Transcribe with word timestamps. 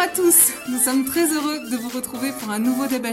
à 0.00 0.08
tous, 0.08 0.54
nous 0.70 0.78
sommes 0.78 1.04
très 1.04 1.30
heureux 1.30 1.68
de 1.70 1.76
vous 1.76 1.90
retrouver 1.90 2.30
pour 2.40 2.48
un 2.50 2.58
nouveau 2.58 2.86
débat. 2.86 3.10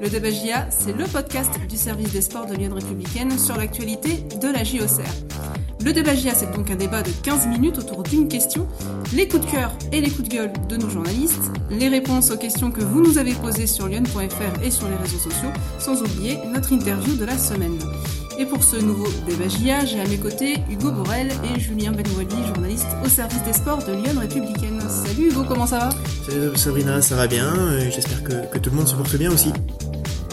Le 0.00 0.08
débat 0.08 0.28
c'est 0.70 0.96
le 0.96 1.04
podcast 1.04 1.50
du 1.68 1.76
service 1.76 2.10
des 2.10 2.22
sports 2.22 2.46
de 2.46 2.54
Lyon 2.54 2.74
Républicaine 2.74 3.38
sur 3.38 3.54
l'actualité 3.58 4.24
de 4.40 4.48
la 4.48 4.64
JOCR. 4.64 5.02
Le 5.84 5.92
débat 5.92 6.12
c'est 6.16 6.50
donc 6.52 6.70
un 6.70 6.76
débat 6.76 7.02
de 7.02 7.10
15 7.22 7.48
minutes 7.48 7.78
autour 7.78 8.02
d'une 8.02 8.28
question, 8.28 8.66
les 9.12 9.28
coups 9.28 9.44
de 9.44 9.50
cœur 9.50 9.72
et 9.92 10.00
les 10.00 10.08
coups 10.08 10.30
de 10.30 10.34
gueule 10.34 10.52
de 10.70 10.78
nos 10.78 10.88
journalistes, 10.88 11.52
les 11.68 11.88
réponses 11.88 12.30
aux 12.30 12.38
questions 12.38 12.70
que 12.70 12.80
vous 12.80 13.02
nous 13.02 13.18
avez 13.18 13.34
posées 13.34 13.66
sur 13.66 13.86
lyon.fr 13.86 14.62
et 14.62 14.70
sur 14.70 14.88
les 14.88 14.96
réseaux 14.96 15.18
sociaux, 15.18 15.52
sans 15.78 16.00
oublier 16.00 16.38
notre 16.50 16.72
interview 16.72 17.14
de 17.16 17.26
la 17.26 17.36
semaine. 17.36 17.78
Et 18.38 18.44
pour 18.44 18.62
ce 18.62 18.76
nouveau 18.76 19.06
débat 19.26 19.48
GIA, 19.48 19.86
j'ai 19.86 19.98
à 19.98 20.06
mes 20.06 20.18
côtés 20.18 20.58
Hugo 20.70 20.90
Borel 20.90 21.30
et 21.42 21.58
Julien 21.58 21.92
Benouali, 21.92 22.46
journaliste 22.46 22.88
au 23.02 23.08
service 23.08 23.42
des 23.44 23.54
sports 23.54 23.78
de 23.78 23.92
Lyon 23.92 24.20
Républicaine. 24.20 24.78
Salut 24.88 25.30
Hugo, 25.30 25.44
comment 25.48 25.66
ça 25.66 25.78
va? 25.78 25.90
Salut 26.28 26.54
Sabrina, 26.54 27.00
ça 27.00 27.16
va 27.16 27.26
bien, 27.28 27.54
j'espère 27.90 28.22
que, 28.22 28.46
que 28.52 28.58
tout 28.58 28.68
le 28.68 28.76
monde 28.76 28.88
se 28.88 28.94
porte 28.94 29.16
bien 29.16 29.30
aussi. 29.30 29.54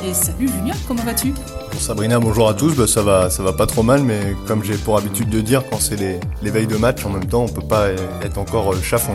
Et 0.06 0.14
salut 0.14 0.50
Julien, 0.50 0.74
comment 0.86 1.04
vas-tu? 1.04 1.34
Bonjour 1.68 1.82
Sabrina, 1.82 2.20
bonjour 2.20 2.50
à 2.50 2.54
tous, 2.54 2.76
bah, 2.76 2.88
ça 2.88 3.04
va 3.04 3.30
ça 3.30 3.42
va 3.42 3.54
pas 3.54 3.68
trop 3.68 3.84
mal, 3.84 4.04
mais 4.04 4.36
comme 4.48 4.66
j'ai 4.66 4.76
pour 4.76 4.98
habitude 4.98 5.30
de 5.30 5.40
dire, 5.40 5.64
quand 5.70 5.80
c'est 5.80 5.96
les, 5.96 6.20
les 6.42 6.52
veilles 6.52 6.68
de 6.68 6.76
match, 6.76 7.06
en 7.06 7.10
même 7.10 7.28
temps, 7.28 7.44
on 7.44 7.48
peut 7.48 7.66
pas 7.66 7.88
être 8.22 8.38
encore 8.38 8.74
euh, 8.74 8.82
chafon. 8.82 9.14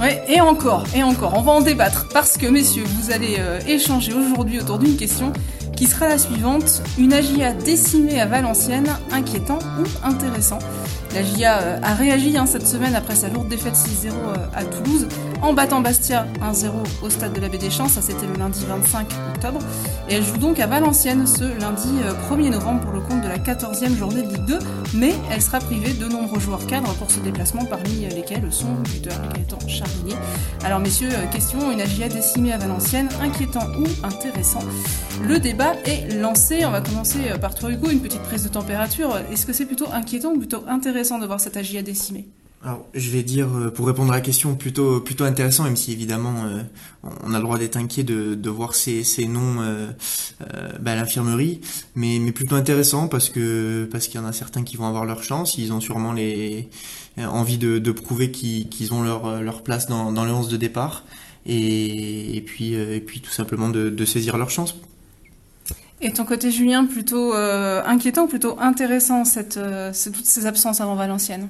Ouais, 0.00 0.22
et 0.28 0.40
encore, 0.40 0.84
et 0.94 1.02
encore, 1.02 1.34
on 1.36 1.42
va 1.42 1.52
en 1.52 1.60
débattre, 1.60 2.06
parce 2.12 2.38
que 2.38 2.46
messieurs, 2.46 2.84
vous 2.84 3.10
allez 3.12 3.36
euh, 3.38 3.60
échanger 3.66 4.14
aujourd'hui 4.14 4.60
autour 4.60 4.78
d'une 4.78 4.96
question 4.96 5.32
qui 5.76 5.86
sera 5.86 6.08
la 6.08 6.18
suivante. 6.18 6.82
Une 6.98 7.12
AGIA 7.12 7.52
décimée 7.52 8.20
à 8.20 8.26
Valenciennes, 8.26 8.90
inquiétant 9.12 9.58
ou 9.78 10.06
intéressant 10.06 10.58
La 11.14 11.22
GIA 11.22 11.60
euh, 11.60 11.78
a 11.82 11.94
réagi 11.94 12.36
hein, 12.36 12.46
cette 12.46 12.66
semaine 12.66 12.94
après 12.94 13.14
sa 13.14 13.28
lourde 13.28 13.48
défaite 13.48 13.74
6-0 13.74 14.10
euh, 14.10 14.34
à 14.54 14.64
Toulouse 14.64 15.08
en 15.42 15.52
battant 15.52 15.80
Bastia 15.80 16.26
1-0 16.42 16.70
au 17.02 17.10
stade 17.10 17.32
de 17.32 17.40
la 17.40 17.48
Baie 17.48 17.58
des 17.58 17.70
Champs, 17.70 17.88
ça 17.88 18.02
c'était 18.02 18.26
le 18.26 18.34
lundi 18.38 18.64
25 18.68 19.06
octobre. 19.34 19.60
Et 20.08 20.14
elle 20.14 20.24
joue 20.24 20.36
donc 20.36 20.60
à 20.60 20.66
Valenciennes 20.66 21.26
ce 21.26 21.44
lundi 21.60 21.88
1er 22.30 22.46
euh, 22.46 22.50
novembre 22.50 22.80
pour 22.80 22.92
le 22.92 23.00
compte 23.00 23.22
de 23.22 23.28
la 23.28 23.38
14e 23.38 23.96
journée 23.96 24.22
de 24.22 24.28
Ligue 24.28 24.44
2, 24.44 24.58
mais 24.94 25.14
elle 25.30 25.42
sera 25.42 25.58
privée 25.58 25.92
de 25.92 26.06
nombreux 26.06 26.40
joueurs 26.40 26.66
cadres 26.66 26.92
pour 26.94 27.10
ce 27.10 27.20
déplacement, 27.20 27.64
parmi 27.64 28.06
lesquels 28.14 28.46
son 28.50 28.74
buteur 28.92 29.16
Gaëtan 29.34 29.58
Charbonnier. 29.68 30.16
Alors 30.64 30.80
messieurs, 30.80 31.10
question, 31.32 31.70
une 31.70 31.80
AGIA 31.80 32.08
décimée 32.08 32.52
à 32.52 32.58
Valenciennes, 32.58 33.08
inquiétant 33.22 33.68
ou 33.78 33.86
intéressant? 34.06 34.60
Le 35.22 35.38
débat 35.38 35.74
est 35.84 36.14
lancé, 36.14 36.64
on 36.66 36.70
va 36.70 36.80
commencer 36.80 37.18
par 37.40 37.54
toi 37.54 37.70
Hugo, 37.70 37.90
une 37.90 38.00
petite 38.00 38.22
prise 38.22 38.44
de 38.44 38.48
température. 38.48 39.16
Est-ce 39.32 39.46
que 39.46 39.52
c'est 39.52 39.64
plutôt 39.64 39.88
inquiétant 39.92 40.32
ou 40.32 40.38
plutôt 40.38 40.62
intéressant? 40.68 41.05
De 41.06 41.26
voir 41.26 41.40
cette 41.40 41.56
AGIA 41.56 41.82
décimée 41.82 42.26
alors, 42.64 42.84
je 42.94 43.10
vais 43.10 43.22
dire, 43.22 43.46
euh, 43.56 43.70
pour 43.70 43.86
répondre 43.86 44.12
à 44.12 44.16
la 44.16 44.20
question, 44.20 44.56
plutôt 44.56 45.00
plutôt 45.00 45.22
intéressant, 45.22 45.62
même 45.62 45.76
si 45.76 45.92
évidemment 45.92 46.46
euh, 46.46 46.62
on 47.22 47.32
a 47.32 47.36
le 47.36 47.44
droit 47.44 47.58
d'être 47.58 47.76
inquiet 47.76 48.02
de, 48.02 48.50
voir 48.50 48.74
ces, 48.74 49.04
ces 49.04 49.26
noms 49.26 49.60
euh, 49.60 49.92
bah, 50.80 50.92
à 50.92 50.96
l'infirmerie, 50.96 51.60
mais, 51.94 52.18
plutôt 52.32 52.56
intéressant 52.56 53.06
parce 53.06 53.28
que 53.28 53.88
parce 53.92 54.08
qu'il 54.08 54.20
y 54.20 54.24
en 54.24 54.26
a 54.26 54.32
certains 54.32 54.64
qui 54.64 54.76
vont 54.76 54.86
avoir 54.86 55.04
leur 55.04 55.22
chance, 55.22 55.58
ils 55.58 55.72
ont 55.72 55.80
sûrement 55.80 56.12
les 56.12 56.68
envie 57.18 57.58
de, 57.58 57.92
prouver 57.92 58.32
qu'ils 58.32 58.92
ont 58.92 59.02
leur, 59.02 59.42
leur 59.42 59.62
place 59.62 59.86
dans, 59.86 60.10
dans 60.10 60.24
le 60.24 60.32
11 60.32 60.48
de 60.48 60.56
départ, 60.56 61.04
et, 61.46 62.42
puis 62.46 63.20
tout 63.22 63.30
simplement 63.30 63.68
de 63.68 64.04
saisir 64.04 64.38
leur 64.38 64.50
chance. 64.50 64.74
Et 66.00 66.12
ton 66.12 66.24
côté 66.24 66.50
Julien, 66.50 66.84
plutôt 66.84 67.32
inquiétant 67.32 68.24
ou 68.24 68.28
plutôt 68.28 68.58
intéressant 68.60 69.24
cette, 69.24 69.54
toutes 69.54 70.26
ces 70.26 70.46
absences 70.46 70.80
avant 70.80 70.94
Valenciennes? 70.94 71.48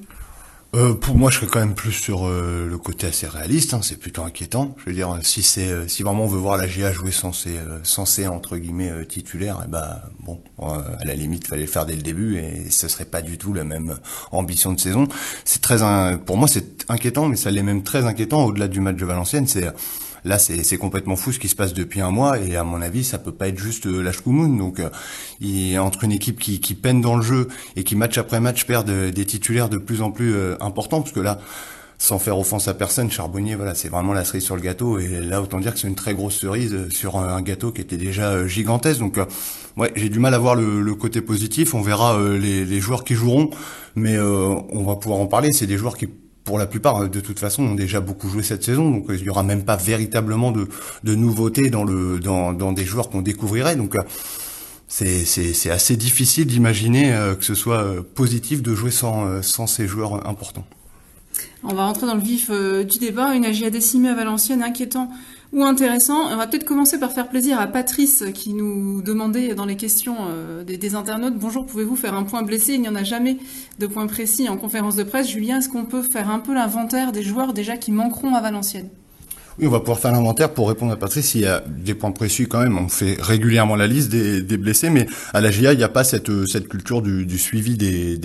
Euh, 0.76 0.92
pour 0.92 1.16
moi, 1.16 1.30
je 1.30 1.36
serais 1.36 1.46
quand 1.46 1.60
même 1.60 1.74
plus 1.74 1.92
sur 1.92 2.26
euh, 2.26 2.66
le 2.68 2.76
côté 2.76 3.06
assez 3.06 3.26
réaliste. 3.26 3.72
Hein, 3.72 3.80
c'est 3.82 3.98
plutôt 3.98 4.22
inquiétant. 4.24 4.74
Je 4.78 4.90
veux 4.90 4.94
dire, 4.94 5.18
si 5.22 5.42
euh, 5.58 5.88
si 5.88 6.02
vraiment 6.02 6.24
on 6.24 6.26
veut 6.26 6.38
voir 6.38 6.58
la 6.58 6.66
GA 6.66 6.92
jouer 6.92 7.12
sans 7.12 7.32
ses 7.32 8.26
entre 8.26 8.58
guillemets 8.58 9.06
titulaires, 9.06 9.60
et 9.62 9.66
eh 9.66 9.70
ben 9.70 10.02
bon, 10.20 10.40
à 10.58 11.04
la 11.04 11.14
limite, 11.14 11.46
fallait 11.46 11.62
le 11.62 11.68
faire 11.68 11.86
dès 11.86 11.96
le 11.96 12.02
début 12.02 12.36
et 12.36 12.68
ce 12.70 12.88
serait 12.88 13.06
pas 13.06 13.22
du 13.22 13.38
tout 13.38 13.54
la 13.54 13.64
même 13.64 13.96
ambition 14.32 14.72
de 14.72 14.80
saison. 14.80 15.08
C'est 15.44 15.62
très, 15.62 15.78
pour 16.26 16.36
moi, 16.36 16.48
c'est 16.48 16.84
inquiétant, 16.90 17.26
mais 17.26 17.36
ça 17.36 17.50
l'est 17.50 17.62
même 17.62 17.82
très 17.82 18.04
inquiétant 18.04 18.44
au-delà 18.44 18.68
du 18.68 18.80
match 18.80 18.96
de 18.96 19.06
Valenciennes. 19.06 19.46
C'est 19.46 19.72
Là, 20.26 20.40
c'est 20.40 20.76
complètement 20.76 21.14
fou 21.14 21.30
ce 21.30 21.38
qui 21.38 21.46
se 21.46 21.54
passe 21.54 21.72
depuis 21.72 22.00
un 22.00 22.10
mois 22.10 22.40
et 22.40 22.56
à 22.56 22.64
mon 22.64 22.82
avis, 22.82 23.04
ça 23.04 23.16
peut 23.16 23.30
pas 23.30 23.46
être 23.46 23.58
juste 23.58 23.86
euh, 23.86 24.02
la. 24.02 24.10
Donc, 24.26 24.80
euh, 24.80 25.78
entre 25.78 26.02
une 26.02 26.10
équipe 26.10 26.40
qui, 26.40 26.74
peine 26.74 27.00
dans 27.00 27.14
le 27.14 27.22
jeu 27.22 27.46
et 27.76 27.84
qui 27.84 27.94
match 27.94 28.18
après 28.18 28.40
match 28.40 28.64
perd 28.64 28.90
des 28.90 29.24
titulaires 29.24 29.68
de 29.68 29.78
plus 29.78 30.02
en 30.02 30.10
plus 30.10 30.34
euh, 30.34 30.56
importants, 30.60 31.00
parce 31.00 31.12
que 31.12 31.20
là, 31.20 31.38
sans 31.98 32.18
faire 32.18 32.36
offense 32.36 32.66
à 32.66 32.74
personne, 32.74 33.08
Charbonnier, 33.08 33.54
voilà, 33.54 33.76
c'est 33.76 33.88
vraiment 33.88 34.12
la 34.14 34.24
cerise 34.24 34.42
sur 34.42 34.56
le 34.56 34.62
gâteau. 34.62 34.98
Et 34.98 35.20
là, 35.20 35.40
autant 35.40 35.60
dire 35.60 35.72
que 35.72 35.78
c'est 35.78 35.86
une 35.86 35.94
très 35.94 36.14
grosse 36.14 36.34
cerise 36.34 36.88
sur 36.90 37.18
un, 37.18 37.40
gâteau 37.40 37.70
qui 37.70 37.80
était 37.80 37.96
déjà 37.96 38.48
gigantesque. 38.48 38.98
Donc, 38.98 39.20
ouais, 39.76 39.92
j'ai 39.94 40.08
du 40.08 40.18
mal 40.18 40.34
à 40.34 40.38
voir 40.38 40.56
le, 40.56 40.94
côté 40.96 41.20
positif. 41.20 41.72
On 41.72 41.82
verra 41.82 42.18
les, 42.36 42.80
joueurs 42.80 43.04
qui 43.04 43.14
joueront, 43.14 43.50
mais 43.94 44.18
on 44.18 44.82
va 44.82 44.96
pouvoir 44.96 45.20
en 45.20 45.26
parler. 45.26 45.52
C'est 45.52 45.66
des 45.66 45.78
joueurs 45.78 45.96
qui 45.96 46.08
pour 46.46 46.58
la 46.58 46.66
plupart, 46.66 47.10
de 47.10 47.20
toute 47.20 47.38
façon, 47.38 47.64
ont 47.64 47.74
déjà 47.74 48.00
beaucoup 48.00 48.28
joué 48.30 48.42
cette 48.42 48.62
saison, 48.62 48.90
donc 48.90 49.06
il 49.10 49.20
y 49.20 49.28
aura 49.28 49.42
même 49.42 49.64
pas 49.64 49.76
véritablement 49.76 50.52
de, 50.52 50.68
de 51.04 51.14
nouveautés 51.14 51.68
dans 51.68 51.84
le 51.84 52.20
dans, 52.20 52.54
dans 52.54 52.72
des 52.72 52.84
joueurs 52.84 53.10
qu'on 53.10 53.20
découvrirait. 53.20 53.76
Donc 53.76 53.96
c'est 54.88 55.24
c'est 55.24 55.70
assez 55.70 55.96
difficile 55.96 56.46
d'imaginer 56.46 57.12
euh, 57.12 57.34
que 57.34 57.44
ce 57.44 57.54
soit 57.54 57.82
euh, 57.82 58.02
positif 58.02 58.62
de 58.62 58.74
jouer 58.74 58.92
sans 58.92 59.26
euh, 59.26 59.42
sans 59.42 59.66
ces 59.66 59.88
joueurs 59.88 60.26
importants. 60.26 60.64
On 61.64 61.74
va 61.74 61.86
rentrer 61.86 62.06
dans 62.06 62.14
le 62.14 62.20
vif 62.20 62.50
du 62.50 62.98
débat. 62.98 63.34
Une 63.34 63.44
AGA 63.44 63.70
décimée 63.70 64.08
à 64.08 64.14
Valenciennes, 64.14 64.62
inquiétant 64.62 65.10
ou 65.52 65.62
intéressant. 65.62 66.26
On 66.30 66.36
va 66.36 66.46
peut-être 66.46 66.64
commencer 66.64 66.98
par 66.98 67.12
faire 67.12 67.28
plaisir 67.28 67.60
à 67.60 67.66
Patrice 67.66 68.24
qui 68.34 68.52
nous 68.52 69.02
demandait 69.02 69.54
dans 69.54 69.66
les 69.66 69.76
questions 69.76 70.16
euh, 70.28 70.64
des, 70.64 70.94
internautes 70.94 71.38
Bonjour, 71.38 71.66
pouvez-vous 71.66 71.96
faire 71.96 72.14
un 72.14 72.24
point 72.24 72.42
blessé? 72.42 72.74
Il 72.74 72.80
n'y 72.80 72.88
en 72.88 72.94
a 72.94 73.04
jamais 73.04 73.38
de 73.78 73.86
point 73.86 74.06
précis 74.06 74.48
en 74.48 74.56
conférence 74.56 74.96
de 74.96 75.02
presse. 75.02 75.28
Julien, 75.28 75.58
est-ce 75.58 75.68
qu'on 75.68 75.84
peut 75.84 76.02
faire 76.02 76.30
un 76.30 76.38
peu 76.38 76.54
l'inventaire 76.54 77.12
des 77.12 77.22
joueurs 77.22 77.52
déjà 77.52 77.76
qui 77.76 77.92
manqueront 77.92 78.34
à 78.34 78.40
Valenciennes? 78.40 78.90
Oui, 79.58 79.66
on 79.66 79.70
va 79.70 79.80
pouvoir 79.80 79.98
faire 79.98 80.12
l'inventaire 80.12 80.52
pour 80.52 80.68
répondre 80.68 80.92
à 80.92 80.96
Patrice. 80.96 81.34
Il 81.34 81.40
y 81.40 81.46
a 81.46 81.62
des 81.66 81.94
points 81.94 82.12
précis 82.12 82.46
quand 82.46 82.60
même. 82.60 82.76
On 82.76 82.88
fait 82.88 83.16
régulièrement 83.18 83.74
la 83.74 83.86
liste 83.86 84.10
des, 84.10 84.56
blessés, 84.58 84.90
mais 84.90 85.06
à 85.32 85.40
la 85.40 85.50
GIA, 85.50 85.72
il 85.72 85.78
n'y 85.78 85.84
a 85.84 85.88
pas 85.88 86.04
cette, 86.04 86.30
cette 86.46 86.68
culture 86.68 87.00
du, 87.00 87.38
suivi 87.38 87.76
des, 87.76 88.18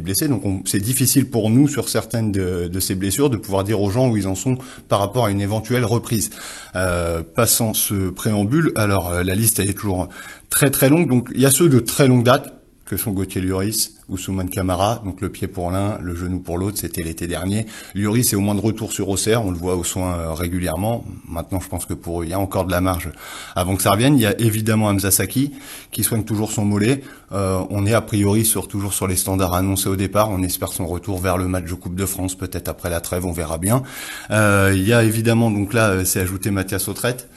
blessés. 0.00 0.26
Donc 0.26 0.62
c'est 0.64 0.80
difficile 0.80 1.30
pour 1.30 1.50
nous, 1.50 1.68
sur 1.68 1.88
certaines 1.88 2.32
de, 2.32 2.80
ces 2.80 2.96
blessures, 2.96 3.30
de 3.30 3.36
pouvoir 3.36 3.62
dire 3.62 3.80
aux 3.80 3.90
gens 3.90 4.10
où 4.10 4.16
ils 4.16 4.26
en 4.26 4.34
sont 4.34 4.58
par 4.88 4.98
rapport 4.98 5.26
à 5.26 5.30
une 5.30 5.40
éventuelle 5.40 5.84
reprise. 5.84 6.30
Euh, 6.74 7.22
passant 7.22 7.74
ce 7.74 8.10
préambule, 8.10 8.72
alors 8.74 9.10
euh, 9.10 9.22
la 9.22 9.34
liste 9.34 9.60
est 9.60 9.74
toujours 9.74 10.08
très 10.50 10.70
très 10.70 10.88
longue. 10.88 11.08
Donc 11.08 11.28
il 11.32 11.40
y 11.40 11.46
a 11.46 11.50
ceux 11.50 11.68
de 11.68 11.78
très 11.78 12.08
longue 12.08 12.24
date 12.24 12.52
que 12.86 12.96
sont 12.96 13.12
Gauthier 13.12 13.40
Lloris, 13.40 13.94
Ousmane 14.08 14.50
Camara, 14.50 15.00
donc 15.04 15.20
le 15.20 15.28
pied 15.28 15.46
pour 15.46 15.70
l'un, 15.70 15.98
le 15.98 16.14
genou 16.14 16.40
pour 16.40 16.58
l'autre, 16.58 16.78
c'était 16.78 17.02
l'été 17.02 17.26
dernier. 17.26 17.66
Lloris 17.94 18.32
est 18.32 18.36
au 18.36 18.40
moins 18.40 18.54
de 18.54 18.60
retour 18.60 18.92
sur 18.92 19.08
Auxerre, 19.08 19.44
on 19.44 19.50
le 19.50 19.56
voit 19.56 19.76
aux 19.76 19.84
soins 19.84 20.14
euh, 20.16 20.32
régulièrement. 20.32 21.04
Maintenant, 21.28 21.60
je 21.60 21.68
pense 21.68 21.86
que 21.86 21.94
pour 21.94 22.22
eux, 22.22 22.24
il 22.24 22.30
y 22.30 22.34
a 22.34 22.38
encore 22.38 22.64
de 22.64 22.72
la 22.72 22.80
marge 22.80 23.10
avant 23.54 23.76
que 23.76 23.82
ça 23.82 23.92
revienne. 23.92 24.16
Il 24.16 24.20
y 24.20 24.26
a 24.26 24.38
évidemment 24.40 24.86
Hamza 24.86 25.10
Saki 25.10 25.52
qui 25.92 26.02
soigne 26.02 26.24
toujours 26.24 26.50
son 26.50 26.64
mollet. 26.64 27.02
Euh, 27.32 27.62
on 27.70 27.86
est 27.86 27.94
a 27.94 28.00
priori 28.00 28.50
toujours 28.68 28.92
sur 28.92 29.06
les 29.06 29.16
standards 29.16 29.54
annoncés 29.54 29.88
au 29.88 29.96
départ. 29.96 30.30
On 30.30 30.42
espère 30.42 30.72
son 30.72 30.86
retour 30.86 31.20
vers 31.20 31.38
le 31.38 31.48
match 31.48 31.64
de 31.64 31.74
Coupe 31.74 31.94
de 31.94 32.06
France, 32.06 32.34
peut-être 32.34 32.68
après 32.68 32.90
la 32.90 33.00
trêve, 33.00 33.24
on 33.24 33.32
verra 33.32 33.58
bien. 33.58 33.82
Euh, 34.30 34.72
il 34.74 34.86
y 34.86 34.92
a 34.92 35.04
évidemment 35.04 35.50
donc 35.50 35.72
là, 35.72 36.04
c'est 36.04 36.20
ajouté 36.20 36.50
Mathias 36.50 36.88
Autrette, 36.88 37.28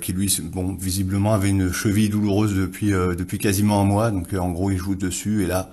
qui 0.00 0.12
lui, 0.12 0.34
bon, 0.44 0.76
visiblement 0.80 1.34
avait 1.34 1.50
une 1.50 1.72
cheville 1.72 2.08
douloureuse 2.08 2.54
depuis 2.54 2.90
depuis 2.90 3.38
quasiment 3.38 3.80
un 3.80 3.84
mois. 3.84 4.10
Donc 4.10 4.32
en 4.32 4.50
gros, 4.50 4.70
il 4.70 4.78
joue 4.78 4.94
dessus 4.94 5.42
et 5.42 5.46
là, 5.46 5.68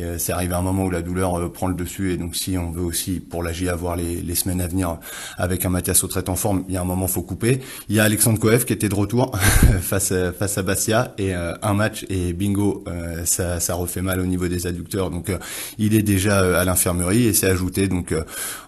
euh, 0.00 0.18
c'est 0.18 0.32
arrivé 0.32 0.54
un 0.54 0.62
moment 0.62 0.84
où 0.84 0.90
la 0.90 1.02
douleur 1.02 1.38
euh, 1.38 1.48
prend 1.48 1.68
le 1.68 1.74
dessus. 1.74 2.12
Et 2.12 2.16
donc 2.16 2.34
si 2.34 2.58
on 2.58 2.70
veut 2.70 2.82
aussi 2.82 3.20
pour 3.20 3.42
la 3.42 3.52
J 3.52 3.68
avoir 3.68 3.96
les, 3.96 4.22
les 4.22 4.34
semaines 4.34 4.60
à 4.60 4.66
venir 4.66 4.98
avec 5.38 5.64
un 5.64 5.68
Mathias 5.68 6.02
Autrette 6.02 6.28
en 6.28 6.34
forme, 6.34 6.64
il 6.68 6.74
y 6.74 6.76
a 6.76 6.80
un 6.80 6.84
moment 6.84 7.06
faut 7.06 7.22
couper. 7.22 7.60
Il 7.88 7.94
y 7.94 8.00
a 8.00 8.04
Alexandre 8.04 8.38
Koev 8.38 8.64
qui 8.64 8.72
était 8.72 8.88
de 8.88 8.94
retour 8.94 9.36
face 9.80 10.10
à, 10.10 10.32
face 10.32 10.58
à 10.58 10.62
Bastia. 10.62 11.14
Et 11.18 11.34
euh, 11.34 11.54
un 11.62 11.74
match 11.74 12.04
et 12.08 12.32
bingo 12.32 12.84
ça, 13.24 13.60
ça 13.60 13.74
refait 13.74 14.02
mal 14.02 14.20
au 14.20 14.26
niveau 14.26 14.48
des 14.48 14.66
adducteurs. 14.66 15.10
Donc 15.10 15.30
il 15.78 15.94
est 15.94 16.02
déjà 16.02 16.60
à 16.60 16.64
l'infirmerie 16.64 17.26
et 17.26 17.32
c'est 17.32 17.46
ajouté. 17.46 17.88
Donc 17.88 18.14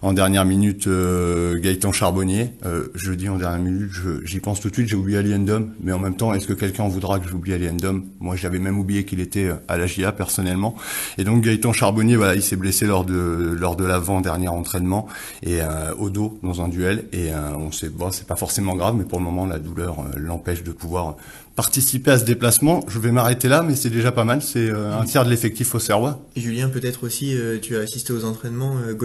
en 0.01 0.13
dernière 0.13 0.45
minute 0.45 0.87
Gaëtan 0.87 1.91
Charbonnier. 1.91 2.53
je 2.95 3.13
dis 3.13 3.29
en 3.29 3.37
dernière 3.37 3.61
minute, 3.61 3.91
j'y 4.23 4.39
pense 4.39 4.61
tout 4.61 4.69
de 4.69 4.73
suite, 4.73 4.87
j'ai 4.87 4.95
oublié 4.95 5.17
Aliendom, 5.17 5.69
mais 5.81 5.91
en 5.91 5.99
même 5.99 6.15
temps 6.15 6.33
est-ce 6.33 6.47
que 6.47 6.53
quelqu'un 6.53 6.87
voudra 6.87 7.19
que 7.19 7.27
j'oublie 7.27 7.53
Aliendom 7.53 8.03
Moi 8.19 8.35
j'avais 8.35 8.59
même 8.59 8.79
oublié 8.79 9.05
qu'il 9.05 9.19
était 9.19 9.49
à 9.67 9.77
la 9.77 9.87
GIA 9.87 10.11
personnellement 10.11 10.75
Et 11.17 11.23
donc 11.23 11.43
Gaëtan 11.43 11.73
Charbonnier, 11.73 12.15
voilà, 12.15 12.35
il 12.35 12.41
s'est 12.41 12.55
blessé 12.55 12.85
lors 12.85 13.05
de 13.05 13.55
lors 13.59 13.75
de 13.75 13.85
l'avant 13.85 14.21
dernier 14.21 14.47
entraînement 14.47 15.07
et 15.43 15.59
au 15.97 16.09
dos 16.09 16.39
dans 16.43 16.61
un 16.61 16.67
duel. 16.67 17.05
Et 17.13 17.29
on 17.33 17.71
sait, 17.71 17.89
bon, 17.89 18.11
c'est 18.11 18.27
pas 18.27 18.35
forcément 18.35 18.75
grave, 18.75 18.95
mais 18.97 19.03
pour 19.03 19.19
le 19.19 19.25
moment 19.25 19.45
la 19.45 19.59
douleur 19.59 19.97
l'empêche 20.15 20.63
de 20.63 20.71
pouvoir 20.71 21.15
participer 21.57 22.11
à 22.11 22.19
ce 22.19 22.23
déplacement. 22.23 22.81
Je 22.87 22.99
vais 22.99 23.11
m'arrêter 23.11 23.47
là, 23.49 23.63
mais 23.63 23.75
c'est 23.75 23.89
déjà 23.89 24.11
pas 24.11 24.23
mal. 24.23 24.43
C'est 24.43 24.69
euh, 24.69 24.95
un 24.95 25.03
tiers 25.05 25.25
de 25.25 25.31
l'effectif 25.31 25.73
au 25.73 25.79
Serrois. 25.79 26.23
Julien, 26.35 26.69
peut-être 26.69 27.03
aussi, 27.03 27.35
euh, 27.35 27.57
tu 27.59 27.75
as 27.75 27.79
assisté 27.79 28.13
aux 28.13 28.25
entraînements 28.25 28.75
euh, 28.77 28.95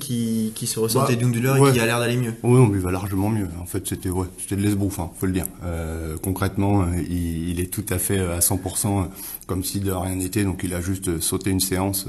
qui, 0.00 0.52
qui 0.54 0.66
se 0.66 0.80
ressentait 0.80 1.12
bah, 1.12 1.18
d'une 1.18 1.32
douleur 1.32 1.68
et 1.68 1.72
qui 1.72 1.78
a 1.78 1.84
l'air 1.84 2.00
d'aller 2.00 2.16
mieux. 2.16 2.32
Oui, 2.42 2.66
il 2.72 2.80
va 2.80 2.90
largement 2.90 3.28
mieux. 3.28 3.46
En 3.60 3.66
fait, 3.66 3.86
c'était 3.86 4.08
ouais, 4.08 4.26
c'était 4.38 4.56
de 4.56 4.62
l'esbrouf, 4.62 4.98
hein, 5.00 5.10
faut 5.20 5.26
le 5.26 5.32
dire. 5.32 5.44
Euh, 5.64 6.16
concrètement, 6.22 6.86
il, 6.96 7.50
il, 7.50 7.60
est 7.60 7.70
tout 7.70 7.84
à 7.90 7.98
fait 7.98 8.20
à 8.20 8.38
100% 8.38 9.08
comme 9.46 9.62
si 9.62 9.80
de 9.80 9.92
rien 9.92 10.14
n'était. 10.14 10.44
Donc, 10.44 10.62
il 10.64 10.72
a 10.72 10.80
juste 10.80 11.20
sauté 11.20 11.50
une 11.50 11.57
séance. 11.60 12.06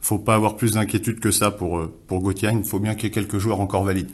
Faut 0.00 0.18
pas 0.18 0.34
avoir 0.34 0.56
plus 0.56 0.72
d'inquiétude 0.72 1.20
que 1.20 1.30
ça 1.30 1.50
pour 1.50 1.88
pour 2.06 2.20
Gauthier. 2.20 2.50
Il 2.52 2.64
faut 2.64 2.78
bien 2.78 2.94
qu'il 2.94 3.04
y 3.04 3.06
ait 3.08 3.10
quelques 3.10 3.38
joueurs 3.38 3.60
encore 3.60 3.84
valides. 3.84 4.10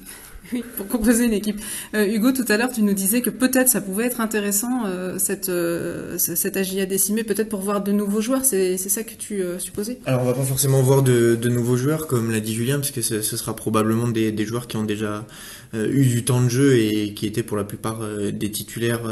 Oui, 0.52 0.64
pour 0.76 0.86
composer 0.88 1.24
une 1.24 1.32
équipe. 1.32 1.60
Euh, 1.94 2.06
Hugo, 2.06 2.32
tout 2.32 2.44
à 2.48 2.56
l'heure, 2.56 2.70
tu 2.72 2.82
nous 2.82 2.94
disais 2.94 3.20
que 3.20 3.30
peut-être 3.30 3.68
ça 3.68 3.80
pouvait 3.80 4.06
être 4.06 4.20
intéressant, 4.20 4.86
euh, 4.86 5.18
cette, 5.18 5.48
euh, 5.48 6.16
cette 6.16 6.56
AGIA 6.56 6.86
décimée, 6.86 7.22
peut-être 7.22 7.48
pour 7.48 7.60
voir 7.60 7.82
de 7.82 7.92
nouveaux 7.92 8.20
joueurs. 8.20 8.44
C'est 8.44 8.76
ça 8.78 9.02
que 9.02 9.14
tu 9.14 9.42
euh, 9.42 9.58
supposais? 9.58 9.98
Alors, 10.06 10.22
on 10.22 10.24
va 10.24 10.32
pas 10.32 10.44
forcément 10.44 10.80
voir 10.82 11.02
de, 11.02 11.34
de 11.34 11.48
nouveaux 11.48 11.76
joueurs, 11.76 12.06
comme 12.06 12.30
l'a 12.30 12.40
dit 12.40 12.54
Julien, 12.54 12.78
parce 12.78 12.92
que 12.92 13.02
ce, 13.02 13.20
sera 13.20 13.54
probablement 13.54 14.08
des, 14.08 14.32
des, 14.32 14.46
joueurs 14.46 14.66
qui 14.66 14.76
ont 14.76 14.84
déjà 14.84 15.26
eu 15.74 16.06
du 16.06 16.24
temps 16.24 16.42
de 16.42 16.48
jeu 16.48 16.78
et 16.78 17.12
qui 17.12 17.26
étaient 17.26 17.42
pour 17.42 17.56
la 17.56 17.64
plupart 17.64 18.00
des 18.32 18.50
titulaires 18.50 19.02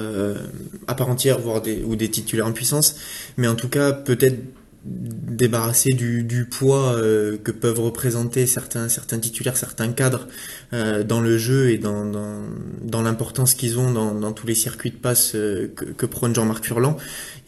à 0.87 0.95
part 0.95 1.09
entière, 1.09 1.39
voire 1.39 1.61
des, 1.61 1.83
ou 1.85 1.97
des 1.97 2.09
titulaires 2.09 2.47
en 2.47 2.53
puissance. 2.53 2.97
Mais 3.37 3.47
en 3.47 3.55
tout 3.55 3.69
cas, 3.69 3.93
peut-être 3.93 4.39
débarrasser 4.87 5.93
du, 5.93 6.23
du 6.23 6.45
poids 6.45 6.95
euh, 6.95 7.37
que 7.43 7.51
peuvent 7.51 7.81
représenter 7.81 8.47
certains 8.47 8.89
certains 8.89 9.19
titulaires, 9.19 9.57
certains 9.57 9.93
cadres 9.93 10.29
euh, 10.73 11.03
dans 11.03 11.21
le 11.21 11.39
jeu 11.39 11.71
et 11.71 11.79
dans, 11.79 12.05
dans, 12.05 12.43
dans 12.83 13.03
l'importance 13.03 13.55
qu'ils 13.55 13.79
ont 13.79 13.91
dans, 13.91 14.15
dans, 14.15 14.33
tous 14.33 14.47
les 14.47 14.55
circuits 14.55 14.91
de 14.91 14.97
passe 14.97 15.35
euh, 15.35 15.73
que, 15.75 16.07
prône 16.07 16.35
Jean-Marc 16.35 16.65
Furlan. 16.65 16.97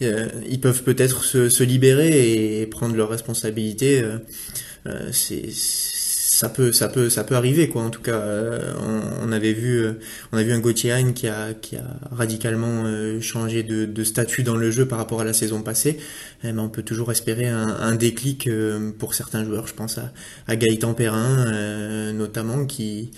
ils 0.00 0.60
peuvent 0.60 0.82
peut-être 0.82 1.24
se, 1.24 1.48
se, 1.48 1.62
libérer 1.62 2.60
et 2.60 2.66
prendre 2.66 2.96
leurs 2.96 3.08
responsabilités. 3.08 4.04
Ça 6.38 6.48
peut 6.48 6.70
ça 6.70 6.88
peut 6.88 7.10
ça 7.10 7.24
peut 7.24 7.34
arriver 7.34 7.68
quoi. 7.68 7.82
En 7.82 7.90
tout 7.90 8.00
cas 8.00 8.14
euh, 8.14 8.72
on, 9.22 9.32
avait 9.32 9.52
vu 9.52 9.80
euh, 9.80 9.94
on 10.30 10.38
a 10.38 10.42
vu 10.44 10.52
un 10.52 10.60
Gauthier 10.60 10.94
qui 11.12 11.26
a 11.26 11.52
qui 11.52 11.74
a 11.74 11.82
radicalement 12.12 12.84
euh, 12.84 13.20
changé 13.20 13.64
de, 13.64 14.04
statut 14.04 14.44
dans 14.44 14.54
le 14.56 14.70
jeu 14.70 14.86
par 14.86 14.98
rapport 14.98 15.20
à 15.20 15.24
la 15.24 15.32
saison 15.32 15.62
passée. 15.62 15.98
Mais 16.44 16.52
on 16.56 16.68
peut 16.68 16.84
toujours 16.84 17.10
espérer 17.10 17.48
un, 17.48 17.96
déclic 17.96 18.48
pour 19.00 19.14
certains 19.14 19.44
joueurs. 19.44 19.66
Je 19.66 19.74
pense 19.74 19.98
à, 20.46 20.56
Gaëtan 20.56 20.94
Perrin 20.94 22.12
notamment 22.12 22.64
qui 22.66 23.10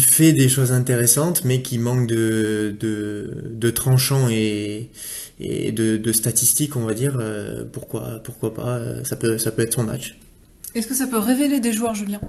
fait 0.00 0.32
des 0.32 0.48
choses 0.48 0.72
intéressantes 0.72 1.44
mais 1.44 1.62
qui 1.62 1.78
manque 1.78 2.08
de 2.08 2.74
de, 2.80 3.70
tranchants 3.70 4.28
et 4.28 4.90
et 5.38 5.70
de, 5.70 5.96
de 5.96 6.12
statistiques 6.12 6.74
on 6.74 6.86
va 6.86 6.94
dire 6.94 7.22
pourquoi 7.72 8.20
pourquoi 8.24 8.52
pas 8.52 9.04
ça 9.04 9.14
peut 9.14 9.38
ça 9.38 9.52
peut 9.52 9.62
être 9.62 9.74
son 9.74 9.84
match 9.84 10.16
est-ce 10.76 10.86
que 10.86 10.94
ça 10.94 11.06
peut 11.06 11.18
révéler 11.18 11.58
des 11.58 11.72
joueurs, 11.72 11.94
Julien? 11.94 12.20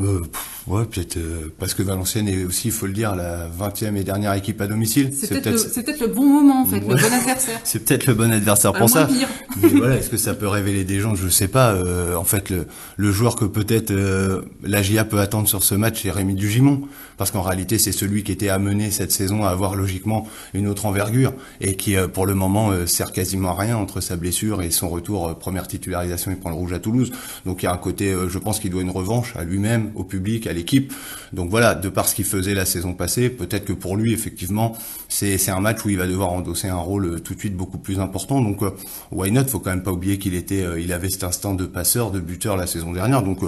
Euh, 0.00 0.22
ouais, 0.68 0.84
peut-être 0.84 1.16
euh, 1.16 1.52
parce 1.58 1.74
que 1.74 1.82
Valenciennes 1.82 2.28
est 2.28 2.44
aussi, 2.44 2.68
il 2.68 2.72
faut 2.72 2.86
le 2.86 2.92
dire, 2.92 3.14
la 3.14 3.48
20e 3.48 3.96
et 3.96 4.04
dernière 4.04 4.34
équipe 4.34 4.60
à 4.60 4.66
domicile. 4.66 5.12
C'est 5.12 5.28
peut-être 5.28 6.00
le, 6.00 6.08
bon 6.08 6.26
moment 6.26 6.62
en 6.62 6.66
fait, 6.66 6.80
le 6.80 6.86
bon 6.86 6.92
adversaire. 6.94 7.60
C'est 7.64 7.84
peut-être 7.84 8.06
le 8.06 8.14
bon 8.14 8.30
adversaire 8.32 8.72
pour 8.72 8.88
ça. 8.88 9.08
Mais 9.62 9.68
voilà, 9.68 9.96
est-ce 9.96 10.10
que 10.10 10.16
ça 10.16 10.34
peut 10.34 10.48
révéler 10.48 10.84
des 10.84 11.00
gens? 11.00 11.14
Je 11.14 11.28
sais 11.28 11.48
pas. 11.48 11.72
Euh, 11.72 12.14
en 12.14 12.24
fait, 12.24 12.50
le, 12.50 12.66
le 12.96 13.12
joueur 13.12 13.36
que 13.36 13.44
peut-être 13.44 13.90
euh, 13.90 14.42
la 14.62 14.82
GIA 14.82 15.04
peut 15.04 15.20
attendre 15.20 15.48
sur 15.48 15.62
ce 15.62 15.74
match, 15.74 16.02
c'est 16.02 16.10
Rémi 16.10 16.34
Dugimon, 16.34 16.82
parce 17.16 17.30
qu'en 17.30 17.42
réalité, 17.42 17.78
c'est 17.78 17.92
celui 17.92 18.22
qui 18.22 18.32
était 18.32 18.48
amené 18.48 18.90
cette 18.90 19.12
saison 19.12 19.44
à 19.44 19.48
avoir 19.48 19.74
logiquement 19.74 20.28
une 20.54 20.68
autre 20.68 20.86
envergure 20.86 21.32
et 21.60 21.76
qui, 21.76 21.96
pour 22.12 22.26
le 22.26 22.34
moment, 22.34 22.72
sert 22.86 23.12
quasiment 23.12 23.50
à 23.50 23.60
rien 23.60 23.76
entre 23.76 24.00
sa 24.00 24.16
blessure 24.16 24.62
et 24.62 24.70
son 24.70 24.88
retour 24.88 25.36
première 25.38 25.66
titularisation. 25.66 26.30
Il 26.30 26.36
prend 26.38 26.50
le 26.50 26.56
rouge 26.56 26.72
à 26.72 26.78
Toulouse, 26.78 27.10
donc 27.44 27.62
il 27.62 27.66
y 27.66 27.68
a 27.68 27.72
un 27.72 27.78
côté, 27.78 28.14
je 28.28 28.38
pense 28.38 28.60
qu'il 28.60 28.70
doit 28.70 28.82
une 28.82 28.90
revanche 28.90 29.34
à 29.36 29.44
lui-même 29.44 29.87
au 29.94 30.04
public, 30.04 30.46
à 30.46 30.52
l'équipe. 30.52 30.92
Donc 31.32 31.50
voilà, 31.50 31.74
de 31.74 31.88
par 31.88 32.08
ce 32.08 32.14
qu'il 32.14 32.24
faisait 32.24 32.54
la 32.54 32.64
saison 32.64 32.94
passée, 32.94 33.28
peut-être 33.28 33.64
que 33.64 33.72
pour 33.72 33.96
lui, 33.96 34.12
effectivement, 34.12 34.76
c'est 35.08 35.50
un 35.50 35.60
match 35.60 35.84
où 35.84 35.90
il 35.90 35.98
va 35.98 36.06
devoir 36.06 36.32
endosser 36.32 36.68
un 36.68 36.76
rôle 36.76 37.06
euh, 37.06 37.18
tout 37.18 37.34
de 37.34 37.38
suite 37.38 37.56
beaucoup 37.56 37.78
plus 37.78 37.98
important. 38.00 38.40
Donc 38.40 38.62
euh, 38.62 38.70
why 39.10 39.30
not? 39.30 39.46
Faut 39.46 39.58
quand 39.58 39.70
même 39.70 39.82
pas 39.82 39.92
oublier 39.92 40.18
qu'il 40.18 40.34
était, 40.34 40.62
euh, 40.62 40.80
il 40.80 40.92
avait 40.92 41.08
cet 41.08 41.24
instinct 41.24 41.54
de 41.54 41.64
passeur, 41.64 42.10
de 42.10 42.20
buteur 42.20 42.56
la 42.56 42.66
saison 42.66 42.92
dernière. 42.92 43.22
Donc 43.22 43.40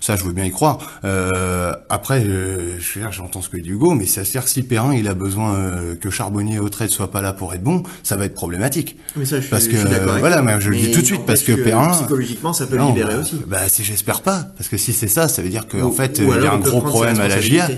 ça, 0.00 0.16
je 0.16 0.24
veux 0.24 0.32
bien 0.32 0.44
y 0.44 0.50
croire. 0.50 1.00
après, 1.88 2.26
j'entends 3.10 3.42
ce 3.42 3.48
que 3.48 3.56
dit 3.56 3.70
Hugo, 3.70 3.94
mais 3.94 4.06
c'est-à-dire 4.06 4.48
si 4.48 4.62
Perrin 4.62 4.94
il 4.94 5.08
a 5.08 5.14
besoin 5.14 5.94
que 6.00 6.10
Charbonnier 6.10 6.56
et 6.56 6.58
Autrette 6.58 6.90
soient 6.90 7.10
pas 7.10 7.22
là 7.22 7.32
pour 7.32 7.54
être 7.54 7.62
bon, 7.62 7.82
ça 8.02 8.16
va 8.16 8.24
être 8.24 8.34
problématique. 8.34 8.96
Mais 9.16 9.24
ça, 9.24 9.40
je 9.40 9.48
parce 9.48 9.68
que 9.68 9.76
voilà, 10.18 10.42
mais 10.42 10.60
je 10.60 10.70
le 10.70 10.76
dis 10.76 10.90
tout 10.90 11.00
de 11.00 11.06
suite 11.06 11.26
parce 11.26 11.42
que, 11.42 11.52
Perrin 11.52 11.90
psychologiquement 11.92 12.52
ça 12.52 12.66
peut 12.66 12.76
le 12.76 12.84
libérer 12.84 13.16
aussi. 13.16 13.40
Bah 13.46 13.68
si 13.68 13.84
j'espère 13.84 14.22
pas, 14.22 14.46
parce 14.56 14.68
que 14.68 14.76
si 14.76 14.92
c'est 14.92 15.08
ça, 15.08 15.28
ça 15.28 15.42
veut 15.42 15.48
dire 15.48 15.66
que 15.66 15.78
en 15.86 15.92
fait, 15.92 16.18
il 16.18 16.28
y 16.28 16.46
a 16.46 16.52
un 16.52 16.58
gros 16.58 16.80
problème 16.80 17.20
à 17.20 17.28
la 17.28 17.40
GIA. 17.40 17.68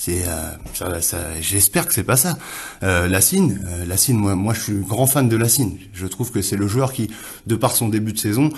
C'est, 0.00 0.22
euh, 0.28 1.00
ça, 1.00 1.18
j'espère 1.40 1.88
que 1.88 1.92
c'est 1.92 2.04
pas 2.04 2.16
ça. 2.16 2.38
Euh, 2.84 3.08
Lassine, 3.08 3.60
euh, 3.66 3.84
Lassine, 3.84 4.16
moi, 4.16 4.36
moi, 4.36 4.54
je 4.54 4.60
suis 4.60 4.74
grand 4.74 5.06
fan 5.06 5.28
de 5.28 5.36
Lassine. 5.36 5.76
Je 5.92 6.06
trouve 6.06 6.30
que 6.30 6.40
c'est 6.40 6.56
le 6.56 6.68
joueur 6.68 6.92
qui, 6.92 7.10
de 7.48 7.56
par 7.56 7.74
son 7.74 7.88
début 7.88 8.12
de 8.12 8.18
saison, 8.18 8.50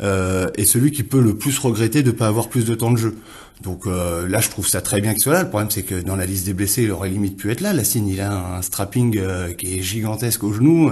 euh, 0.00 0.48
est 0.56 0.64
celui 0.64 0.90
qui 0.90 1.02
peut 1.02 1.20
le 1.20 1.34
plus 1.34 1.58
regretter 1.58 2.02
de 2.02 2.10
pas 2.10 2.26
avoir 2.26 2.48
plus 2.48 2.66
de 2.66 2.74
temps 2.74 2.90
de 2.90 2.98
jeu. 2.98 3.16
Donc 3.62 3.86
euh, 3.86 4.28
là, 4.28 4.40
je 4.40 4.50
trouve 4.50 4.66
ça 4.68 4.80
très 4.80 5.00
bien 5.00 5.14
soit 5.16 5.32
là. 5.32 5.42
Le 5.42 5.48
problème, 5.48 5.70
c'est 5.70 5.82
que 5.82 5.94
dans 5.94 6.16
la 6.16 6.26
liste 6.26 6.44
des 6.44 6.54
blessés, 6.54 6.82
il 6.82 6.90
aurait 6.90 7.08
limite 7.08 7.36
pu 7.36 7.50
être 7.50 7.60
là. 7.62 7.72
Lassine, 7.72 8.06
il 8.06 8.20
a 8.20 8.56
un 8.56 8.62
strapping 8.62 9.16
euh, 9.18 9.52
qui 9.54 9.78
est 9.78 9.82
gigantesque 9.82 10.44
au 10.44 10.52
genou 10.52 10.90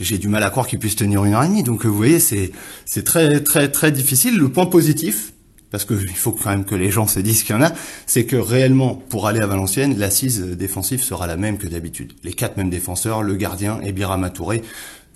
j'ai 0.00 0.18
du 0.18 0.28
mal 0.28 0.44
à 0.44 0.50
croire 0.50 0.68
qu'il 0.68 0.78
puisse 0.78 0.94
tenir 0.94 1.24
une 1.24 1.34
heure 1.34 1.42
et 1.42 1.48
demie. 1.48 1.64
Donc 1.64 1.84
vous 1.84 1.96
voyez, 1.96 2.20
c'est 2.20 2.52
c'est 2.84 3.02
très 3.02 3.40
très 3.42 3.68
très 3.68 3.90
difficile. 3.90 4.38
Le 4.38 4.48
point 4.48 4.66
positif, 4.66 5.32
parce 5.70 5.84
qu'il 5.84 6.16
faut 6.16 6.32
quand 6.32 6.50
même 6.50 6.64
que 6.64 6.74
les 6.74 6.90
gens 6.90 7.06
se 7.06 7.20
disent 7.20 7.42
qu'il 7.42 7.54
y 7.54 7.58
en 7.58 7.62
a, 7.62 7.72
c'est 8.06 8.24
que 8.24 8.36
réellement, 8.36 8.94
pour 8.94 9.26
aller 9.26 9.40
à 9.40 9.46
Valenciennes, 9.46 9.98
l'assise 9.98 10.40
défensive 10.40 11.02
sera 11.02 11.26
la 11.26 11.36
même 11.36 11.58
que 11.58 11.66
d'habitude. 11.66 12.14
Les 12.24 12.32
quatre 12.32 12.56
mêmes 12.56 12.70
défenseurs, 12.70 13.22
le 13.22 13.34
gardien 13.34 13.80
et 13.82 13.92
Birama 13.92 14.30
Touré. 14.30 14.62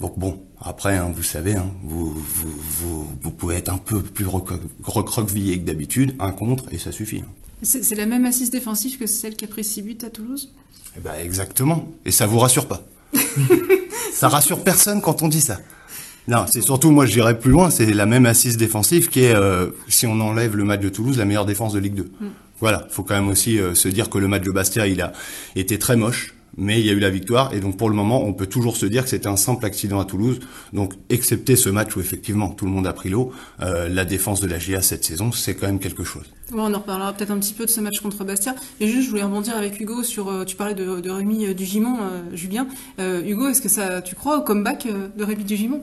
Donc 0.00 0.18
bon, 0.18 0.42
après, 0.60 0.96
hein, 0.96 1.12
vous 1.14 1.22
savez, 1.22 1.54
hein, 1.54 1.70
vous, 1.84 2.12
vous, 2.12 2.52
vous, 2.80 3.08
vous, 3.22 3.30
pouvez 3.30 3.56
être 3.56 3.72
un 3.72 3.78
peu 3.78 4.02
plus 4.02 4.26
recroquevillé 4.26 5.60
que 5.60 5.64
d'habitude, 5.64 6.14
un 6.18 6.32
contre, 6.32 6.64
et 6.72 6.78
ça 6.78 6.92
suffit. 6.92 7.20
Hein. 7.20 7.30
C'est 7.62 7.94
la 7.94 8.06
même 8.06 8.24
assise 8.24 8.50
défensive 8.50 8.98
que 8.98 9.06
celle 9.06 9.36
qui 9.36 9.44
a 9.44 9.48
pris 9.48 9.62
6 9.62 9.82
buts 9.82 9.98
à 10.02 10.10
Toulouse? 10.10 10.52
Eh 10.96 11.00
ben 11.00 11.14
exactement. 11.22 11.88
Et 12.04 12.10
ça 12.10 12.26
vous 12.26 12.40
rassure 12.40 12.66
pas. 12.66 12.82
ça 14.12 14.28
rassure 14.28 14.64
personne 14.64 15.00
quand 15.00 15.22
on 15.22 15.28
dit 15.28 15.40
ça. 15.40 15.60
Non, 16.28 16.44
c'est 16.48 16.60
surtout, 16.60 16.90
moi 16.90 17.06
je 17.06 17.12
dirais 17.12 17.38
plus 17.38 17.50
loin, 17.50 17.70
c'est 17.70 17.86
la 17.86 18.06
même 18.06 18.26
assise 18.26 18.56
défensive 18.56 19.08
qui 19.08 19.24
est, 19.24 19.34
euh, 19.34 19.70
si 19.88 20.06
on 20.06 20.20
enlève 20.20 20.56
le 20.56 20.64
match 20.64 20.80
de 20.80 20.88
Toulouse, 20.88 21.18
la 21.18 21.24
meilleure 21.24 21.46
défense 21.46 21.72
de 21.72 21.80
Ligue 21.80 21.94
2. 21.94 22.02
Mm. 22.02 22.26
Voilà, 22.60 22.86
faut 22.90 23.02
quand 23.02 23.14
même 23.14 23.28
aussi 23.28 23.58
euh, 23.58 23.74
se 23.74 23.88
dire 23.88 24.08
que 24.08 24.18
le 24.18 24.28
match 24.28 24.44
de 24.44 24.52
Bastia, 24.52 24.86
il 24.86 25.00
a 25.00 25.12
été 25.56 25.80
très 25.80 25.96
moche, 25.96 26.34
mais 26.56 26.78
il 26.78 26.86
y 26.86 26.90
a 26.90 26.92
eu 26.92 27.00
la 27.00 27.10
victoire, 27.10 27.52
et 27.54 27.58
donc 27.58 27.76
pour 27.76 27.90
le 27.90 27.96
moment, 27.96 28.22
on 28.22 28.34
peut 28.34 28.46
toujours 28.46 28.76
se 28.76 28.86
dire 28.86 29.02
que 29.02 29.08
c'était 29.08 29.26
un 29.26 29.36
simple 29.36 29.66
accident 29.66 29.98
à 29.98 30.04
Toulouse. 30.04 30.38
Donc, 30.72 30.92
excepté 31.08 31.56
ce 31.56 31.70
match 31.70 31.96
où 31.96 32.00
effectivement 32.00 32.50
tout 32.50 32.66
le 32.66 32.70
monde 32.70 32.86
a 32.86 32.92
pris 32.92 33.08
l'eau, 33.08 33.32
euh, 33.60 33.88
la 33.88 34.04
défense 34.04 34.40
de 34.40 34.46
la 34.46 34.58
GA 34.58 34.80
cette 34.80 35.04
saison, 35.04 35.32
c'est 35.32 35.56
quand 35.56 35.66
même 35.66 35.80
quelque 35.80 36.04
chose. 36.04 36.26
on 36.52 36.72
en 36.72 36.78
reparlera 36.78 37.12
peut-être 37.14 37.32
un 37.32 37.38
petit 37.38 37.54
peu 37.54 37.64
de 37.64 37.70
ce 37.70 37.80
match 37.80 37.98
contre 37.98 38.22
Bastia. 38.22 38.54
Et 38.78 38.86
juste, 38.86 39.06
je 39.06 39.10
voulais 39.10 39.24
rebondir 39.24 39.56
avec 39.56 39.80
Hugo 39.80 40.04
sur, 40.04 40.44
tu 40.46 40.54
parlais 40.54 40.74
de, 40.74 41.00
de 41.00 41.10
Rémi 41.10 41.52
Dugimon, 41.52 41.96
Julien. 42.32 42.68
Hugo, 43.00 43.48
est-ce 43.48 43.60
que 43.60 43.68
ça, 43.68 44.02
tu 44.02 44.14
crois 44.14 44.38
au 44.38 44.42
comeback 44.42 44.86
de 45.16 45.24
Rémi 45.24 45.42
Dugimon? 45.42 45.82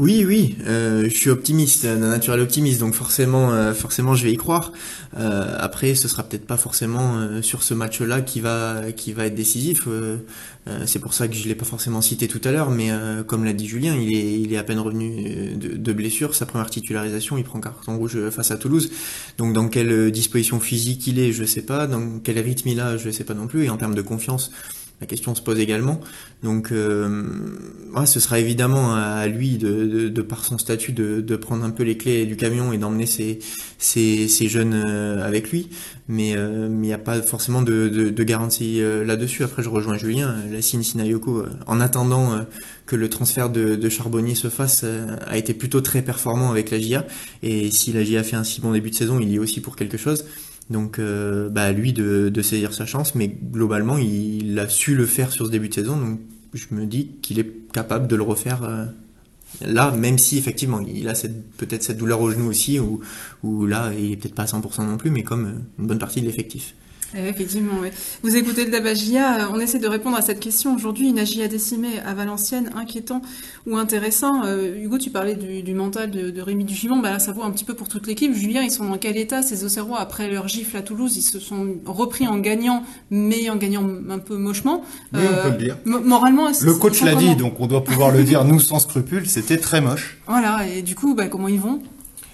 Oui, 0.00 0.24
oui, 0.26 0.56
euh, 0.66 1.04
je 1.10 1.14
suis 1.14 1.28
optimiste, 1.28 1.84
un 1.84 1.96
naturel 1.96 2.40
optimiste, 2.40 2.80
donc 2.80 2.94
forcément, 2.94 3.52
euh, 3.52 3.74
forcément, 3.74 4.14
je 4.14 4.24
vais 4.24 4.32
y 4.32 4.38
croire. 4.38 4.72
Euh, 5.18 5.54
après, 5.58 5.94
ce 5.94 6.08
sera 6.08 6.22
peut-être 6.22 6.46
pas 6.46 6.56
forcément 6.56 7.18
euh, 7.18 7.42
sur 7.42 7.62
ce 7.62 7.74
match-là 7.74 8.22
qui 8.22 8.40
va, 8.40 8.92
qui 8.96 9.12
va 9.12 9.26
être 9.26 9.34
décisif. 9.34 9.86
c'est 10.86 11.00
pour 11.00 11.12
ça 11.12 11.28
que 11.28 11.34
je 11.34 11.46
l'ai 11.48 11.54
pas 11.54 11.66
forcément 11.66 12.00
cité 12.00 12.28
tout 12.28 12.40
à 12.44 12.50
l'heure, 12.50 12.70
mais 12.70 12.90
comme 13.26 13.44
l'a 13.44 13.52
dit 13.52 13.66
Julien, 13.66 13.94
il 13.94 14.16
est, 14.16 14.40
il 14.40 14.54
est 14.54 14.56
à 14.56 14.62
peine 14.62 14.78
revenu 14.78 15.56
de, 15.56 15.76
de, 15.76 15.92
blessure. 15.92 16.34
Sa 16.34 16.46
première 16.46 16.70
titularisation, 16.70 17.36
il 17.36 17.44
prend 17.44 17.60
carton 17.60 17.98
rouge 17.98 18.30
face 18.30 18.50
à 18.52 18.56
Toulouse. 18.56 18.90
Donc, 19.36 19.52
dans 19.52 19.68
quelle 19.68 20.10
disposition 20.10 20.60
physique 20.60 21.06
il 21.08 21.18
est, 21.18 21.32
je 21.32 21.44
sais 21.44 21.62
pas. 21.62 21.86
Dans 21.86 22.20
quel 22.24 22.38
rythme 22.38 22.68
il 22.68 22.80
a, 22.80 22.96
je 22.96 23.10
sais 23.10 23.24
pas 23.24 23.34
non 23.34 23.48
plus. 23.48 23.64
Et 23.64 23.70
en 23.70 23.76
termes 23.76 23.94
de 23.94 24.02
confiance 24.02 24.50
la 25.00 25.06
question 25.06 25.34
se 25.34 25.40
pose 25.40 25.58
également. 25.58 26.00
Donc, 26.42 26.72
euh, 26.72 27.24
ce 28.04 28.20
sera 28.20 28.38
évidemment 28.38 28.94
à 28.94 29.26
lui, 29.26 29.56
de, 29.56 30.08
de, 30.08 30.22
par 30.22 30.44
son 30.44 30.58
statut, 30.58 30.92
de, 30.92 31.20
de, 31.20 31.36
prendre 31.36 31.64
un 31.64 31.70
peu 31.70 31.84
les 31.84 31.96
clés 31.96 32.26
du 32.26 32.36
camion 32.36 32.72
et 32.72 32.78
d'emmener 32.78 33.06
ses, 33.06 33.38
ses, 33.78 34.28
ses, 34.28 34.48
jeunes 34.48 34.74
euh, 34.74 35.26
avec 35.26 35.50
lui. 35.50 35.70
Mais 36.08 36.36
euh, 36.36 36.68
il 36.70 36.78
n'y 36.78 36.92
a 36.92 36.98
pas 36.98 37.22
forcément 37.22 37.62
de, 37.62 37.88
de 37.88 38.24
garantie 38.24 38.82
euh, 38.82 39.04
là-dessus. 39.04 39.42
Après, 39.42 39.62
je 39.62 39.70
rejoins 39.70 39.96
Julien. 39.96 40.36
La 40.50 40.60
signe 40.60 40.82
Sinayoko, 40.82 41.44
en 41.66 41.80
attendant 41.80 42.44
que 42.86 42.96
le 42.96 43.08
transfert 43.08 43.48
de, 43.48 43.88
Charbonnier 43.88 44.34
se 44.34 44.48
fasse, 44.48 44.84
a 45.26 45.38
été 45.38 45.54
plutôt 45.54 45.80
très 45.80 46.02
performant 46.02 46.50
avec 46.50 46.70
la 46.70 46.78
GIA. 46.78 47.06
Et 47.42 47.70
si 47.70 47.92
la 47.92 48.04
GIA 48.04 48.22
fait 48.22 48.36
un 48.36 48.44
si 48.44 48.60
bon 48.60 48.72
début 48.72 48.90
de 48.90 48.94
saison, 48.94 49.18
il 49.20 49.30
y 49.30 49.36
est 49.36 49.38
aussi 49.38 49.60
pour 49.60 49.76
quelque 49.76 49.96
chose. 49.96 50.26
Donc, 50.70 51.00
euh, 51.00 51.48
bah, 51.48 51.72
lui 51.72 51.92
de, 51.92 52.42
saisir 52.42 52.72
sa 52.72 52.86
chance, 52.86 53.14
mais 53.14 53.28
globalement, 53.28 53.98
il, 53.98 54.58
a 54.58 54.68
su 54.68 54.94
le 54.94 55.04
faire 55.04 55.32
sur 55.32 55.46
ce 55.46 55.50
début 55.50 55.68
de 55.68 55.74
saison. 55.74 55.96
Donc, 55.96 56.20
je 56.54 56.66
me 56.70 56.86
dis 56.86 57.10
qu'il 57.22 57.38
est 57.38 57.50
capable 57.72 58.06
de 58.06 58.16
le 58.16 58.22
refaire 58.22 58.62
euh, 58.62 58.86
là, 59.60 59.90
même 59.90 60.16
si 60.16 60.38
effectivement, 60.38 60.80
il 60.80 61.08
a 61.08 61.14
peut-être 61.58 61.82
cette 61.82 61.98
douleur 61.98 62.20
au 62.20 62.30
genou 62.30 62.48
aussi, 62.48 62.78
ou 62.78 63.66
là, 63.66 63.92
il 63.98 64.12
est 64.12 64.16
peut-être 64.16 64.34
pas 64.34 64.44
à 64.44 64.46
100% 64.46 64.86
non 64.86 64.96
plus, 64.96 65.10
mais 65.10 65.24
comme 65.24 65.46
euh, 65.46 65.58
une 65.80 65.86
bonne 65.86 65.98
partie 65.98 66.20
de 66.20 66.26
l'effectif. 66.26 66.74
Eh, 67.16 67.28
effectivement, 67.28 67.74
oui. 67.80 67.88
Vous 68.22 68.36
écoutez 68.36 68.64
le 68.64 68.70
Dabagia, 68.70 69.40
euh, 69.40 69.46
on 69.52 69.58
essaie 69.58 69.78
de 69.78 69.88
répondre 69.88 70.16
à 70.16 70.22
cette 70.22 70.40
question 70.40 70.74
aujourd'hui. 70.74 71.08
Une 71.08 71.18
agia 71.18 71.48
décimée 71.48 71.98
à 72.06 72.14
Valenciennes, 72.14 72.70
inquiétant 72.76 73.22
ou 73.66 73.76
intéressant 73.76 74.44
euh, 74.44 74.76
Hugo, 74.76 74.98
tu 74.98 75.10
parlais 75.10 75.34
du, 75.34 75.74
mental 75.74 76.10
de, 76.10 76.30
de 76.30 76.40
Rémi 76.40 76.64
Dugimon, 76.64 76.98
bah 77.00 77.10
là 77.10 77.18
ça 77.18 77.32
vaut 77.32 77.42
un 77.42 77.50
petit 77.50 77.64
peu 77.64 77.74
pour 77.74 77.88
toute 77.88 78.06
l'équipe. 78.06 78.32
Julien, 78.32 78.62
ils 78.62 78.70
sont 78.70 78.84
dans 78.84 78.98
quel 78.98 79.16
état 79.16 79.42
Ces 79.42 79.64
Auxerrois, 79.64 80.00
après 80.00 80.30
leur 80.30 80.48
gifle 80.48 80.76
à 80.76 80.82
Toulouse, 80.82 81.16
ils 81.16 81.22
se 81.22 81.40
sont 81.40 81.76
repris 81.84 82.26
en 82.28 82.38
gagnant, 82.38 82.84
mais 83.10 83.50
en 83.50 83.56
gagnant 83.56 83.88
un 84.08 84.18
peu 84.18 84.36
mochement. 84.36 84.84
Oui, 85.12 85.20
on 85.24 85.42
peut 85.42 85.50
le 85.50 85.64
dire. 85.64 85.76
Euh, 85.86 86.00
moralement, 86.00 86.48
Le 86.60 86.74
coach 86.74 87.02
l'a 87.02 87.14
dit, 87.14 87.34
donc 87.34 87.60
on 87.60 87.66
doit 87.66 87.84
pouvoir 87.84 88.10
le 88.12 88.22
dire, 88.22 88.44
nous 88.44 88.60
sans 88.60 88.78
scrupules, 88.78 89.28
c'était 89.28 89.58
très 89.58 89.80
moche. 89.80 90.18
Voilà, 90.26 90.66
et 90.66 90.82
du 90.82 90.94
coup, 90.94 91.14
bah, 91.14 91.26
comment 91.26 91.48
ils 91.48 91.60
vont? 91.60 91.82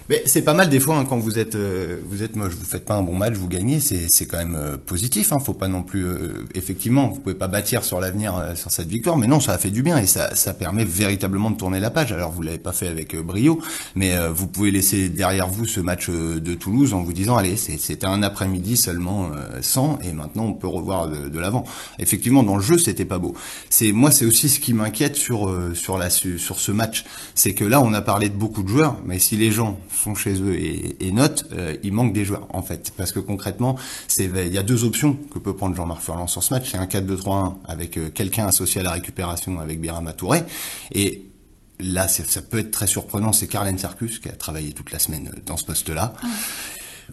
Mais 0.09 0.23
c'est 0.25 0.41
pas 0.41 0.53
mal 0.53 0.69
des 0.69 0.79
fois 0.79 0.97
hein, 0.97 1.05
quand 1.05 1.17
vous 1.17 1.37
êtes 1.37 1.55
euh, 1.55 1.97
vous 2.07 2.23
êtes 2.23 2.35
moche, 2.35 2.53
vous 2.53 2.65
faites 2.65 2.85
pas 2.85 2.95
un 2.95 3.03
bon 3.03 3.15
match, 3.15 3.33
vous 3.33 3.47
gagnez, 3.47 3.79
c'est 3.79 4.07
c'est 4.09 4.25
quand 4.25 4.37
même 4.37 4.55
euh, 4.55 4.77
positif. 4.77 5.33
Hein, 5.33 5.39
faut 5.39 5.53
pas 5.53 5.67
non 5.67 5.83
plus 5.83 6.05
euh, 6.05 6.45
effectivement, 6.55 7.09
vous 7.09 7.19
pouvez 7.19 7.35
pas 7.35 7.47
bâtir 7.47 7.83
sur 7.83 7.99
l'avenir 7.99 8.53
sur 8.55 8.71
cette 8.71 8.87
victoire, 8.87 9.17
mais 9.17 9.27
non, 9.27 9.39
ça 9.39 9.53
a 9.53 9.57
fait 9.57 9.69
du 9.69 9.83
bien 9.83 9.97
et 9.97 10.05
ça 10.05 10.33
ça 10.35 10.53
permet 10.53 10.85
véritablement 10.85 11.51
de 11.51 11.57
tourner 11.57 11.79
la 11.79 11.89
page. 11.89 12.11
Alors 12.13 12.31
vous 12.31 12.41
l'avez 12.41 12.57
pas 12.57 12.71
fait 12.71 12.87
avec 12.87 13.15
brio, 13.17 13.59
mais 13.95 14.15
vous 14.29 14.47
pouvez 14.47 14.71
laisser 14.71 15.09
derrière 15.09 15.47
vous 15.47 15.65
ce 15.65 15.81
match 15.81 16.09
de 16.09 16.53
Toulouse 16.53 16.93
en 16.93 17.03
vous 17.03 17.13
disant 17.13 17.35
allez 17.37 17.57
c'était 17.57 18.05
un 18.05 18.23
après-midi 18.23 18.77
seulement 18.77 19.31
sans 19.61 19.99
et 20.03 20.13
maintenant 20.13 20.45
on 20.45 20.53
peut 20.53 20.67
revoir 20.67 21.09
de, 21.09 21.29
de 21.29 21.39
l'avant. 21.39 21.65
Effectivement 21.99 22.43
dans 22.43 22.55
le 22.55 22.63
jeu 22.63 22.77
c'était 22.77 23.05
pas 23.05 23.19
beau. 23.19 23.33
C'est 23.69 23.91
moi 23.91 24.11
c'est 24.11 24.25
aussi 24.25 24.47
ce 24.47 24.59
qui 24.59 24.73
m'inquiète 24.73 25.15
sur 25.15 25.53
sur 25.73 25.97
la 25.97 26.09
sur 26.09 26.59
ce 26.59 26.71
match, 26.71 27.05
c'est 27.35 27.53
que 27.53 27.65
là 27.65 27.81
on 27.81 27.93
a 27.93 28.01
parlé 28.01 28.29
de 28.29 28.35
beaucoup 28.35 28.63
de 28.63 28.69
joueurs, 28.69 28.97
mais 29.05 29.19
si 29.19 29.35
les 29.35 29.51
gens 29.51 29.77
sont 29.97 30.15
chez 30.15 30.41
eux 30.41 30.55
et, 30.55 31.05
et 31.05 31.11
notent, 31.11 31.45
euh, 31.53 31.75
il 31.83 31.93
manque 31.93 32.13
des 32.13 32.25
joueurs 32.25 32.47
en 32.49 32.61
fait. 32.61 32.93
Parce 32.95 33.11
que 33.11 33.19
concrètement, 33.19 33.77
c'est 34.07 34.25
il 34.25 34.53
y 34.53 34.57
a 34.57 34.63
deux 34.63 34.83
options 34.83 35.17
que 35.33 35.39
peut 35.39 35.55
prendre 35.55 35.75
Jean-Marc 35.75 36.01
Furlan 36.01 36.27
sur 36.27 36.43
ce 36.43 36.53
match. 36.53 36.71
C'est 36.71 36.77
un 36.77 36.85
4-2-3-1 36.85 37.55
avec 37.65 37.97
euh, 37.97 38.09
quelqu'un 38.09 38.47
associé 38.47 38.81
à 38.81 38.83
la 38.83 38.91
récupération 38.91 39.59
avec 39.59 39.81
Birama 39.81 40.13
Touré. 40.13 40.43
Et 40.91 41.25
là, 41.79 42.07
ça 42.07 42.41
peut 42.41 42.59
être 42.59 42.71
très 42.71 42.87
surprenant, 42.87 43.33
c'est 43.33 43.47
Carlen 43.47 43.77
Sarkus 43.77 44.19
qui 44.19 44.29
a 44.29 44.33
travaillé 44.33 44.71
toute 44.71 44.91
la 44.91 44.99
semaine 44.99 45.31
euh, 45.35 45.39
dans 45.45 45.57
ce 45.57 45.65
poste-là. 45.65 46.13
Ah. 46.21 46.27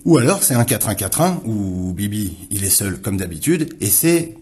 Ou 0.04 0.18
alors 0.18 0.42
c'est 0.42 0.54
un 0.54 0.64
4-1-4-1 0.64 1.44
où 1.44 1.92
Bibi 1.92 2.36
il 2.50 2.64
est 2.64 2.70
seul 2.70 3.00
comme 3.00 3.16
d'habitude 3.16 3.76
et 3.80 3.86
c'est 3.86 4.36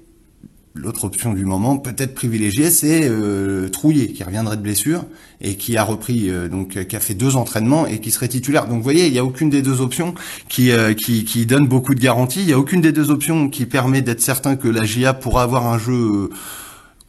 L'autre 0.74 1.04
option 1.04 1.34
du 1.34 1.44
moment, 1.44 1.76
peut-être 1.76 2.14
privilégiée, 2.14 2.70
c'est 2.70 3.06
euh, 3.06 3.68
Trouillet, 3.68 4.08
qui 4.08 4.24
reviendrait 4.24 4.56
de 4.56 4.62
blessure 4.62 5.04
et 5.42 5.56
qui 5.56 5.76
a 5.76 5.84
repris, 5.84 6.30
euh, 6.30 6.48
donc 6.48 6.82
qui 6.86 6.96
a 6.96 7.00
fait 7.00 7.12
deux 7.12 7.36
entraînements 7.36 7.86
et 7.86 8.00
qui 8.00 8.10
serait 8.10 8.28
titulaire. 8.28 8.66
Donc 8.66 8.78
vous 8.78 8.82
voyez, 8.82 9.06
il 9.06 9.12
n'y 9.12 9.18
a 9.18 9.24
aucune 9.24 9.50
des 9.50 9.60
deux 9.60 9.82
options 9.82 10.14
qui, 10.48 10.70
euh, 10.70 10.94
qui, 10.94 11.26
qui 11.26 11.44
donne 11.44 11.66
beaucoup 11.68 11.94
de 11.94 12.00
garanties. 12.00 12.40
Il 12.40 12.46
n'y 12.46 12.54
a 12.54 12.58
aucune 12.58 12.80
des 12.80 12.92
deux 12.92 13.10
options 13.10 13.50
qui 13.50 13.66
permet 13.66 14.00
d'être 14.00 14.22
certain 14.22 14.56
que 14.56 14.66
la 14.66 14.84
GIA 14.84 15.12
pourra 15.12 15.42
avoir 15.42 15.66
un 15.66 15.78
jeu 15.78 16.30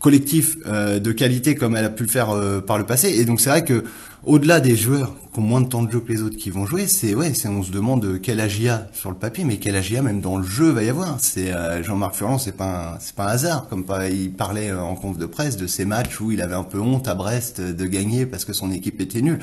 collectif 0.04 0.58
euh, 0.68 1.00
de 1.00 1.14
qualité 1.14 1.56
comme 1.56 1.78
elle 1.78 1.86
a 1.86 1.90
pu 1.90 2.04
le 2.04 2.10
faire 2.10 2.30
euh, 2.32 2.60
par 2.60 2.78
le 2.78 2.84
passé. 2.84 3.08
Et 3.10 3.24
donc 3.24 3.40
c'est 3.40 3.50
vrai 3.50 3.64
que 3.64 3.86
au-delà 4.26 4.60
des 4.60 4.76
joueurs 4.76 5.16
qui 5.34 5.40
ont 5.40 5.44
moins 5.44 5.62
de 5.62 5.68
temps 5.68 5.82
de 5.82 5.90
jeu 5.90 6.02
que 6.02 6.12
les 6.12 6.22
autres 6.22 6.36
qui 6.36 6.50
vont 6.50 6.66
jouer, 6.66 6.88
c'est 6.88 7.16
ouais, 7.16 7.34
c'est 7.34 7.48
on 7.48 7.64
se 7.64 7.72
demande 7.72 8.20
quel 8.22 8.42
AGA 8.42 8.90
sur 8.92 9.10
le 9.12 9.16
papier, 9.16 9.46
mais 9.46 9.58
quel 9.58 9.78
AGA 9.78 10.02
même 10.02 10.20
dans 10.20 10.38
le 10.38 10.44
jeu 10.44 10.70
va 10.72 10.84
y 10.84 10.90
avoir. 10.90 11.22
C'est 11.22 11.54
euh, 11.54 11.82
Jean-Marc 11.84 12.16
Furlan, 12.16 12.38
c'est 12.38 12.58
pas 12.58 12.98
c'est 13.00 13.16
pas 13.16 13.28
un 13.28 13.34
hasard. 13.34 13.68
Comme 13.70 13.86
pas, 13.86 14.10
il 14.10 14.34
parlait 14.34 14.74
en 14.74 14.96
conf 14.96 15.18
de 15.18 15.26
presse 15.26 15.56
de 15.56 15.68
ces 15.68 15.86
matchs 15.86 16.20
où 16.20 16.34
il 16.34 16.42
avait 16.42 16.54
un 16.54 16.66
peu 16.66 16.82
honte 16.82 17.08
à 17.08 17.16
Brest 17.16 17.62
de 17.62 17.86
gagner 17.86 18.26
parce 18.26 18.44
que 18.44 18.52
son 18.52 18.72
équipe 18.74 19.00
était 19.00 19.22
nulle. 19.22 19.40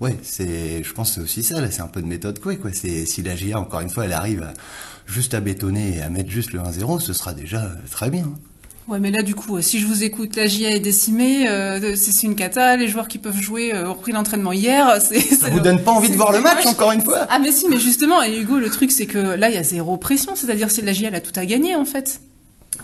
Ouais, 0.00 0.16
c'est, 0.22 0.84
je 0.84 0.92
pense 0.92 1.14
c'est 1.14 1.20
aussi 1.20 1.42
ça. 1.42 1.60
Là, 1.60 1.68
c'est 1.72 1.82
un 1.82 1.88
peu 1.88 2.00
de 2.00 2.06
méthode 2.06 2.38
quoi. 2.38 2.54
Quoi. 2.54 2.70
C'est 2.72 3.06
si 3.06 3.22
l'AGA 3.22 3.58
encore 3.58 3.80
une 3.80 3.90
fois, 3.90 4.04
elle 4.04 4.12
arrive 4.12 4.46
juste 5.04 5.34
à 5.34 5.40
bétonner 5.40 5.96
et 5.96 6.02
à 6.02 6.10
mettre 6.10 6.30
juste 6.30 6.52
le 6.52 6.60
1-0, 6.60 7.00
ce 7.00 7.12
sera 7.12 7.34
déjà 7.34 7.72
très 7.90 8.08
bien. 8.10 8.26
Ouais, 8.88 9.00
mais 9.00 9.10
là, 9.10 9.22
du 9.22 9.34
coup, 9.34 9.60
si 9.62 9.80
je 9.80 9.86
vous 9.86 10.04
écoute, 10.04 10.36
la 10.36 10.46
GIA 10.46 10.70
est 10.70 10.80
décimée, 10.80 11.48
euh, 11.48 11.96
c'est 11.96 12.22
une 12.22 12.36
cata, 12.36 12.76
les 12.76 12.86
joueurs 12.86 13.08
qui 13.08 13.18
peuvent 13.18 13.40
jouer 13.40 13.74
euh, 13.74 13.88
ont 13.90 13.94
repris 13.94 14.12
l'entraînement 14.12 14.52
hier. 14.52 15.00
Ça 15.00 15.50
vous 15.50 15.58
donne 15.58 15.82
pas 15.82 15.90
envie 15.90 16.08
de 16.08 16.14
voir 16.14 16.30
le 16.30 16.40
match, 16.40 16.64
encore 16.66 16.92
une 16.92 17.02
fois 17.02 17.26
Ah, 17.28 17.40
mais 17.40 17.50
si, 17.50 17.68
mais 17.68 17.80
justement, 17.80 18.22
et 18.22 18.38
Hugo, 18.38 18.58
le 18.58 18.70
truc, 18.70 18.92
c'est 18.92 19.06
que 19.06 19.18
là, 19.18 19.48
il 19.48 19.56
y 19.56 19.58
a 19.58 19.64
zéro 19.64 19.96
pression, 19.96 20.36
c'est-à-dire 20.36 20.68
que 20.72 20.80
la 20.82 20.92
GIA, 20.92 21.08
elle 21.08 21.16
a 21.16 21.20
tout 21.20 21.32
à 21.34 21.44
gagner, 21.46 21.74
en 21.74 21.84
fait. 21.84 22.20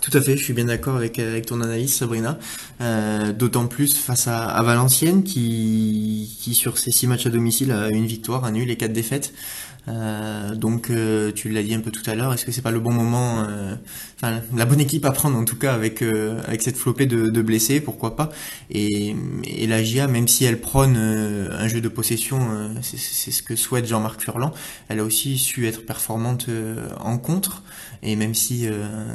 Tout 0.01 0.11
à 0.17 0.19
fait, 0.19 0.35
je 0.35 0.43
suis 0.43 0.53
bien 0.53 0.65
d'accord 0.65 0.97
avec, 0.97 1.19
avec 1.19 1.45
ton 1.45 1.61
analyse, 1.61 1.93
Sabrina. 1.93 2.37
Euh, 2.81 3.31
D'autant 3.31 3.67
plus 3.67 3.95
face 3.95 4.27
à, 4.27 4.43
à 4.43 4.61
Valenciennes, 4.61 5.23
qui, 5.23 6.37
qui 6.41 6.53
sur 6.53 6.79
ses 6.79 6.91
six 6.91 7.07
matchs 7.07 7.27
à 7.27 7.29
domicile 7.29 7.71
a 7.71 7.87
une 7.89 8.07
victoire, 8.07 8.43
un 8.43 8.51
nul 8.51 8.69
et 8.69 8.75
quatre 8.75 8.91
défaites. 8.91 9.33
Euh, 9.89 10.55
donc 10.55 10.89
euh, 10.89 11.31
tu 11.33 11.49
l'as 11.49 11.63
dit 11.63 11.73
un 11.73 11.81
peu 11.81 11.91
tout 11.91 12.09
à 12.09 12.15
l'heure, 12.15 12.33
est-ce 12.33 12.45
que 12.45 12.51
c'est 12.51 12.61
pas 12.61 12.71
le 12.71 12.79
bon 12.79 12.93
moment, 12.93 13.43
euh, 13.49 13.75
la 14.31 14.65
bonne 14.65 14.79
équipe 14.79 15.05
à 15.05 15.11
prendre 15.11 15.37
en 15.37 15.45
tout 15.45 15.55
cas 15.55 15.73
avec 15.73 16.01
avec 16.01 16.61
cette 16.61 16.77
flopée 16.77 17.05
de, 17.05 17.29
de, 17.29 17.41
blessés, 17.41 17.79
pourquoi 17.79 18.15
pas 18.15 18.29
Et, 18.69 19.15
et 19.45 19.67
la 19.67 19.83
GIA, 19.83 20.07
même 20.07 20.27
si 20.27 20.45
elle 20.45 20.59
prône 20.59 20.95
un 20.95 21.67
jeu 21.67 21.81
de 21.81 21.87
possession, 21.87 22.39
c'est 22.81 23.31
ce 23.31 23.43
que 23.43 23.55
souhaite 23.55 23.87
Jean-Marc 23.87 24.21
Furlan, 24.21 24.51
elle 24.89 24.99
a 24.99 25.03
aussi 25.03 25.37
su 25.37 25.67
être 25.67 25.85
performante 25.85 26.47
en 26.99 27.17
contre. 27.17 27.63
Et 28.01 28.15
même 28.17 28.33
si 28.33 28.67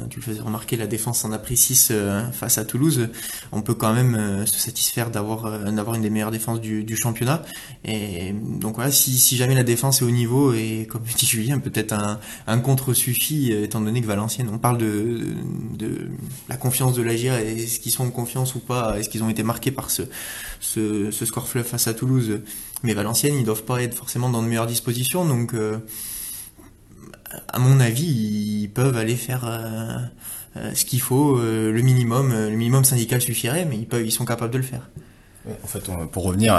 tu 0.09 0.19
le 0.19 0.25
faisais 0.25 0.41
remarquer, 0.41 0.75
la 0.75 0.87
défense 0.87 1.23
en 1.25 1.31
a 1.31 1.37
pris 1.37 1.57
6 1.57 1.91
face 2.31 2.57
à 2.57 2.65
Toulouse, 2.65 3.09
on 3.51 3.61
peut 3.61 3.75
quand 3.75 3.93
même 3.93 4.45
se 4.45 4.59
satisfaire 4.59 5.09
d'avoir 5.09 5.59
d'avoir 5.71 5.95
une 5.95 6.01
des 6.01 6.09
meilleures 6.09 6.31
défenses 6.31 6.61
du, 6.61 6.83
du 6.83 6.95
championnat. 6.95 7.43
Et 7.85 8.33
donc 8.33 8.75
voilà, 8.75 8.91
si, 8.91 9.17
si 9.17 9.37
jamais 9.37 9.55
la 9.55 9.63
défense 9.63 10.01
est 10.01 10.05
au 10.05 10.11
niveau 10.11 10.53
et 10.53 10.87
comme 10.89 11.01
dit 11.17 11.25
Julien, 11.25 11.59
peut-être 11.59 11.93
un, 11.93 12.19
un 12.47 12.59
contre 12.59 12.93
suffit, 12.93 13.53
euh, 13.53 13.63
étant 13.63 13.81
donné 13.81 14.01
que 14.01 14.07
Valenciennes, 14.07 14.49
on 14.51 14.57
parle 14.57 14.77
de, 14.77 14.98
de 14.99 16.09
la 16.47 16.57
confiance 16.57 16.95
de 16.95 17.01
l'AGIA, 17.01 17.41
est-ce 17.41 17.79
qu'ils 17.79 17.91
sont 17.91 18.05
en 18.05 18.11
confiance 18.11 18.55
ou 18.55 18.59
pas, 18.59 18.99
est-ce 18.99 19.09
qu'ils 19.09 19.23
ont 19.23 19.29
été 19.29 19.43
marqués 19.43 19.71
par 19.71 19.89
ce, 19.89 20.03
score 21.11 21.47
fleuve 21.47 21.65
face 21.65 21.87
à 21.87 21.93
Toulouse, 21.93 22.41
mais 22.83 22.93
Valenciennes, 22.93 23.35
ils 23.35 23.45
doivent 23.45 23.63
pas 23.63 23.81
être 23.81 23.95
forcément 23.95 24.29
dans 24.29 24.41
de 24.41 24.47
meilleures 24.47 24.67
dispositions, 24.67 25.25
donc 25.25 25.53
euh, 25.53 25.77
à 27.47 27.59
mon 27.59 27.79
avis, 27.79 28.07
ils 28.07 28.69
peuvent 28.69 28.97
aller 28.97 29.15
faire 29.15 29.45
euh, 29.45 30.73
ce 30.73 30.85
qu'il 30.85 31.01
faut, 31.01 31.39
le 31.39 31.81
minimum, 31.81 32.31
le 32.31 32.55
minimum 32.55 32.83
syndical 32.83 33.21
suffirait, 33.21 33.65
mais 33.65 33.87
ils 34.03 34.11
sont 34.11 34.25
capables 34.25 34.51
de 34.51 34.57
le 34.57 34.63
faire. 34.63 34.89
En 35.63 35.67
fait, 35.67 35.89
pour 36.11 36.23
revenir, 36.23 36.55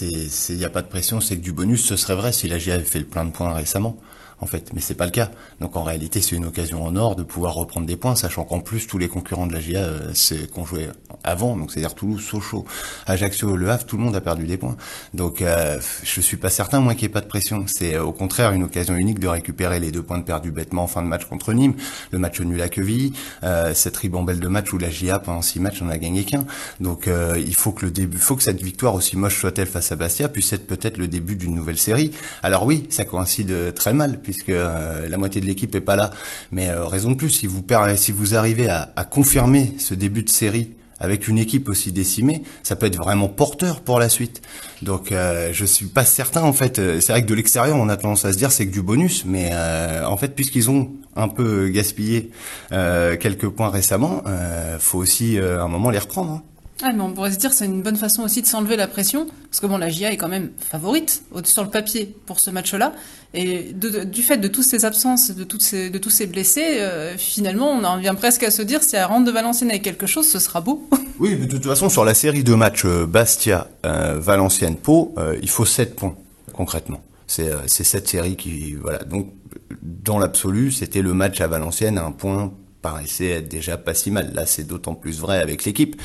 il 0.00 0.56
n'y 0.56 0.64
a 0.64 0.70
pas 0.70 0.82
de 0.82 0.88
pression, 0.88 1.20
c'est 1.20 1.36
que 1.36 1.42
du 1.42 1.52
bonus, 1.52 1.84
ce 1.84 1.96
serait 1.96 2.16
vrai 2.16 2.32
si 2.32 2.48
la 2.48 2.58
GIA 2.58 2.74
avait 2.74 2.84
fait 2.84 2.98
le 2.98 3.04
plein 3.04 3.24
de 3.24 3.30
points 3.30 3.52
récemment 3.54 3.96
en 4.40 4.46
fait, 4.46 4.72
mais 4.74 4.80
c'est 4.80 4.94
pas 4.94 5.06
le 5.06 5.10
cas. 5.10 5.30
Donc 5.60 5.76
en 5.76 5.82
réalité, 5.82 6.20
c'est 6.20 6.36
une 6.36 6.46
occasion 6.46 6.84
en 6.84 6.94
or 6.96 7.16
de 7.16 7.22
pouvoir 7.22 7.54
reprendre 7.54 7.86
des 7.86 7.96
points, 7.96 8.14
sachant 8.14 8.44
qu'en 8.44 8.60
plus 8.60 8.86
tous 8.86 8.98
les 8.98 9.08
concurrents 9.08 9.46
de 9.46 9.52
la 9.52 9.60
GIA, 9.60 9.80
euh, 9.80 10.10
c'est 10.14 10.50
qu'on 10.50 10.64
jouait 10.64 10.88
avant, 11.24 11.56
donc 11.56 11.70
c'est-à-dire 11.70 11.94
Toulouse, 11.94 12.22
Sochaux, 12.22 12.64
Ajaccio, 13.06 13.56
Le 13.56 13.70
Havre, 13.70 13.84
tout 13.84 13.96
le 13.96 14.02
monde 14.02 14.16
a 14.16 14.20
perdu 14.20 14.46
des 14.46 14.56
points. 14.56 14.76
Donc 15.14 15.42
euh, 15.42 15.78
je 16.02 16.20
suis 16.20 16.36
pas 16.36 16.50
certain, 16.50 16.80
moi, 16.80 16.94
qu'il 16.94 17.02
n'y 17.02 17.10
ait 17.10 17.14
pas 17.14 17.20
de 17.20 17.26
pression. 17.26 17.64
C'est 17.66 17.94
euh, 17.94 18.04
au 18.04 18.12
contraire 18.12 18.52
une 18.52 18.62
occasion 18.62 18.94
unique 18.94 19.18
de 19.18 19.28
récupérer 19.28 19.80
les 19.80 19.90
deux 19.90 20.02
points 20.02 20.18
de 20.18 20.24
perdus 20.24 20.50
bêtement 20.50 20.84
en 20.84 20.86
fin 20.86 21.02
de 21.02 21.08
match 21.08 21.24
contre 21.24 21.52
Nîmes, 21.52 21.74
le 22.10 22.18
match 22.18 22.40
nul 22.40 22.60
à 22.60 22.68
Quevilly, 22.68 23.12
euh, 23.42 23.74
cette 23.74 23.96
ribambelle 23.96 24.40
de 24.40 24.48
match 24.48 24.72
où 24.72 24.78
la 24.78 24.90
GIA 24.90 25.18
pendant 25.18 25.42
six 25.42 25.60
matchs 25.60 25.82
on 25.82 25.88
a 25.88 25.98
gagné 25.98 26.24
qu'un. 26.24 26.46
Donc 26.80 27.08
euh, 27.08 27.42
il 27.44 27.54
faut 27.54 27.72
que 27.72 27.84
le 27.84 27.90
début, 27.90 28.18
faut 28.18 28.36
que 28.36 28.42
cette 28.42 28.62
victoire 28.62 28.94
aussi 28.94 29.16
moche 29.16 29.40
soit-elle 29.40 29.66
face 29.66 29.92
à 29.92 29.96
Bastia 29.96 30.28
puisse 30.28 30.52
être 30.52 30.66
peut-être 30.66 30.98
le 30.98 31.08
début 31.08 31.36
d'une 31.36 31.54
nouvelle 31.54 31.78
série. 31.78 32.12
Alors 32.42 32.66
oui, 32.66 32.86
ça 32.90 33.04
coïncide 33.04 33.74
très 33.74 33.92
mal 33.92 34.20
puisque 34.26 34.48
euh, 34.48 35.08
la 35.08 35.16
moitié 35.18 35.40
de 35.40 35.46
l'équipe 35.46 35.72
est 35.76 35.80
pas 35.80 35.94
là. 35.94 36.10
Mais 36.50 36.68
euh, 36.68 36.84
raison 36.84 37.12
de 37.12 37.14
plus, 37.14 37.30
si 37.30 37.46
vous 37.46 37.64
si 37.94 38.10
vous 38.10 38.34
arrivez 38.34 38.68
à, 38.68 39.06
confirmer 39.08 39.74
ce 39.78 39.94
début 39.94 40.24
de 40.24 40.28
série 40.28 40.72
avec 40.98 41.28
une 41.28 41.38
équipe 41.38 41.68
aussi 41.68 41.92
décimée, 41.92 42.42
ça 42.64 42.74
peut 42.74 42.86
être 42.86 42.96
vraiment 42.96 43.28
porteur 43.28 43.82
pour 43.82 44.00
la 44.00 44.08
suite. 44.08 44.42
Donc 44.82 45.12
euh, 45.12 45.50
je 45.52 45.64
suis 45.64 45.86
pas 45.86 46.04
certain 46.04 46.42
en 46.42 46.52
fait. 46.52 46.80
Euh, 46.80 47.00
c'est 47.00 47.12
vrai 47.12 47.22
que 47.22 47.28
de 47.28 47.34
l'extérieur 47.34 47.76
on 47.76 47.88
a 47.88 47.96
tendance 47.96 48.24
à 48.24 48.32
se 48.32 48.38
dire 48.38 48.50
c'est 48.50 48.66
que 48.66 48.72
du 48.72 48.82
bonus, 48.82 49.24
mais 49.24 49.50
euh, 49.52 50.04
en 50.06 50.16
fait 50.16 50.34
puisqu'ils 50.34 50.70
ont 50.70 50.90
un 51.14 51.28
peu 51.28 51.68
gaspillé 51.68 52.32
euh, 52.72 53.16
quelques 53.16 53.48
points 53.48 53.70
récemment, 53.70 54.24
faut 54.80 54.98
aussi 54.98 55.38
à 55.38 55.62
un 55.62 55.68
moment 55.68 55.90
les 55.90 55.98
reprendre. 55.98 56.32
Hein. 56.32 56.42
Ah, 56.82 56.90
on 56.98 57.12
pourrait 57.12 57.32
se 57.32 57.38
dire 57.38 57.54
c'est 57.54 57.64
une 57.64 57.82
bonne 57.82 57.96
façon 57.96 58.22
aussi 58.22 58.42
de 58.42 58.46
s'enlever 58.46 58.76
la 58.76 58.86
pression, 58.86 59.26
parce 59.50 59.60
que 59.60 59.66
bon, 59.66 59.78
la 59.78 59.88
GIA 59.88 60.12
est 60.12 60.18
quand 60.18 60.28
même 60.28 60.50
favorite 60.58 61.22
sur 61.44 61.64
le 61.64 61.70
papier 61.70 62.14
pour 62.26 62.38
ce 62.38 62.50
match-là, 62.50 62.92
et 63.32 63.72
du 63.72 64.22
fait 64.22 64.36
de 64.36 64.48
toutes 64.48 64.64
ces 64.64 64.84
absences, 64.84 65.30
de, 65.30 65.44
toutes 65.44 65.62
ces, 65.62 65.88
de 65.88 65.98
tous 65.98 66.10
ces 66.10 66.26
blessés, 66.26 66.80
euh, 66.80 67.16
finalement, 67.16 67.70
on 67.70 67.82
en 67.84 67.98
vient 67.98 68.14
presque 68.14 68.42
à 68.42 68.50
se 68.50 68.60
dire 68.60 68.82
si 68.82 68.96
elle 68.96 69.04
rentre 69.04 69.24
de 69.24 69.30
Valenciennes 69.30 69.70
avec 69.70 69.82
quelque 69.82 70.06
chose, 70.06 70.28
ce 70.28 70.38
sera 70.38 70.60
beau. 70.60 70.86
Oui, 71.18 71.34
mais 71.40 71.46
de 71.46 71.52
toute 71.52 71.64
façon, 71.64 71.88
sur 71.88 72.04
la 72.04 72.12
série 72.12 72.44
de 72.44 72.54
matchs 72.54 72.84
euh, 72.84 73.06
Bastia, 73.06 73.68
euh, 73.86 74.20
il 75.40 75.48
faut 75.48 75.64
7 75.64 75.96
points 75.96 76.14
concrètement. 76.52 77.00
C'est 77.26 77.66
cette 77.68 78.06
série 78.06 78.36
qui 78.36 78.74
voilà. 78.74 78.98
Donc 78.98 79.32
dans 79.82 80.18
l'absolu, 80.18 80.70
c'était 80.72 81.02
le 81.02 81.14
match 81.14 81.40
à 81.40 81.46
Valenciennes, 81.46 81.98
un 81.98 82.12
point 82.12 82.52
paraissait 82.82 83.30
être 83.30 83.48
déjà 83.48 83.76
pas 83.76 83.94
si 83.94 84.10
mal. 84.10 84.32
Là, 84.34 84.46
c'est 84.46 84.64
d'autant 84.64 84.94
plus 84.94 85.18
vrai 85.20 85.40
avec 85.40 85.64
l'équipe. 85.64 86.00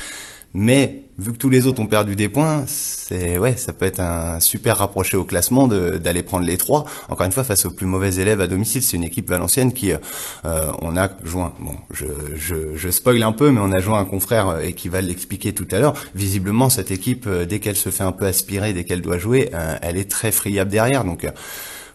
Mais 0.54 1.04
vu 1.18 1.32
que 1.32 1.38
tous 1.38 1.48
les 1.48 1.66
autres 1.66 1.80
ont 1.80 1.86
perdu 1.86 2.14
des 2.14 2.28
points, 2.28 2.64
c'est 2.66 3.38
ouais, 3.38 3.56
ça 3.56 3.72
peut 3.72 3.86
être 3.86 4.00
un 4.00 4.38
super 4.40 4.78
rapproché 4.78 5.16
au 5.16 5.24
classement 5.24 5.66
d'aller 5.66 6.22
prendre 6.22 6.44
les 6.44 6.58
trois. 6.58 6.84
Encore 7.08 7.24
une 7.24 7.32
fois, 7.32 7.44
face 7.44 7.64
aux 7.64 7.70
plus 7.70 7.86
mauvais 7.86 8.16
élèves 8.16 8.40
à 8.40 8.46
domicile, 8.46 8.82
c'est 8.82 8.96
une 8.96 9.04
équipe 9.04 9.28
valencienne 9.28 9.72
qui, 9.72 9.92
euh, 9.92 10.72
on 10.80 10.96
a 10.96 11.10
joint. 11.24 11.54
Bon, 11.60 11.74
je, 11.90 12.06
je, 12.36 12.76
je 12.76 12.90
spoil 12.90 13.22
un 13.22 13.32
peu, 13.32 13.50
mais 13.50 13.60
on 13.60 13.72
a 13.72 13.80
joint 13.80 13.98
un 13.98 14.04
confrère 14.04 14.48
euh, 14.48 14.60
et 14.60 14.74
qui 14.74 14.88
va 14.88 15.00
l'expliquer 15.00 15.52
tout 15.54 15.68
à 15.70 15.78
l'heure. 15.78 15.94
Visiblement, 16.14 16.68
cette 16.68 16.90
équipe, 16.90 17.26
euh, 17.26 17.46
dès 17.46 17.58
qu'elle 17.58 17.76
se 17.76 17.88
fait 17.88 18.04
un 18.04 18.12
peu 18.12 18.26
aspirer, 18.26 18.72
dès 18.74 18.84
qu'elle 18.84 19.02
doit 19.02 19.18
jouer, 19.18 19.50
elle 19.82 19.96
est 19.96 20.10
très 20.10 20.32
friable 20.32 20.70
derrière. 20.70 21.04
Donc 21.04 21.26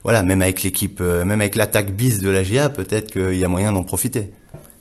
voilà, 0.03 0.23
même 0.23 0.41
avec 0.41 0.63
l'équipe, 0.63 0.99
même 0.99 1.41
avec 1.41 1.55
l'attaque 1.55 1.91
bis 1.91 2.19
de 2.19 2.29
la 2.29 2.43
GIA, 2.43 2.69
peut-être 2.69 3.11
qu'il 3.11 3.37
y 3.37 3.43
a 3.43 3.47
moyen 3.47 3.71
d'en 3.71 3.83
profiter. 3.83 4.31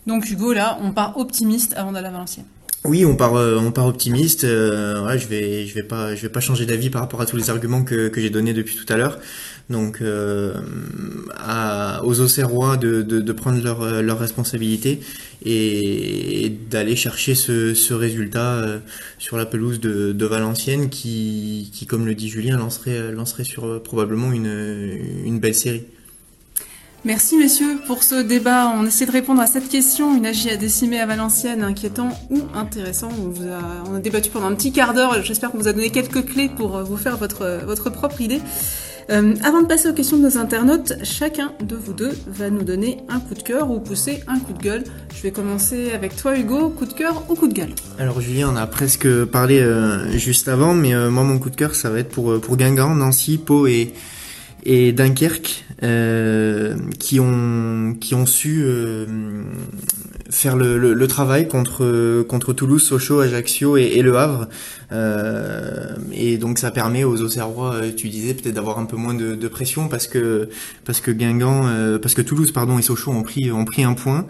Donc 0.07 0.31
Hugo, 0.31 0.53
là, 0.53 0.79
on 0.83 0.93
part 0.93 1.17
optimiste 1.19 1.75
avant 1.77 1.93
d'aller 1.93 2.07
à 2.07 2.11
Valenciennes. 2.13 2.47
Oui, 2.89 3.05
on 3.05 3.17
part, 3.17 3.35
euh, 3.35 3.59
on 3.59 3.73
part 3.73 3.87
optimiste. 3.87 4.45
Euh, 4.45 5.19
je 5.19 5.27
vais, 5.27 5.67
je 5.67 5.75
vais 5.75 5.83
pas, 5.83 6.15
je 6.15 6.23
vais 6.23 6.29
pas 6.29 6.41
changer 6.41 6.67
d'avis 6.67 6.91
par 6.91 7.01
rapport 7.03 7.21
à 7.21 7.27
tous 7.27 7.37
les 7.37 7.51
arguments 7.51 7.83
que, 7.83 8.11
j'ai 8.17 8.31
donnés 8.31 8.53
depuis 8.53 8.77
tout 8.77 8.91
à 8.93 8.97
l'heure. 8.97 9.19
Donc, 9.71 10.01
euh, 10.01 10.55
à, 11.37 12.05
aux 12.05 12.21
Auxerrois 12.21 12.77
de, 12.77 13.03
de, 13.03 13.21
de 13.21 13.33
prendre 13.33 13.63
leur, 13.63 13.83
euh, 13.83 14.03
leur 14.03 14.19
responsabilité 14.19 15.01
et, 15.45 16.53
d'aller 16.71 16.95
chercher 16.95 17.35
ce, 17.35 17.75
ce 17.75 17.93
résultat 17.95 18.81
sur 19.19 19.37
la 19.37 19.47
pelouse 19.47 19.81
de, 19.81 20.13
de 20.13 20.27
Valenciennes, 20.27 20.89
qui, 20.89 21.71
qui, 21.73 21.87
comme 21.87 22.07
le 22.07 22.15
dit 22.15 22.29
Julien, 22.29 22.57
lancerait, 22.57 23.11
lancerait 23.13 23.45
sur 23.45 23.83
probablement 23.83 24.33
une, 24.33 25.01
une 25.25 25.41
belle 25.41 25.55
série. 25.55 25.85
Merci 27.07 27.37
messieurs 27.37 27.79
pour 27.87 28.03
ce 28.03 28.21
débat. 28.21 28.67
On 28.77 28.85
essaie 28.85 29.07
de 29.07 29.13
répondre 29.13 29.41
à 29.41 29.47
cette 29.47 29.69
question. 29.69 30.17
Une 30.17 30.27
AGIA 30.27 30.57
décimée 30.57 30.99
à 30.99 31.07
Valenciennes, 31.07 31.63
inquiétant 31.63 32.09
ou 32.31 32.41
intéressant. 32.53 33.11
On, 33.89 33.95
a, 33.95 34.01
débattu 34.01 34.29
pendant 34.29 34.47
un 34.47 34.57
petit 34.57 34.73
quart 34.73 34.93
d'heure. 34.93 35.23
J'espère 35.23 35.53
qu'on 35.53 35.59
vous 35.59 35.69
a 35.69 35.73
donné 35.73 35.91
quelques 35.91 36.25
clés 36.25 36.49
pour 36.49 36.77
euh, 36.77 36.83
vous 36.83 36.97
faire 36.97 37.17
votre, 37.17 37.61
votre 37.65 37.91
propre 37.91 38.21
idée. 38.23 38.41
Euh, 39.09 39.37
avant 39.45 39.63
de 39.63 39.69
passer 39.69 39.89
aux 39.89 39.93
questions 39.93 40.17
de 40.17 40.25
nos 40.25 40.37
internautes, 40.37 40.95
chacun 41.05 41.53
de 41.63 41.77
vous 41.77 41.93
deux 41.93 42.11
va 42.27 42.51
nous 42.51 42.65
donner 42.65 42.99
un 43.09 43.21
coup 43.21 43.35
de 43.35 43.43
cœur 43.45 43.71
ou 43.71 43.79
pousser 43.79 44.25
un 44.27 44.41
coup 44.41 44.53
de 44.53 44.61
gueule. 44.61 44.83
Je 45.15 45.23
vais 45.23 45.31
commencer 45.31 45.93
avec 45.93 46.17
toi 46.17 46.37
Hugo, 46.37 46.71
coup 46.71 46.87
de 46.87 46.93
cœur 46.93 47.23
ou 47.29 47.37
coup 47.37 47.47
de 47.47 47.55
gueule? 47.55 47.73
Alors 48.01 48.21
Julien, 48.21 48.51
on 48.53 48.57
a 48.57 48.67
presque 48.67 49.07
parlé 49.27 49.61
euh, 49.61 50.11
juste 50.19 50.49
avant, 50.49 50.75
mais 50.75 50.93
euh, 50.93 51.09
moi 51.09 51.23
mon 51.23 51.39
coup 51.39 51.51
de 51.51 51.57
cœur 51.57 51.77
ça 51.77 51.89
va 51.89 52.01
être 52.01 52.09
pour, 52.09 52.41
pour 52.41 52.57
Guingamp, 52.57 52.97
Nancy, 52.97 53.39
Pau 53.39 53.69
et, 53.69 53.95
et 54.67 54.93
Dunkerque 54.93 55.65
euh, 55.83 56.77
qui 56.99 57.21
ont 57.21 57.97
qui 58.01 58.15
ont 58.15 58.27
su 58.27 58.63
euh, 58.65 59.07
faire 60.29 60.57
le, 60.57 60.77
le, 60.77 60.93
le, 60.93 61.07
travail 61.07 61.49
contre 61.49 62.23
contre 62.25 62.53
Toulouse, 62.53 62.83
Sochaux, 62.83 63.21
Ajaccio 63.21 63.77
et, 63.77 63.85
et 63.85 64.03
Le 64.03 64.17
Havre 64.17 64.49
euh, 64.93 65.95
et 66.13 66.39
donc 66.39 66.59
ça 66.59 66.71
permet 66.71 67.05
aux 67.05 67.21
Auxerrois, 67.23 67.75
euh, 67.75 67.93
tu 67.95 68.09
disais 68.09 68.35
peut-être 68.35 68.55
d'avoir 68.55 68.79
un 68.79 68.85
peu 68.85 68.97
moins 68.97 69.15
de, 69.15 69.35
de, 69.35 69.49
pression 69.49 69.89
parce 69.89 70.07
que 70.07 70.49
parce 70.85 71.01
que 71.01 71.11
Guingamp, 71.11 71.67
euh, 71.67 71.99
parce 71.99 72.15
que 72.15 72.23
Toulouse 72.23 72.53
pardon 72.53 72.79
et 72.79 72.83
Sochaux 72.83 73.13
ont 73.13 73.23
pris 73.23 73.51
ont 73.51 73.65
pris 73.65 73.85
un 73.85 73.95
point. 73.95 74.27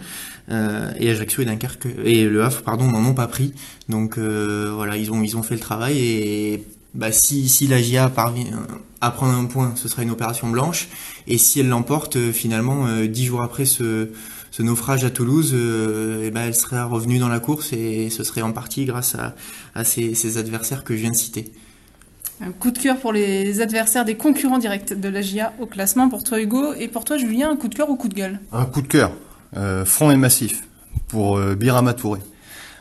Euh, 0.48 0.92
et 1.00 1.10
Ajaccio 1.10 1.42
et 1.42 1.46
Dunkerque 1.46 1.88
et 2.04 2.24
Le 2.24 2.44
Havre 2.44 2.62
pardon 2.62 2.86
n'en 2.86 3.04
ont 3.04 3.14
pas 3.14 3.26
pris 3.26 3.52
donc 3.88 4.16
voilà 4.16 4.96
ils 4.96 5.10
ont 5.10 5.20
ils 5.20 5.36
ont 5.36 5.42
fait 5.42 5.54
le 5.54 5.60
travail 5.60 5.98
et 5.98 6.64
bah, 6.96 7.12
si, 7.12 7.48
si 7.48 7.66
la 7.66 7.80
GIA 7.80 8.08
parvient 8.08 8.66
à 9.00 9.10
prendre 9.10 9.34
un 9.34 9.44
point, 9.44 9.72
ce 9.76 9.88
sera 9.88 10.02
une 10.02 10.10
opération 10.10 10.48
blanche. 10.48 10.88
Et 11.26 11.38
si 11.38 11.60
elle 11.60 11.68
l'emporte, 11.68 12.16
euh, 12.16 12.32
finalement, 12.32 12.86
euh, 12.86 13.06
dix 13.06 13.26
jours 13.26 13.42
après 13.42 13.66
ce, 13.66 14.08
ce 14.56 14.62
naufrage 14.62 15.04
à 15.04 15.10
Toulouse, 15.10 15.52
euh, 15.54 16.24
et 16.24 16.30
ben 16.30 16.46
elle 16.46 16.54
serait 16.54 16.82
revenue 16.82 17.18
dans 17.18 17.28
la 17.28 17.40
course 17.40 17.74
et 17.74 18.08
ce 18.08 18.24
serait 18.24 18.40
en 18.40 18.52
partie 18.52 18.86
grâce 18.86 19.14
à, 19.14 19.34
à 19.74 19.84
ces, 19.84 20.14
ces, 20.14 20.38
adversaires 20.38 20.82
que 20.82 20.94
je 20.94 21.02
viens 21.02 21.10
de 21.10 21.16
citer. 21.16 21.52
Un 22.40 22.52
coup 22.52 22.70
de 22.70 22.78
cœur 22.78 22.96
pour 22.98 23.12
les 23.12 23.60
adversaires 23.60 24.06
des 24.06 24.16
concurrents 24.16 24.58
directs 24.58 24.98
de 24.98 25.08
la 25.10 25.20
GIA 25.20 25.52
au 25.60 25.66
classement 25.66 26.08
pour 26.08 26.24
toi 26.24 26.40
Hugo 26.40 26.72
et 26.72 26.88
pour 26.88 27.04
toi 27.04 27.18
Julien, 27.18 27.50
un 27.50 27.56
coup 27.56 27.68
de 27.68 27.74
cœur 27.74 27.90
ou 27.90 27.96
coup 27.96 28.08
de 28.08 28.14
gueule? 28.14 28.40
Un 28.52 28.64
coup 28.64 28.80
de 28.80 28.88
cœur, 28.88 29.12
euh, 29.56 29.84
franc 29.84 30.10
et 30.10 30.16
massif 30.16 30.62
pour 31.08 31.36
euh, 31.36 31.54
Birama 31.54 31.92
Touré. 31.92 32.20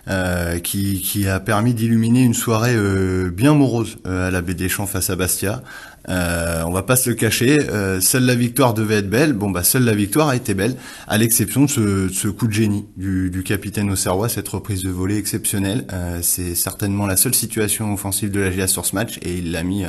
Euh, 0.07 0.59
qui, 0.59 1.01
qui, 1.01 1.27
a 1.27 1.39
permis 1.39 1.73
d'illuminer 1.73 2.21
une 2.21 2.35
soirée 2.35 2.75
euh, 2.75 3.31
bien 3.31 3.55
morose 3.55 3.97
euh, 4.05 4.27
à 4.27 4.31
la 4.31 4.41
baie 4.41 4.53
des 4.53 4.69
Champs 4.69 4.85
face 4.85 5.09
à 5.09 5.15
Bastia. 5.15 5.63
Euh, 6.09 6.61
on 6.67 6.71
va 6.71 6.83
pas 6.83 6.95
se 6.95 7.09
le 7.09 7.15
cacher, 7.15 7.57
seule 8.01 8.25
la 8.25 8.35
victoire 8.35 8.75
devait 8.75 8.97
être 8.97 9.09
belle. 9.09 9.33
Bon 9.33 9.49
bah 9.49 9.63
seule 9.63 9.83
la 9.83 9.95
victoire 9.95 10.29
a 10.29 10.35
été 10.35 10.53
belle, 10.53 10.75
à 11.07 11.17
l'exception 11.17 11.63
de 11.65 11.69
ce, 11.71 12.09
ce, 12.09 12.27
coup 12.27 12.45
de 12.47 12.53
génie 12.53 12.85
du, 12.95 13.31
du 13.31 13.41
capitaine 13.41 13.89
Auxerrois, 13.89 14.29
cette 14.29 14.47
reprise 14.47 14.83
de 14.83 14.91
volée 14.91 15.17
exceptionnelle. 15.17 15.87
C'est 16.21 16.53
certainement 16.53 17.07
la 17.07 17.17
seule 17.17 17.33
situation 17.33 17.91
offensive 17.91 18.29
de 18.29 18.41
la 18.41 18.51
GIA 18.51 18.67
sur 18.67 18.85
ce 18.85 18.93
match 18.93 19.17
et 19.23 19.33
il 19.33 19.51
l'a 19.51 19.63
mis 19.63 19.85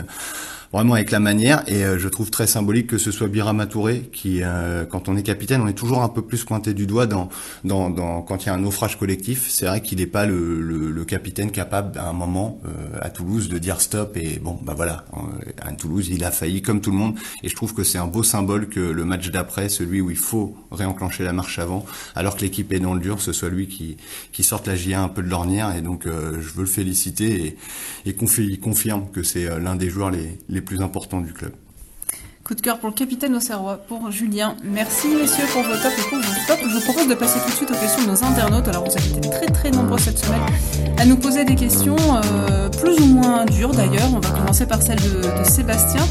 vraiment 0.72 0.94
avec 0.94 1.10
la 1.10 1.20
manière. 1.20 1.62
Et 1.66 1.84
euh, 1.84 1.98
je 1.98 2.08
trouve 2.08 2.30
très 2.30 2.46
symbolique 2.46 2.86
que 2.86 2.98
ce 2.98 3.10
soit 3.10 3.28
Birama 3.28 3.66
Touré 3.66 4.08
qui, 4.12 4.42
euh, 4.42 4.84
quand 4.84 5.08
on 5.08 5.16
est 5.16 5.22
capitaine, 5.22 5.60
on 5.60 5.68
est 5.68 5.74
toujours 5.74 6.02
un 6.02 6.08
peu 6.08 6.22
plus 6.22 6.44
pointé 6.44 6.74
du 6.74 6.86
doigt 6.86 7.06
dans, 7.06 7.28
dans, 7.64 7.90
dans 7.90 8.22
quand 8.22 8.44
il 8.44 8.46
y 8.46 8.50
a 8.50 8.54
un 8.54 8.58
naufrage 8.58 8.98
collectif. 8.98 9.48
C'est 9.48 9.66
vrai 9.66 9.80
qu'il 9.80 9.98
n'est 9.98 10.06
pas 10.06 10.26
le, 10.26 10.60
le, 10.60 10.90
le, 10.90 11.04
capitaine 11.04 11.50
capable 11.50 11.98
à 11.98 12.08
un 12.08 12.12
moment 12.12 12.60
euh, 12.66 12.98
à 13.00 13.10
Toulouse 13.10 13.48
de 13.48 13.58
dire 13.58 13.80
stop. 13.80 14.16
Et 14.16 14.38
bon, 14.38 14.58
bah 14.62 14.74
voilà, 14.76 15.04
à 15.60 15.72
Toulouse, 15.72 16.08
il 16.10 16.24
a 16.24 16.30
failli 16.30 16.62
comme 16.62 16.80
tout 16.80 16.90
le 16.90 16.96
monde. 16.96 17.16
Et 17.42 17.48
je 17.48 17.54
trouve 17.54 17.74
que 17.74 17.84
c'est 17.84 17.98
un 17.98 18.06
beau 18.06 18.22
symbole 18.22 18.68
que 18.68 18.80
le 18.80 19.04
match 19.04 19.30
d'après, 19.30 19.68
celui 19.68 20.00
où 20.00 20.10
il 20.10 20.16
faut 20.16 20.56
réenclencher 20.70 21.24
la 21.24 21.32
marche 21.32 21.58
avant, 21.58 21.84
alors 22.14 22.36
que 22.36 22.42
l'équipe 22.42 22.72
est 22.72 22.80
dans 22.80 22.94
le 22.94 23.00
dur, 23.00 23.20
ce 23.20 23.32
soit 23.32 23.48
lui 23.48 23.68
qui, 23.68 23.96
qui 24.32 24.42
sorte 24.42 24.66
la 24.66 24.74
GIA 24.74 25.02
un 25.02 25.08
peu 25.08 25.22
de 25.22 25.28
l'ornière. 25.28 25.74
Et 25.76 25.80
donc, 25.80 26.04
je 26.06 26.54
veux 26.54 26.62
le 26.62 26.66
féliciter 26.66 27.56
et, 28.06 28.10
et 28.10 28.14
confirme 28.58 29.06
que 29.12 29.22
c'est 29.22 29.46
l'un 29.60 29.76
des 29.76 29.88
joueurs 29.88 30.10
les 30.10 30.55
plus 30.60 30.80
importants 30.82 31.20
du 31.20 31.32
club. 31.32 31.52
Coup 32.46 32.54
de 32.54 32.60
cœur 32.60 32.78
pour 32.78 32.90
le 32.90 32.94
capitaine 32.94 33.34
Auxerrois, 33.34 33.76
pour 33.88 34.08
Julien. 34.12 34.54
Merci 34.62 35.08
messieurs 35.08 35.46
pour 35.52 35.62
vos 35.62 35.72
tops 35.72 35.98
et 35.98 36.08
pour 36.08 36.18
vos 36.18 36.46
tops. 36.46 36.62
Je 36.62 36.74
vous 36.76 36.80
propose 36.80 37.08
de 37.08 37.14
passer 37.14 37.40
tout 37.40 37.50
de 37.50 37.56
suite 37.56 37.70
aux 37.72 37.74
questions 37.74 38.04
de 38.04 38.08
nos 38.08 38.22
internautes. 38.22 38.68
Alors 38.68 38.84
vous 38.84 38.96
avez 38.96 39.18
été 39.18 39.28
très 39.28 39.46
très 39.46 39.70
nombreux 39.72 39.98
cette 39.98 40.18
semaine 40.18 40.40
à 40.96 41.04
nous 41.04 41.16
poser 41.16 41.44
des 41.44 41.56
questions 41.56 41.96
euh, 41.98 42.68
plus 42.68 43.00
ou 43.00 43.06
moins 43.06 43.46
dures 43.46 43.72
d'ailleurs. 43.72 44.08
On 44.14 44.20
va 44.20 44.30
commencer 44.30 44.64
par 44.64 44.80
celle 44.80 45.00
de, 45.00 45.22
Sébastien 45.42 46.02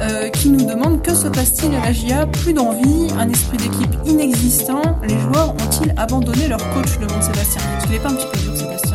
euh, 0.00 0.28
qui 0.28 0.50
nous 0.50 0.64
demande 0.64 1.02
que 1.02 1.14
se 1.14 1.26
passe-t-il 1.26 1.74
à 1.74 1.80
la 1.80 1.92
GIA 1.92 2.26
Plus 2.26 2.52
d'envie, 2.52 3.08
un 3.18 3.28
esprit 3.28 3.56
d'équipe 3.56 3.96
inexistant. 4.06 4.82
Les 5.02 5.18
joueurs 5.18 5.50
ont-ils 5.50 5.92
abandonné 5.96 6.46
leur 6.46 6.60
coach? 6.74 6.96
De 7.00 7.08
Sébastien 7.08 7.60
qu'il 7.80 7.90
n'est 7.90 7.98
pas 7.98 8.10
un 8.10 8.14
petit 8.14 8.28
peu 8.32 8.38
dur 8.38 8.56
Sébastien? 8.56 8.91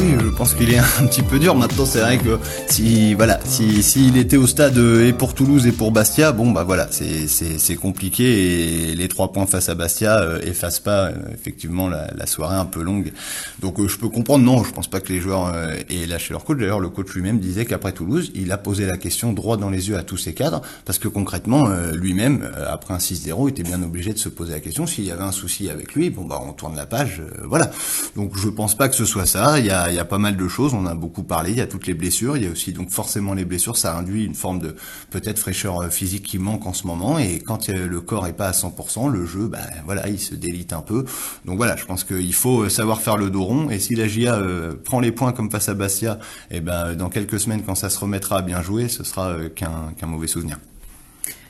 Oui, 0.00 0.14
je 0.20 0.28
pense 0.28 0.54
qu'il 0.54 0.72
est 0.72 0.78
un 1.00 1.06
petit 1.06 1.22
peu 1.22 1.38
dur. 1.38 1.54
Maintenant, 1.54 1.86
c'est 1.86 2.00
vrai 2.00 2.18
que 2.18 2.38
si 2.68 3.14
voilà, 3.14 3.40
si 3.44 3.82
s'il 3.82 4.16
était 4.16 4.36
au 4.36 4.46
stade 4.46 4.78
et 4.78 5.12
pour 5.12 5.34
Toulouse 5.34 5.66
et 5.66 5.72
pour 5.72 5.92
Bastia, 5.92 6.32
bon 6.32 6.50
bah 6.50 6.64
voilà, 6.64 6.88
c'est 6.90 7.26
c'est 7.26 7.76
compliqué 7.76 8.90
et 8.90 8.94
les 8.94 9.08
trois 9.08 9.32
points 9.32 9.46
face 9.46 9.68
à 9.68 9.74
Bastia 9.74 10.20
euh, 10.20 10.40
effacent 10.42 10.80
pas 10.80 11.06
euh, 11.06 11.12
effectivement 11.32 11.88
la, 11.88 12.08
la, 12.14 12.26
soirée 12.26 12.56
un 12.56 12.64
peu 12.64 12.82
longue. 12.82 13.12
Donc 13.60 13.80
euh, 13.80 13.88
je 13.88 13.98
peux 13.98 14.08
comprendre. 14.08 14.44
Non, 14.44 14.62
je 14.64 14.72
pense 14.72 14.88
pas 14.88 15.00
que 15.00 15.12
les 15.12 15.20
joueurs 15.20 15.52
euh, 15.54 15.74
aient 15.90 16.06
lâché 16.06 16.32
leur 16.32 16.44
coach. 16.44 16.58
D'ailleurs, 16.58 16.80
le 16.80 16.88
coach 16.88 17.08
lui-même 17.14 17.38
disait 17.38 17.64
qu'après 17.64 17.92
Toulouse, 17.92 18.30
il 18.34 18.52
a 18.52 18.58
posé 18.58 18.86
la 18.86 18.96
question 18.96 19.32
droit 19.32 19.56
dans 19.56 19.70
les 19.70 19.88
yeux 19.88 19.96
à 19.96 20.02
tous 20.02 20.16
ses 20.16 20.34
cadres 20.34 20.62
parce 20.84 20.98
que 20.98 21.08
concrètement, 21.08 21.68
euh, 21.68 21.92
lui-même 21.92 22.48
après 22.68 22.94
un 22.94 22.98
6-0, 22.98 23.48
était 23.48 23.62
bien 23.62 23.82
obligé 23.82 24.12
de 24.12 24.18
se 24.18 24.28
poser 24.28 24.52
la 24.52 24.60
question 24.60 24.86
s'il 24.86 25.04
y 25.04 25.10
avait 25.10 25.22
un 25.22 25.32
souci 25.32 25.68
avec 25.70 25.94
lui. 25.94 26.10
Bon 26.10 26.24
bah 26.24 26.40
on 26.46 26.52
tourne 26.52 26.76
la 26.76 26.86
page, 26.86 27.22
voilà. 27.44 27.70
Donc 28.16 28.36
je 28.36 28.48
pense 28.48 28.76
pas 28.76 28.88
que 28.88 28.94
ce 28.94 29.04
soit 29.04 29.26
ça. 29.26 29.58
Il 29.58 29.66
y 29.66 29.70
a, 29.70 29.97
y 29.98 30.00
a 30.00 30.04
pas 30.04 30.18
mal 30.18 30.36
de 30.36 30.48
choses. 30.48 30.74
On 30.74 30.86
a 30.86 30.94
beaucoup 30.94 31.22
parlé. 31.22 31.50
Il 31.50 31.58
y 31.58 31.60
a 31.60 31.66
toutes 31.66 31.86
les 31.86 31.94
blessures. 31.94 32.36
Il 32.36 32.44
y 32.44 32.46
a 32.46 32.50
aussi 32.50 32.72
donc 32.72 32.90
forcément 32.90 33.34
les 33.34 33.44
blessures. 33.44 33.76
Ça 33.76 33.96
induit 33.96 34.24
une 34.24 34.34
forme 34.34 34.58
de 34.58 34.76
peut-être 35.10 35.38
fraîcheur 35.38 35.82
euh, 35.82 35.88
physique 35.88 36.24
qui 36.24 36.38
manque 36.38 36.66
en 36.66 36.72
ce 36.72 36.86
moment. 36.86 37.18
Et 37.18 37.40
quand 37.40 37.68
le 37.68 38.00
corps 38.00 38.26
est 38.26 38.32
pas 38.32 38.48
à 38.48 38.52
100%, 38.52 39.10
le 39.10 39.26
jeu, 39.26 39.48
ben 39.48 39.60
voilà, 39.84 40.08
il 40.08 40.18
se 40.18 40.34
délite 40.34 40.72
un 40.72 40.82
peu. 40.82 41.04
Donc 41.44 41.56
voilà, 41.56 41.76
je 41.76 41.84
pense 41.84 42.04
qu'il 42.04 42.34
faut 42.34 42.68
savoir 42.68 43.00
faire 43.00 43.16
le 43.16 43.30
dos 43.30 43.44
rond. 43.44 43.70
Et 43.70 43.78
si 43.78 43.94
la 43.94 44.08
GIA 44.08 44.40
prend 44.84 45.00
les 45.00 45.12
points 45.12 45.32
comme 45.32 45.50
face 45.50 45.68
à 45.68 45.74
Bastia, 45.74 46.18
et 46.50 46.56
eh 46.56 46.60
ben 46.60 46.94
dans 46.94 47.08
quelques 47.08 47.40
semaines, 47.40 47.62
quand 47.64 47.74
ça 47.74 47.90
se 47.90 47.98
remettra 47.98 48.38
à 48.38 48.42
bien 48.42 48.62
jouer, 48.62 48.88
ce 48.88 49.04
sera 49.04 49.36
qu'un 49.54 50.06
mauvais 50.06 50.26
souvenir. 50.28 50.58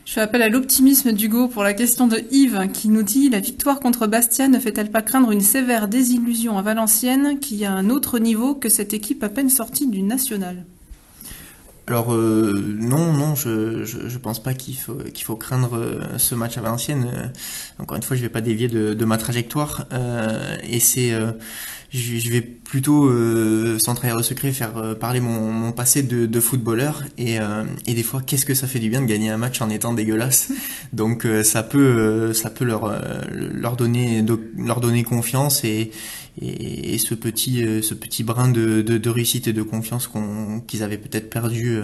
Je 0.09 0.15
fais 0.15 0.23
appel 0.23 0.41
à 0.41 0.49
l'optimisme 0.49 1.13
d'Hugo 1.13 1.49
pour 1.49 1.63
la 1.63 1.75
question 1.75 2.07
de 2.07 2.23
Yves 2.31 2.71
qui 2.73 2.89
nous 2.89 3.03
dit 3.03 3.29
la 3.29 3.41
victoire 3.41 3.79
contre 3.79 4.07
Bastia 4.07 4.49
ne 4.49 4.59
fait-elle 4.59 4.91
pas 4.91 5.03
craindre 5.03 5.33
une 5.33 5.43
sévère 5.43 5.87
désillusion 5.87 6.57
à 6.57 6.63
Valenciennes 6.63 7.39
qui 7.41 7.63
a 7.67 7.73
un 7.73 7.91
autre 7.91 8.19
niveau 8.19 8.55
que 8.55 8.71
cette 8.71 8.95
équipe 8.95 9.23
à 9.23 9.29
peine 9.29 9.51
sortie 9.51 9.87
du 9.87 10.01
national? 10.01 10.65
Alors 11.89 12.13
euh, 12.13 12.53
non, 12.79 13.15
non, 13.15 13.35
je, 13.35 13.83
je, 13.85 14.19
pense 14.19 14.43
pas 14.43 14.53
qu'il 14.53 14.77
faut 14.77 14.97
qu'il 15.15 15.25
faut 15.25 15.37
craindre 15.37 15.75
euh, 15.79 16.19
ce 16.19 16.35
match 16.35 16.59
à 16.59 16.61
Valenciennes. 16.61 17.09
Euh, 17.11 17.27
encore 17.79 17.97
une 17.97 18.03
fois, 18.03 18.15
je 18.15 18.21
vais 18.21 18.29
pas 18.29 18.43
dévier 18.43 18.69
de, 18.69 18.93
de 18.93 19.05
ma 19.07 19.17
trajectoire. 19.17 19.87
Et 20.65 20.81
c'est 20.81 21.15
je, 21.91 22.31
vais 22.31 22.43
plutôt 22.43 23.07
euh, 23.07 23.79
sans 23.79 23.95
trahir 23.95 24.17
le 24.17 24.23
secret 24.23 24.53
faire 24.53 24.77
euh, 24.77 24.95
parler 24.95 25.21
mon, 25.21 25.51
mon, 25.51 25.73
passé 25.73 26.03
de, 26.03 26.27
de 26.27 26.41
footballeur. 26.41 27.03
Et, 27.17 27.41
euh, 27.41 27.65
et 27.87 27.95
des 27.95 28.03
fois 28.03 28.21
qu'est-ce 28.25 28.45
que 28.45 28.55
ça 28.55 28.67
fait 28.67 28.79
du 28.79 28.91
bien 28.91 29.01
de 29.01 29.07
gagner 29.07 29.31
un 29.31 29.39
match 29.39 29.61
en 29.63 29.71
étant 29.71 29.95
dégueulasse? 29.95 30.53
Donc 30.93 31.25
euh, 31.25 31.43
ça 31.43 31.63
peut 31.63 32.33
ça 32.35 32.51
peut 32.51 32.65
leur 32.65 32.93
leur 33.31 33.77
donner 33.77 34.25
leur 34.57 34.81
donner 34.81 35.03
confiance 35.03 35.65
et, 35.65 35.91
et, 36.41 36.99
ce 36.99 37.15
petit 37.15 37.65
ce 37.83 37.95
petit 37.95 38.25
brin 38.25 38.49
de, 38.51 38.83
de, 38.83 38.99
de 38.99 39.11
réussite 39.11 39.49
et 39.49 39.53
de 39.53 39.63
confiance 39.63 40.07
qu'on 40.07 40.61
qu'ils 40.61 40.83
avaient 40.83 40.99
peut-être 40.99 41.31
perdu 41.31 41.81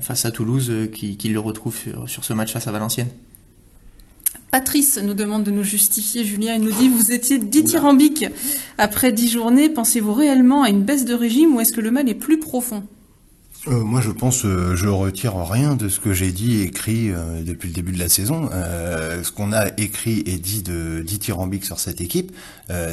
face 0.00 0.24
à 0.24 0.30
Toulouse 0.30 0.72
qu'ils 0.92 1.32
le 1.32 1.40
retrouvent 1.40 1.76
sur, 1.76 2.08
sur 2.08 2.24
ce 2.24 2.32
match 2.32 2.52
face 2.52 2.66
à 2.66 2.72
Valenciennes. 2.72 3.10
Patrice 4.50 4.98
nous 5.02 5.14
demande 5.14 5.44
de 5.44 5.50
nous 5.50 5.62
justifier. 5.62 6.24
Julien, 6.24 6.54
il 6.54 6.62
nous 6.62 6.72
dit, 6.72 6.88
vous 6.88 7.12
étiez 7.12 7.38
dithyrambique. 7.38 8.24
Après 8.78 9.12
dix 9.12 9.28
journées, 9.28 9.68
pensez-vous 9.68 10.14
réellement 10.14 10.62
à 10.62 10.70
une 10.70 10.84
baisse 10.84 11.04
de 11.04 11.12
régime 11.12 11.54
ou 11.54 11.60
est-ce 11.60 11.72
que 11.72 11.82
le 11.82 11.90
mal 11.90 12.08
est 12.08 12.14
plus 12.14 12.38
profond? 12.38 12.82
Euh, 13.70 13.84
moi, 13.84 14.00
je 14.00 14.10
pense, 14.10 14.44
euh, 14.44 14.74
je 14.76 14.88
retire 14.88 15.36
rien 15.36 15.74
de 15.74 15.88
ce 15.88 16.00
que 16.00 16.12
j'ai 16.12 16.32
dit 16.32 16.60
et 16.60 16.62
écrit 16.62 17.10
euh, 17.10 17.42
depuis 17.42 17.68
le 17.68 17.74
début 17.74 17.92
de 17.92 17.98
la 17.98 18.08
saison. 18.08 18.48
ce 18.50 19.30
qu'on 19.32 19.52
a 19.52 19.68
écrit 19.78 20.22
et 20.26 20.38
dit 20.38 20.62
de 20.62 21.02
dithyrambique 21.04 21.64
sur 21.64 21.78
cette 21.78 22.00
équipe, 22.00 22.32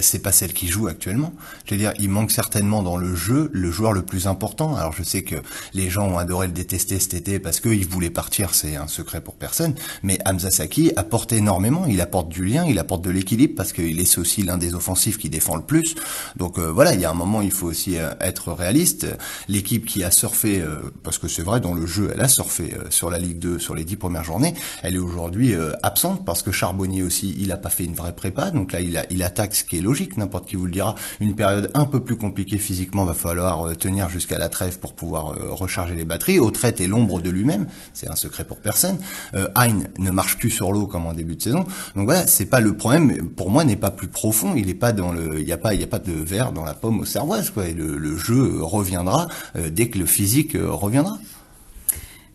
c'est 0.01 0.19
pas 0.19 0.31
celle 0.31 0.53
qui 0.53 0.67
joue 0.67 0.87
actuellement. 0.87 1.33
Je 1.65 1.71
veux 1.71 1.79
dire, 1.79 1.93
il 1.99 2.09
manque 2.09 2.31
certainement 2.31 2.83
dans 2.83 2.97
le 2.97 3.15
jeu 3.15 3.49
le 3.53 3.71
joueur 3.71 3.93
le 3.93 4.01
plus 4.01 4.27
important. 4.27 4.75
Alors, 4.75 4.93
je 4.93 5.03
sais 5.03 5.23
que 5.23 5.35
les 5.73 5.89
gens 5.89 6.07
ont 6.07 6.17
adoré 6.17 6.47
le 6.47 6.53
détester 6.53 6.99
cet 6.99 7.13
été 7.13 7.39
parce 7.39 7.59
qu'il 7.59 7.87
voulait 7.87 8.09
partir, 8.09 8.53
c'est 8.53 8.75
un 8.75 8.87
secret 8.87 9.21
pour 9.21 9.35
personne. 9.35 9.75
Mais 10.03 10.17
Hamza 10.25 10.51
Saki 10.51 10.91
apporte 10.95 11.33
énormément. 11.33 11.85
Il 11.85 12.01
apporte 12.01 12.29
du 12.29 12.45
lien, 12.45 12.65
il 12.65 12.79
apporte 12.79 13.03
de 13.03 13.11
l'équilibre 13.11 13.55
parce 13.55 13.73
qu'il 13.73 13.99
est 13.99 14.17
aussi 14.17 14.43
l'un 14.43 14.57
des 14.57 14.73
offensifs 14.73 15.17
qui 15.17 15.29
défend 15.29 15.55
le 15.55 15.63
plus. 15.63 15.95
Donc 16.37 16.57
voilà, 16.59 16.93
il 16.93 17.01
y 17.01 17.05
a 17.05 17.11
un 17.11 17.15
moment, 17.15 17.41
il 17.41 17.51
faut 17.51 17.67
aussi 17.67 17.95
être 18.19 18.51
réaliste. 18.51 19.07
L'équipe 19.47 19.85
qui 19.85 20.03
a 20.03 20.11
surfé 20.11 20.64
euh, 20.64 20.64
parce 21.03 21.17
que 21.17 21.27
c'est 21.27 21.43
vrai, 21.43 21.59
dans 21.59 21.73
le 21.73 21.85
jeu, 21.85 22.11
elle 22.13 22.21
a 22.21 22.27
surfé 22.27 22.73
euh, 22.73 22.89
sur 22.89 23.09
la 23.09 23.19
Ligue 23.19 23.39
2 23.39 23.59
sur 23.59 23.75
les 23.75 23.83
dix 23.83 23.95
premières 23.95 24.23
journées. 24.23 24.53
Elle 24.83 24.95
est 24.95 24.99
aujourd'hui 24.99 25.53
euh, 25.53 25.73
absente 25.83 26.25
parce 26.25 26.41
que 26.41 26.51
Charbonnier 26.51 27.03
aussi, 27.03 27.35
il 27.39 27.51
a 27.51 27.57
pas 27.57 27.69
fait 27.69 27.85
une 27.85 27.93
vraie 27.93 28.13
prépa. 28.13 28.51
Donc 28.51 28.71
là, 28.71 28.79
il, 28.81 29.23
attaque, 29.23 29.55
ce 29.55 29.63
qui 29.63 29.77
est 29.77 29.81
logique, 29.81 30.17
n'importe 30.17 30.47
qui 30.47 30.55
vous 30.55 30.65
le 30.65 30.71
dira. 30.71 30.95
Une 31.19 31.35
période 31.35 31.71
un 31.73 31.85
peu 31.85 31.99
plus 31.99 32.17
compliquée 32.17 32.57
physiquement, 32.57 33.05
va 33.05 33.13
falloir 33.13 33.75
tenir 33.77 34.09
jusqu'à 34.09 34.37
la 34.37 34.49
trêve 34.49 34.79
pour 34.79 34.93
pouvoir 34.93 35.35
recharger 35.51 35.95
les 35.95 36.05
batteries. 36.05 36.39
Autrette 36.39 36.81
est 36.81 36.87
l'ombre 36.87 37.21
de 37.21 37.29
lui-même, 37.29 37.67
c'est 37.93 38.09
un 38.09 38.15
secret 38.15 38.43
pour 38.45 38.57
personne. 38.57 38.97
Hein 39.33 39.67
ne 39.97 40.11
marche 40.11 40.37
plus 40.37 40.49
sur 40.49 40.71
l'eau 40.71 40.87
comme 40.87 41.05
en 41.05 41.13
début 41.13 41.35
de 41.35 41.41
saison. 41.41 41.65
Donc 41.95 42.05
voilà, 42.05 42.27
c'est 42.27 42.45
pas 42.45 42.59
le 42.59 42.75
problème. 42.75 43.29
Pour 43.29 43.49
moi, 43.49 43.63
n'est 43.63 43.75
pas 43.75 43.91
plus 43.91 44.07
profond. 44.07 44.53
Il 44.55 44.69
est 44.69 44.75
pas 44.75 44.91
dans 44.91 45.11
le, 45.11 45.39
il 45.39 45.47
y 45.47 45.53
a 45.53 45.57
pas, 45.57 45.71
a 45.71 45.87
pas 45.87 45.99
de 45.99 46.13
verre 46.13 46.51
dans 46.51 46.63
la 46.63 46.73
pomme 46.73 46.99
au 46.99 47.05
cervoise 47.05 47.49
quoi. 47.49 47.67
Et 47.67 47.73
le 47.73 48.17
jeu 48.17 48.61
reviendra 48.61 49.27
dès 49.71 49.89
que 49.89 49.99
le 49.99 50.05
physique 50.05 50.44
euh, 50.53 50.71
reviendra. 50.71 51.17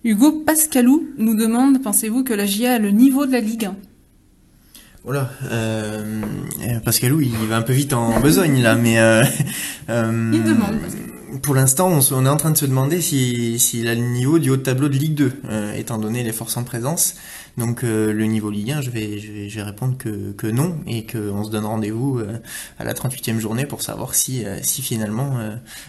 Hugo 0.02 0.42
Pascalou 0.44 1.06
nous 1.18 1.36
demande, 1.36 1.80
pensez-vous 1.82 2.24
que 2.24 2.34
la 2.34 2.46
GIA 2.46 2.74
a 2.74 2.78
le 2.78 2.90
niveau 2.90 3.26
de 3.26 3.32
la 3.32 3.40
Ligue 3.40 3.66
1 3.66 3.76
voilà, 5.02 5.30
euh, 5.50 6.20
Pascalou, 6.84 7.22
il 7.22 7.32
va 7.48 7.56
un 7.56 7.62
peu 7.62 7.72
vite 7.72 7.94
en 7.94 8.20
besogne 8.20 8.60
là, 8.60 8.74
mais 8.74 8.98
euh, 8.98 9.24
il 9.88 10.42
demande. 10.44 10.76
Pour 11.42 11.54
l'instant, 11.54 11.88
on, 11.88 12.26
est 12.26 12.28
en 12.28 12.36
train 12.36 12.50
de 12.50 12.56
se 12.56 12.66
demander 12.66 13.00
s'il 13.00 13.60
si, 13.60 13.86
a 13.86 13.94
le 13.94 14.00
niveau 14.00 14.38
du 14.38 14.50
haut 14.50 14.56
de 14.56 14.62
tableau 14.62 14.88
de 14.88 14.96
Ligue 14.96 15.14
2, 15.14 15.32
étant 15.76 15.98
donné 15.98 16.22
les 16.22 16.32
forces 16.32 16.56
en 16.56 16.64
présence. 16.64 17.14
Donc 17.56 17.82
le 17.82 18.24
niveau 18.24 18.50
Ligue 18.50 18.72
1, 18.72 18.80
je 18.80 18.90
vais, 18.90 19.18
je 19.18 19.56
vais, 19.56 19.62
répondre 19.62 19.96
que, 19.98 20.32
que 20.32 20.46
non 20.46 20.78
et 20.86 21.06
qu'on 21.06 21.44
se 21.44 21.50
donne 21.50 21.64
rendez-vous 21.64 22.20
à 22.78 22.84
la 22.84 22.94
38e 22.94 23.38
journée 23.38 23.66
pour 23.66 23.82
savoir 23.82 24.14
si, 24.14 24.44
si 24.62 24.82
finalement 24.82 25.38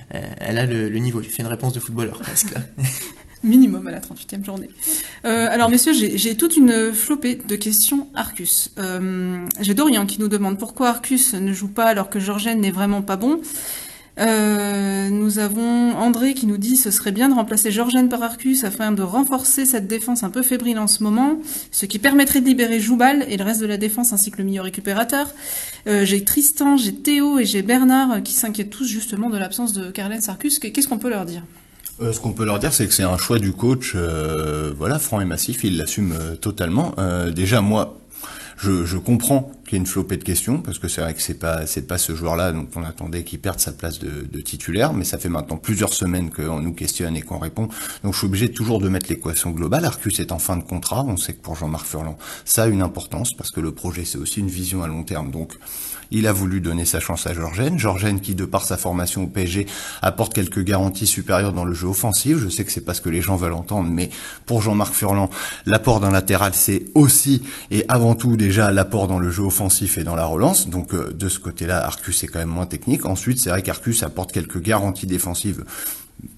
elle 0.10 0.58
a 0.58 0.66
le, 0.66 0.90
le 0.90 1.00
niveau. 1.00 1.22
J'ai 1.22 1.30
fait 1.30 1.44
une 1.44 1.50
réponse 1.50 1.74
de 1.74 1.80
footballeur 1.80 2.20
presque 2.20 2.54
minimum 3.44 3.88
à 3.88 3.92
la 3.92 4.00
38e 4.00 4.46
journée. 4.46 4.70
Euh, 5.26 5.48
alors 5.50 5.70
messieurs, 5.70 5.94
j'ai 5.94 6.36
toute 6.36 6.58
une 6.58 6.94
flopée 6.94 7.36
de 7.36 7.56
questions 7.56 8.08
Arcus. 8.14 8.72
Euh, 8.78 9.46
j'ai 9.60 9.74
Dorian 9.74 10.06
qui 10.06 10.20
nous 10.20 10.28
demande 10.28 10.58
pourquoi 10.58 10.90
Arcus 10.90 11.34
ne 11.34 11.54
joue 11.54 11.68
pas 11.68 11.86
alors 11.86 12.10
que 12.10 12.20
Georgène 12.20 12.62
n'est 12.62 12.72
vraiment 12.72 13.02
pas 13.02 13.18
bon. 13.18 13.42
Euh, 14.22 15.10
nous 15.10 15.40
avons 15.40 15.94
André 15.98 16.34
qui 16.34 16.46
nous 16.46 16.58
dit 16.58 16.76
ce 16.76 16.92
serait 16.92 17.12
bien 17.12 17.28
de 17.28 17.34
remplacer 17.34 17.72
Georgène 17.72 18.08
par 18.08 18.22
Arcus 18.22 18.64
afin 18.64 18.92
de 18.92 19.02
renforcer 19.02 19.66
cette 19.66 19.88
défense 19.88 20.24
un 20.24 20.30
peu 20.30 20.44
fébrile 20.44 20.78
en 20.80 20.88
ce 20.88 21.04
moment, 21.04 21.40
ce 21.72 21.86
qui 21.86 22.00
permettrait 22.00 22.42
de 22.42 22.46
libérer 22.46 22.80
Joubal 22.80 23.26
et 23.28 23.38
le 23.38 23.44
reste 23.44 23.62
de 23.62 23.66
la 23.66 23.78
défense 23.78 24.14
ainsi 24.14 24.32
que 24.32 24.38
le 24.38 24.44
milieu 24.44 24.62
récupérateur. 24.62 25.28
j'ai 25.86 26.24
Tristan, 26.24 26.78
j'ai 26.78 26.94
Théo 26.94 27.40
et 27.40 27.46
j'ai 27.46 27.64
Bernard 27.64 28.22
qui 28.24 28.34
s'inquiètent 28.34 28.70
tous 28.70 28.86
justement 28.86 29.30
de 29.30 29.38
l'absence 29.38 29.74
de 29.74 29.90
Carlens 29.90 30.30
Arcus. 30.30 30.60
Qu'est-ce 30.60 30.88
qu'on 30.88 31.00
peut 31.00 31.10
leur 31.10 31.26
dire? 31.26 31.44
Euh, 32.02 32.14
ce 32.14 32.20
qu'on 32.20 32.34
peut 32.34 32.46
leur 32.46 32.58
dire, 32.60 32.74
c'est 32.74 32.88
que 32.88 32.94
c'est 32.94 33.04
un 33.04 33.18
choix 33.18 33.38
du 33.38 33.52
coach, 33.52 33.94
euh, 33.96 34.74
voilà, 34.76 34.98
franc 34.98 35.22
et 35.22 35.26
massif. 35.26 35.64
Il 35.64 35.78
l'assume 35.78 36.14
euh, 36.14 36.36
totalement. 36.36 36.96
déjà, 37.34 37.62
moi, 37.62 37.98
je 38.58 38.98
comprends 38.98 39.52
qu'il 39.72 39.78
y 39.78 39.80
ait 39.80 39.86
une 39.86 39.88
flopée 39.88 40.18
de 40.18 40.24
questions 40.26 40.58
parce 40.58 40.80
que 40.80 40.90
c'est 40.90 41.00
vrai 41.00 41.14
que 41.14 41.22
c'est 41.22 41.40
pas 41.40 41.66
c'est 41.66 41.88
pas 41.88 41.98
ce 41.98 42.14
joueur-là 42.14 42.52
donc 42.52 42.68
on 42.76 42.84
attendait 42.84 43.24
qu'il 43.24 43.40
perde 43.40 43.62
sa 43.62 43.72
place 43.72 44.00
de, 44.00 44.28
de, 44.30 44.42
titulaire, 44.42 44.92
mais 44.92 45.06
ça 45.06 45.18
fait 45.18 45.30
maintenant 45.30 45.56
plusieurs 45.56 45.94
semaines 45.94 46.30
qu'on 46.30 46.60
nous 46.60 46.74
questionne 46.74 47.16
et 47.16 47.22
qu'on 47.22 47.40
répond. 47.40 47.70
Donc 48.04 48.12
je 48.14 48.18
suis 48.18 48.28
obligé 48.28 48.52
toujours 48.52 48.82
de 48.82 48.90
mettre 48.90 49.10
l'équation 49.10 49.52
globale. 49.52 49.86
Arcus 49.86 50.20
est 50.20 50.34
en 50.34 50.40
fin 50.40 50.58
de 50.58 50.64
contrat. 50.64 51.06
On 51.08 51.16
sait 51.16 51.32
que 51.32 51.42
pour 51.42 51.56
Jean-Marc 51.56 51.86
Furlan, 51.86 52.18
ça 52.44 52.64
a 52.64 52.68
une 52.68 52.82
importance 52.82 53.34
parce 53.34 53.50
que 53.50 53.62
le 53.62 53.72
projet 53.72 54.04
c'est 54.04 54.18
aussi 54.18 54.42
une 54.42 54.50
vision 54.50 54.84
à 54.84 54.88
long 54.88 55.04
terme. 55.04 55.32
Donc 55.32 55.58
il 56.12 56.28
a 56.28 56.34
voulu 56.34 56.60
donner 56.60 56.84
sa 56.84 57.00
chance 57.00 57.26
à 57.26 57.34
Georgène. 57.34 57.80
Georgène 57.80 58.20
qui, 58.20 58.36
de 58.36 58.44
par 58.44 58.66
sa 58.66 58.76
formation 58.76 59.24
au 59.24 59.28
PSG, 59.28 59.68
apporte 60.02 60.34
quelques 60.34 60.62
garanties 60.62 61.08
supérieures 61.08 61.54
dans 61.54 61.64
le 61.64 61.74
jeu 61.74 61.88
offensif. 61.88 62.38
Je 62.40 62.50
sais 62.50 62.66
que 62.66 62.72
c'est 62.74 62.84
pas 62.84 62.94
ce 62.94 63.00
que 63.00 63.10
les 63.10 63.22
gens 63.22 63.38
veulent 63.38 63.54
entendre, 63.54 63.90
mais 63.90 64.10
pour 64.46 64.62
Jean-Marc 64.62 64.94
Furlan, 64.94 65.30
l'apport 65.66 66.02
d'un 66.02 66.12
latéral, 66.12 66.54
c'est 66.54 66.88
aussi 66.94 67.44
et 67.72 67.86
avant 67.88 68.16
tout 68.16 68.36
déjà 68.36 68.72
l'apport 68.72 69.08
dans 69.08 69.20
le 69.20 69.32
jeu 69.32 69.44
offensif 69.44 69.61
et 69.98 70.04
dans 70.04 70.16
la 70.16 70.26
relance. 70.26 70.70
Donc 70.70 70.94
euh, 70.94 71.12
de 71.12 71.30
ce 71.30 71.40
côté-là, 71.40 71.86
Arcus 71.86 72.24
est 72.24 72.28
quand 72.28 72.40
même 72.40 72.50
moins 72.50 72.66
technique. 72.66 73.06
Ensuite, 73.06 73.40
c'est 73.40 73.50
vrai 73.50 73.62
qu'Arcus 73.62 74.04
apporte 74.04 74.32
quelques 74.32 74.62
garanties 74.62 75.08
défensives 75.08 75.64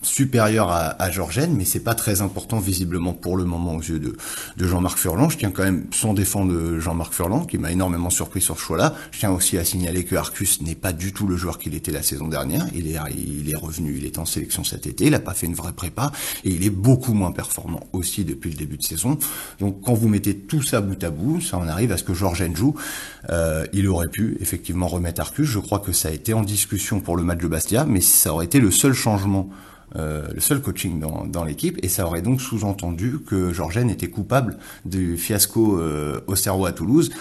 supérieur 0.05 0.69
à, 0.69 1.01
à 1.01 1.11
Georgène, 1.11 1.55
mais 1.55 1.65
c'est 1.65 1.79
pas 1.79 1.95
très 1.95 2.21
important 2.21 2.59
visiblement 2.59 3.13
pour 3.13 3.37
le 3.37 3.45
moment 3.45 3.75
aux 3.75 3.81
yeux 3.81 3.99
de, 3.99 4.15
de 4.57 4.67
Jean-Marc 4.67 4.97
Furlan. 4.97 5.29
Je 5.29 5.37
tiens 5.37 5.51
quand 5.51 5.63
même 5.63 5.85
son 5.91 6.13
défend 6.13 6.45
de 6.45 6.79
Jean-Marc 6.79 7.13
Furlan, 7.13 7.45
qui 7.45 7.57
m'a 7.57 7.71
énormément 7.71 8.09
surpris 8.09 8.41
sur 8.41 8.57
ce 8.57 8.61
choix-là. 8.61 8.95
Je 9.11 9.19
tiens 9.19 9.31
aussi 9.31 9.57
à 9.57 9.65
signaler 9.65 10.03
que 10.03 10.15
Arcus 10.15 10.61
n'est 10.61 10.75
pas 10.75 10.93
du 10.93 11.13
tout 11.13 11.27
le 11.27 11.37
joueur 11.37 11.59
qu'il 11.59 11.75
était 11.75 11.91
la 11.91 12.03
saison 12.03 12.27
dernière. 12.27 12.65
Il 12.75 12.87
est, 12.87 12.97
il 13.15 13.49
est 13.49 13.57
revenu, 13.57 13.95
il 13.97 14.05
est 14.05 14.17
en 14.17 14.25
sélection 14.25 14.63
cet 14.63 14.87
été, 14.87 15.05
il 15.07 15.15
a 15.15 15.19
pas 15.19 15.33
fait 15.33 15.47
une 15.47 15.55
vraie 15.55 15.73
prépa, 15.73 16.11
et 16.43 16.51
il 16.51 16.63
est 16.65 16.69
beaucoup 16.69 17.13
moins 17.13 17.31
performant 17.31 17.81
aussi 17.93 18.25
depuis 18.25 18.49
le 18.49 18.57
début 18.57 18.77
de 18.77 18.83
saison. 18.83 19.17
Donc 19.59 19.81
quand 19.83 19.93
vous 19.93 20.07
mettez 20.07 20.35
tout 20.35 20.61
ça 20.61 20.81
bout 20.81 21.01
à 21.03 21.09
bout, 21.09 21.41
ça 21.41 21.57
en 21.57 21.67
arrive 21.67 21.91
à 21.91 21.97
ce 21.97 22.03
que 22.03 22.13
Georgène 22.13 22.55
joue. 22.55 22.75
Euh, 23.29 23.65
il 23.73 23.87
aurait 23.87 24.09
pu 24.09 24.37
effectivement 24.41 24.87
remettre 24.87 25.21
Arcus. 25.21 25.47
Je 25.47 25.59
crois 25.59 25.79
que 25.79 25.91
ça 25.91 26.09
a 26.09 26.11
été 26.11 26.33
en 26.33 26.43
discussion 26.43 26.99
pour 26.99 27.17
le 27.17 27.23
match 27.23 27.39
de 27.39 27.47
Bastia, 27.47 27.85
mais 27.85 28.01
ça 28.01 28.33
aurait 28.33 28.45
été 28.45 28.59
le 28.59 28.71
seul 28.71 28.93
changement 28.93 29.49
euh, 29.95 30.27
le 30.33 30.41
seul 30.41 30.61
coaching 30.61 30.99
dans, 30.99 31.25
dans 31.25 31.43
l'équipe, 31.43 31.79
et 31.83 31.87
ça 31.87 32.05
aurait 32.05 32.21
donc 32.21 32.41
sous-entendu 32.41 33.19
que 33.25 33.53
Georgène 33.53 33.89
était 33.89 34.09
coupable 34.09 34.57
du 34.85 35.17
fiasco 35.17 35.77
euh, 35.79 36.19
au 36.27 36.35
cerveau 36.35 36.65
à 36.65 36.71
Toulouse. 36.71 37.11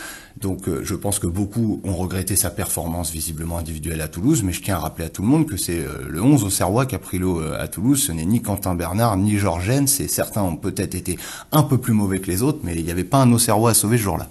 Donc 0.40 0.68
euh, 0.68 0.80
je 0.82 0.94
pense 0.94 1.18
que 1.18 1.26
beaucoup 1.26 1.82
ont 1.84 1.94
regretté 1.94 2.34
sa 2.36 2.50
performance 2.50 3.10
visiblement 3.10 3.58
individuelle 3.58 4.00
à 4.00 4.08
Toulouse, 4.08 4.42
mais 4.42 4.52
je 4.52 4.62
tiens 4.62 4.76
à 4.76 4.78
rappeler 4.78 5.04
à 5.04 5.10
tout 5.10 5.22
le 5.22 5.28
monde 5.28 5.46
que 5.46 5.56
c'est 5.56 5.84
le 6.08 6.22
11 6.22 6.44
au 6.44 6.50
Serrois 6.50 6.86
qui 6.86 6.94
a 6.94 6.98
pris 6.98 7.18
l'eau 7.18 7.40
à 7.40 7.68
Toulouse, 7.68 8.02
ce 8.02 8.12
n'est 8.12 8.24
ni 8.24 8.40
Quentin 8.40 8.74
Bernard, 8.74 9.16
ni 9.18 9.36
Georgène, 9.36 9.86
c'est 9.86 10.08
certains 10.08 10.42
ont 10.42 10.56
peut-être 10.56 10.94
été 10.94 11.18
un 11.52 11.62
peu 11.62 11.78
plus 11.78 11.92
mauvais 11.92 12.20
que 12.20 12.30
les 12.30 12.42
autres, 12.42 12.60
mais 12.62 12.74
il 12.74 12.84
n'y 12.84 12.90
avait 12.90 13.04
pas 13.04 13.18
un 13.18 13.32
Auxerrois 13.32 13.70
à 13.70 13.74
sauver 13.74 13.98
ce 13.98 14.04
jour-là. 14.04 14.28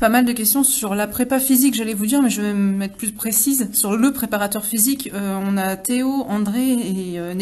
Pas 0.00 0.08
mal 0.08 0.24
de 0.24 0.32
questions 0.32 0.64
sur 0.64 0.94
la 0.94 1.06
prépa 1.06 1.38
physique, 1.38 1.74
j'allais 1.74 1.92
vous 1.92 2.06
dire, 2.06 2.22
mais 2.22 2.30
je 2.30 2.40
vais 2.40 2.54
me 2.54 2.74
mettre 2.76 2.94
plus 2.94 3.12
précise 3.12 3.68
sur 3.72 3.96
le 3.96 4.12
préparateur 4.12 4.64
physique. 4.64 5.10
Euh, 5.12 5.38
on 5.46 5.58
a 5.58 5.76
Théo, 5.76 6.24
André 6.26 6.72
et 6.72 7.18
euh, 7.18 7.34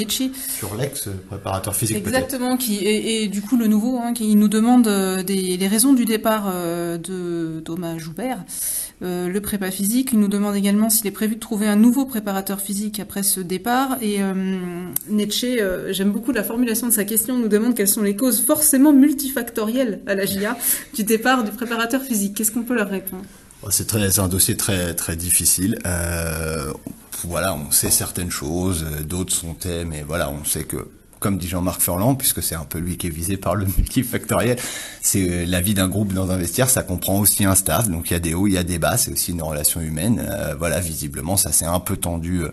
Sur 0.48 0.74
l'ex 0.74 1.08
préparateur 1.28 1.76
physique. 1.76 1.96
Exactement, 1.96 2.56
qui 2.56 2.84
et, 2.84 3.28
du 3.28 3.42
coup 3.42 3.56
le 3.56 3.68
nouveau, 3.68 3.98
hein, 3.98 4.12
qui 4.12 4.34
nous 4.34 4.48
demande 4.48 4.88
euh, 4.88 5.22
des, 5.22 5.56
les 5.56 5.68
raisons 5.68 5.92
du 5.92 6.04
départ 6.04 6.50
euh, 6.52 6.98
de 6.98 7.60
Thomas 7.64 7.96
Joubert. 7.96 8.44
Euh, 9.00 9.28
le 9.28 9.40
prépa 9.40 9.70
physique. 9.70 10.10
Il 10.12 10.18
nous 10.18 10.28
demande 10.28 10.56
également 10.56 10.90
s'il 10.90 11.06
est 11.06 11.12
prévu 11.12 11.36
de 11.36 11.40
trouver 11.40 11.68
un 11.68 11.76
nouveau 11.76 12.04
préparateur 12.04 12.60
physique 12.60 12.98
après 12.98 13.22
ce 13.22 13.40
départ. 13.40 13.96
Et 14.02 14.20
euh, 14.20 14.34
Nietzsche, 15.08 15.60
euh, 15.60 15.92
j'aime 15.92 16.10
beaucoup 16.10 16.32
la 16.32 16.42
formulation 16.42 16.88
de 16.88 16.92
sa 16.92 17.04
question, 17.04 17.38
nous 17.38 17.48
demande 17.48 17.76
quelles 17.76 17.88
sont 17.88 18.02
les 18.02 18.16
causes 18.16 18.44
forcément 18.44 18.92
multifactorielles 18.92 20.00
à 20.08 20.16
la 20.16 20.26
GIA 20.26 20.56
du 20.94 21.04
départ 21.04 21.44
du 21.44 21.52
préparateur 21.52 22.02
physique. 22.02 22.34
Qu'est-ce 22.36 22.50
qu'on 22.50 22.64
peut 22.64 22.74
leur 22.74 22.88
répondre? 22.88 23.24
Oh, 23.62 23.68
c'est 23.70 23.86
très, 23.86 24.18
un 24.18 24.28
dossier 24.28 24.56
très 24.56 24.94
très 24.94 25.14
difficile. 25.14 25.78
voilà, 27.24 27.54
on 27.54 27.70
sait 27.70 27.90
certaines 27.90 28.30
choses, 28.30 28.84
d'autres 29.06 29.32
sont 29.32 29.56
mais 29.86 30.04
voilà, 30.06 30.30
on 30.30 30.44
sait 30.44 30.64
que 30.64 30.88
comme 31.18 31.38
dit 31.38 31.48
Jean-Marc 31.48 31.80
Furlan, 31.80 32.14
puisque 32.14 32.42
c'est 32.42 32.54
un 32.54 32.64
peu 32.64 32.78
lui 32.78 32.96
qui 32.96 33.06
est 33.06 33.10
visé 33.10 33.36
par 33.36 33.54
le 33.54 33.66
multifactoriel, 33.78 34.58
c'est 35.02 35.28
euh, 35.28 35.46
la 35.46 35.60
vie 35.60 35.74
d'un 35.74 35.88
groupe 35.88 36.12
dans 36.12 36.30
un 36.30 36.36
vestiaire, 36.36 36.68
ça 36.68 36.82
comprend 36.82 37.18
aussi 37.18 37.44
un 37.44 37.54
staff, 37.54 37.88
donc 37.88 38.10
il 38.10 38.14
y 38.14 38.16
a 38.16 38.20
des 38.20 38.34
hauts, 38.34 38.46
il 38.46 38.54
y 38.54 38.58
a 38.58 38.64
des 38.64 38.78
bas, 38.78 38.96
c'est 38.96 39.10
aussi 39.10 39.32
une 39.32 39.42
relation 39.42 39.80
humaine. 39.80 40.24
Euh, 40.28 40.54
voilà, 40.58 40.80
visiblement, 40.80 41.36
ça 41.36 41.52
s'est 41.52 41.64
un 41.64 41.80
peu 41.80 41.96
tendu 41.96 42.42
euh, 42.42 42.52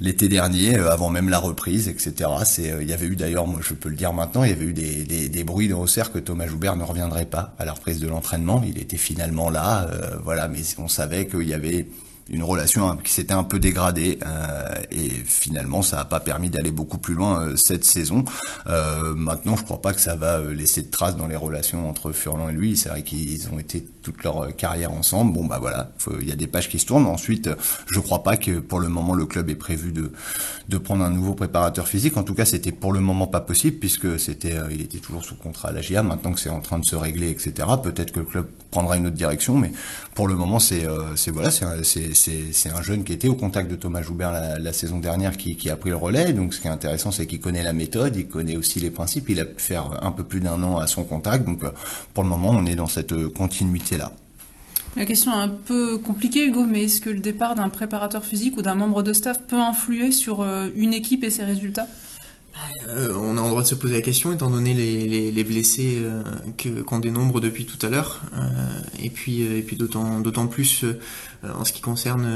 l'été 0.00 0.28
dernier, 0.28 0.76
avant 0.76 1.10
même 1.10 1.28
la 1.28 1.38
reprise, 1.38 1.88
etc. 1.88 2.30
C'est, 2.44 2.74
il 2.80 2.88
y 2.88 2.92
avait 2.92 3.06
eu 3.06 3.16
d'ailleurs, 3.16 3.46
moi 3.46 3.60
je 3.62 3.74
peux 3.74 3.88
le 3.88 3.96
dire 3.96 4.12
maintenant, 4.12 4.44
il 4.44 4.50
y 4.50 4.52
avait 4.52 4.64
eu 4.64 4.72
des, 4.72 5.44
bruits 5.44 5.68
de 5.68 5.74
Rosser 5.74 6.04
que 6.12 6.18
Thomas 6.18 6.46
Joubert 6.46 6.76
ne 6.76 6.84
reviendrait 6.84 7.26
pas 7.26 7.54
à 7.58 7.64
la 7.64 7.72
reprise 7.72 8.00
de 8.00 8.08
l'entraînement. 8.08 8.62
Il 8.66 8.78
était 8.78 8.96
finalement 8.96 9.50
là, 9.50 9.86
voilà, 10.24 10.48
mais 10.48 10.60
on 10.78 10.88
savait 10.88 11.26
qu'il 11.26 11.46
y 11.46 11.54
avait 11.54 11.86
une 12.30 12.42
relation 12.42 12.96
qui 12.96 13.12
s'était 13.12 13.34
un 13.34 13.44
peu 13.44 13.58
dégradée 13.58 14.18
euh, 14.26 14.74
et 14.90 15.10
finalement 15.10 15.82
ça 15.82 15.98
n'a 15.98 16.04
pas 16.04 16.20
permis 16.20 16.50
d'aller 16.50 16.70
beaucoup 16.70 16.98
plus 16.98 17.14
loin 17.14 17.42
euh, 17.42 17.56
cette 17.56 17.84
saison. 17.84 18.24
Euh, 18.66 19.14
maintenant, 19.14 19.56
je 19.56 19.64
crois 19.64 19.82
pas 19.82 19.92
que 19.92 20.00
ça 20.00 20.16
va 20.16 20.40
laisser 20.40 20.82
de 20.82 20.90
traces 20.90 21.16
dans 21.16 21.26
les 21.26 21.36
relations 21.36 21.88
entre 21.88 22.12
Furlan 22.12 22.48
et 22.48 22.52
lui. 22.52 22.76
C'est 22.76 22.88
vrai 22.88 23.02
qu'ils 23.02 23.48
ont 23.52 23.58
été 23.58 23.86
toute 24.04 24.22
leur 24.22 24.44
euh, 24.44 24.50
carrière 24.50 24.92
ensemble. 24.92 25.32
Bon 25.32 25.44
bah 25.44 25.58
voilà, 25.60 25.90
il 26.20 26.28
y 26.28 26.32
a 26.32 26.36
des 26.36 26.46
pages 26.46 26.68
qui 26.68 26.78
se 26.78 26.86
tournent. 26.86 27.06
Ensuite, 27.06 27.50
je 27.90 27.98
crois 27.98 28.22
pas 28.22 28.36
que 28.36 28.60
pour 28.60 28.78
le 28.78 28.88
moment 28.88 29.14
le 29.14 29.26
club 29.26 29.50
ait 29.50 29.56
prévu 29.56 29.90
de 29.90 30.12
de 30.68 30.78
prendre 30.78 31.04
un 31.04 31.10
nouveau 31.10 31.34
préparateur 31.34 31.88
physique. 31.88 32.16
En 32.16 32.22
tout 32.22 32.34
cas, 32.34 32.44
c'était 32.44 32.72
pour 32.72 32.92
le 32.92 33.00
moment 33.00 33.26
pas 33.26 33.40
possible 33.40 33.78
puisque 33.78 34.20
c'était 34.20 34.54
il 34.70 34.80
était 34.80 34.98
toujours 34.98 35.24
sous 35.24 35.34
contrat 35.34 35.70
à 35.70 35.72
la 35.72 35.80
GIA. 35.80 36.02
Maintenant 36.02 36.32
que 36.32 36.40
c'est 36.40 36.50
en 36.50 36.60
train 36.60 36.78
de 36.78 36.84
se 36.84 36.94
régler, 36.94 37.30
etc. 37.30 37.68
Peut-être 37.82 38.12
que 38.12 38.20
le 38.20 38.26
club 38.26 38.46
prendra 38.70 38.96
une 38.96 39.06
autre 39.06 39.16
direction, 39.16 39.56
mais 39.56 39.72
pour 40.14 40.28
le 40.28 40.34
moment 40.34 40.58
c'est 40.58 40.86
c'est 41.16 41.30
voilà 41.30 41.50
c'est 41.50 42.14
c'est 42.14 42.70
un 42.70 42.82
jeune 42.82 43.04
qui 43.04 43.12
était 43.12 43.28
au 43.28 43.34
contact 43.34 43.70
de 43.70 43.76
Thomas 43.76 44.02
Joubert 44.02 44.32
la, 44.32 44.72
saison 44.72 44.98
dernière 44.98 45.36
qui, 45.36 45.56
qui, 45.56 45.70
a 45.70 45.76
pris 45.76 45.90
le 45.90 45.96
relais. 45.96 46.32
Donc 46.32 46.54
ce 46.54 46.60
qui 46.60 46.66
est 46.66 46.70
intéressant, 46.70 47.10
c'est 47.10 47.26
qu'il 47.26 47.40
connaît 47.40 47.62
la 47.62 47.72
méthode, 47.72 48.16
il 48.16 48.26
connaît 48.26 48.56
aussi 48.56 48.80
les 48.80 48.90
principes. 48.90 49.28
Il 49.28 49.40
a 49.40 49.44
pu 49.44 49.60
faire 49.60 49.98
un 50.02 50.12
peu 50.12 50.24
plus 50.24 50.40
d'un 50.40 50.62
an 50.62 50.78
à 50.78 50.86
son 50.86 51.04
contact. 51.04 51.44
Donc 51.44 51.64
euh, 51.64 51.70
pour 52.12 52.22
le 52.24 52.28
moment, 52.28 52.50
on 52.50 52.66
est 52.66 52.74
dans 52.74 52.86
cette 52.86 53.12
euh, 53.12 53.28
La 54.96 55.06
question 55.06 55.32
est 55.32 55.42
un 55.42 55.48
peu 55.48 55.98
compliquée, 55.98 56.46
Hugo, 56.46 56.64
mais 56.64 56.84
est-ce 56.84 57.00
que 57.00 57.10
le 57.10 57.18
départ 57.18 57.56
d'un 57.56 57.68
préparateur 57.68 58.24
physique 58.24 58.56
ou 58.56 58.62
d'un 58.62 58.76
membre 58.76 59.02
de 59.02 59.12
staff 59.12 59.42
peut 59.42 59.60
influer 59.60 60.12
sur 60.12 60.40
euh, 60.40 60.68
une 60.76 60.92
équipe 60.94 61.24
et 61.24 61.30
ses 61.30 61.44
résultats? 61.44 61.88
Euh, 62.88 63.14
on 63.16 63.36
a 63.36 63.42
le 63.42 63.48
droit 63.48 63.62
de 63.62 63.66
se 63.66 63.74
poser 63.74 63.94
la 63.94 64.02
question, 64.02 64.32
étant 64.32 64.50
donné 64.50 64.74
les, 64.74 65.30
les, 65.30 65.44
blessés 65.44 65.98
euh, 66.00 66.22
que 66.56 66.82
qu'on 66.82 67.00
dénombre 67.00 67.40
depuis 67.40 67.64
tout 67.64 67.84
à 67.84 67.90
l'heure, 67.90 68.22
euh, 68.36 68.48
et 69.02 69.10
puis 69.10 69.42
et 69.42 69.62
puis 69.62 69.76
d'autant 69.76 70.20
d'autant 70.20 70.46
plus 70.46 70.84
en 71.42 71.64
ce 71.64 71.72
qui 71.72 71.80
concerne 71.80 72.26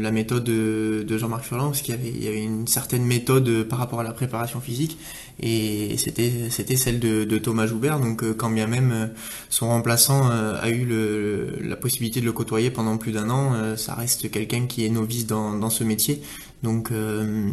la 0.00 0.10
méthode 0.10 0.44
de, 0.44 1.18
Jean-Marc 1.18 1.44
Furlan, 1.44 1.66
parce 1.66 1.82
qu'il 1.82 1.94
y 1.94 1.98
avait 1.98 2.10
il 2.10 2.22
y 2.22 2.28
avait 2.28 2.42
une 2.42 2.66
certaine 2.66 3.04
méthode 3.04 3.64
par 3.64 3.78
rapport 3.78 4.00
à 4.00 4.04
la 4.04 4.12
préparation 4.12 4.60
physique, 4.60 4.98
et 5.40 5.96
c'était 5.98 6.48
c'était 6.50 6.76
celle 6.76 7.00
de, 7.00 7.38
Thomas 7.38 7.66
Joubert. 7.66 7.98
Donc 8.00 8.24
quand 8.36 8.50
bien 8.50 8.66
même 8.66 9.10
son 9.48 9.68
remplaçant 9.68 10.28
a 10.30 10.68
eu 10.70 10.84
le, 10.84 11.56
la 11.60 11.76
possibilité 11.76 12.20
de 12.20 12.24
le 12.24 12.32
côtoyer 12.32 12.70
pendant 12.70 12.96
plus 12.96 13.12
d'un 13.12 13.30
an, 13.30 13.76
ça 13.76 13.94
reste 13.94 14.30
quelqu'un 14.30 14.66
qui 14.66 14.84
est 14.86 14.88
novice 14.88 15.26
dans 15.26 15.70
ce 15.70 15.84
métier. 15.84 16.22
Donc 16.64 16.92
euh, 16.92 17.50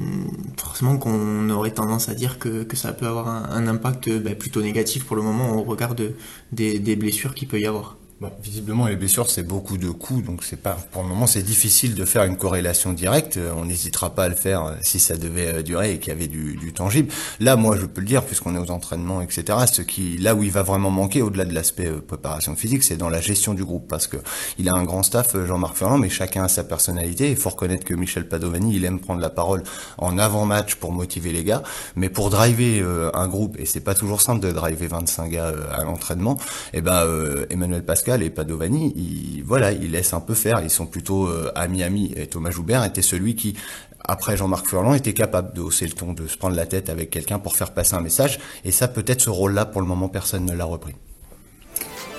forcément 0.56 0.98
qu'on 0.98 1.50
aurait 1.50 1.74
tendance 1.74 2.08
à 2.08 2.16
dire 2.16 2.40
que, 2.40 2.66
ça 2.76 2.94
peut 2.94 3.06
avoir 3.06 3.28
un, 3.28 3.68
impact 3.68 4.10
bah, 4.20 4.36
plutôt 4.36 4.62
négatif 4.62 5.04
pour 5.04 5.18
le 5.18 5.22
moment 5.22 5.58
au 5.58 5.64
regard 5.64 5.96
de, 5.96 6.14
des, 6.54 6.80
des 6.80 6.96
blessures 6.96 7.36
qu'il 7.36 7.50
peut 7.50 7.60
y 7.60 7.68
avoir 7.68 7.98
visiblement, 8.44 8.86
les 8.86 8.96
blessures, 8.96 9.30
c'est 9.30 9.44
beaucoup 9.44 9.78
de 9.78 9.90
coups, 9.90 10.24
donc 10.24 10.44
c'est 10.44 10.62
pas, 10.62 10.78
pour 10.92 11.02
le 11.02 11.10
moment, 11.10 11.26
c'est 11.26 11.42
difficile 11.42 11.96
de 11.96 12.06
faire 12.06 12.24
une 12.24 12.38
corrélation 12.38 12.94
directe. 12.94 13.38
Euh, 13.38 13.52
on 13.56 13.66
n'hésitera 13.66 14.12
pas 14.12 14.26
à 14.26 14.30
le 14.30 14.36
faire 14.36 14.66
euh, 14.66 14.74
si 14.82 15.00
ça 15.00 15.18
devait 15.18 15.48
euh, 15.48 15.62
durer 15.64 15.94
et 15.94 16.00
qu'il 16.00 16.10
y 16.10 16.16
avait 16.16 16.28
du, 16.28 16.72
tangible. 16.74 17.12
Là, 17.40 17.56
moi, 17.56 17.76
je 17.80 17.86
peux 17.86 18.02
le 18.02 18.08
dire, 18.08 18.24
puisqu'on 18.24 18.56
est 18.56 18.60
aux 18.60 18.72
entraînements, 18.72 19.22
etc. 19.22 19.58
Ce 19.72 19.82
qui, 19.82 20.18
là 20.18 20.36
où 20.36 20.44
il 20.44 20.52
va 20.52 20.62
vraiment 20.62 20.92
manquer, 20.92 21.22
au-delà 21.22 21.46
de 21.46 21.54
l'aspect 21.54 21.90
préparation 21.92 22.56
physique, 22.56 22.84
c'est 22.84 22.96
dans 22.96 23.10
la 23.10 23.22
gestion 23.22 23.54
du 23.54 23.66
groupe, 23.66 23.88
parce 23.88 24.08
que 24.08 24.18
il 24.58 24.70
a 24.70 24.74
un 24.74 24.84
grand 24.84 25.04
staff, 25.04 25.36
Jean-Marc 25.46 25.76
Ferrand, 25.76 25.98
mais 25.98 26.10
chacun 26.10 26.44
a 26.44 26.48
sa 26.48 26.64
personnalité. 26.64 27.30
Il 27.30 27.36
faut 27.36 27.50
reconnaître 27.50 27.84
que 27.84 27.94
Michel 27.94 28.28
Padovani, 28.28 28.76
il 28.76 28.86
aime 28.86 29.00
prendre 29.00 29.20
la 29.20 29.30
parole 29.30 29.64
en 29.98 30.18
avant-match 30.18 30.76
pour 30.76 30.92
motiver 30.92 31.32
les 31.32 31.44
gars, 31.44 31.64
mais 31.96 32.10
pour 32.10 32.30
driver 32.30 32.84
un 33.14 33.28
groupe, 33.28 33.60
et 33.60 33.66
c'est 33.66 33.80
pas 33.82 33.96
toujours 33.96 34.22
simple 34.22 34.40
de 34.46 34.52
driver 34.52 34.88
25 34.88 35.30
gars 35.30 35.54
à 35.74 35.84
l'entraînement, 35.84 36.38
et 36.74 36.78
eh 36.78 36.82
ben 36.82 37.06
Emmanuel 37.50 37.84
Pascal 37.84 38.11
et 38.20 38.30
Padovani, 38.30 38.94
ils, 38.96 39.44
voilà, 39.44 39.72
ils 39.72 39.92
laissent 39.92 40.14
un 40.14 40.20
peu 40.20 40.34
faire. 40.34 40.62
Ils 40.62 40.70
sont 40.70 40.86
plutôt 40.86 41.28
euh, 41.28 41.52
amis-amis. 41.56 42.14
Et 42.16 42.28
Thomas 42.28 42.52
Joubert 42.52 42.84
était 42.84 43.02
celui 43.02 43.36
qui, 43.36 43.56
après 44.04 44.36
Jean-Marc 44.38 44.68
Furlan, 44.68 44.94
était 44.94 45.14
capable 45.14 45.54
de 45.54 45.62
hausser 45.62 45.86
le 45.86 45.94
ton, 45.94 46.14
de 46.14 46.28
se 46.28 46.38
prendre 46.38 46.56
la 46.56 46.66
tête 46.66 46.90
avec 46.90 47.10
quelqu'un 47.10 47.40
pour 47.40 47.56
faire 47.56 47.72
passer 47.74 47.94
un 47.94 48.02
message. 48.02 48.40
Et 48.66 48.72
ça, 48.72 48.88
peut-être 48.88 49.22
ce 49.22 49.30
rôle-là, 49.30 49.66
pour 49.66 49.82
le 49.82 49.88
moment, 49.88 50.10
personne 50.10 50.46
ne 50.46 50.54
l'a 50.54 50.66
repris. 50.66 50.94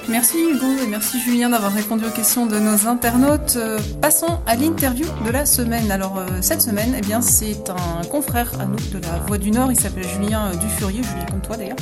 Merci 0.08 0.38
Hugo 0.38 0.66
et 0.82 0.88
merci 0.88 1.20
Julien 1.20 1.50
d'avoir 1.50 1.72
répondu 1.72 2.04
aux 2.04 2.10
questions 2.10 2.46
de 2.46 2.58
nos 2.58 2.88
internautes. 2.88 3.54
Euh, 3.56 3.78
passons 4.00 4.40
à 4.46 4.56
l'interview 4.56 5.06
de 5.24 5.30
la 5.30 5.46
semaine. 5.46 5.90
Alors 5.92 6.18
euh, 6.18 6.26
cette 6.40 6.60
semaine, 6.60 6.94
eh 6.98 7.00
bien 7.00 7.20
c'est 7.20 7.70
un 7.70 8.04
confrère 8.08 8.50
à 8.60 8.66
nous 8.66 8.76
de 8.92 8.98
la 8.98 9.18
Voix 9.26 9.38
du 9.38 9.52
Nord. 9.52 9.70
Il 9.70 9.78
s'appelle 9.78 10.06
Julien 10.06 10.48
euh, 10.48 10.56
Dufurier, 10.56 11.02
Julien 11.04 11.26
comme 11.30 11.40
toi 11.40 11.56
d'ailleurs. 11.56 11.76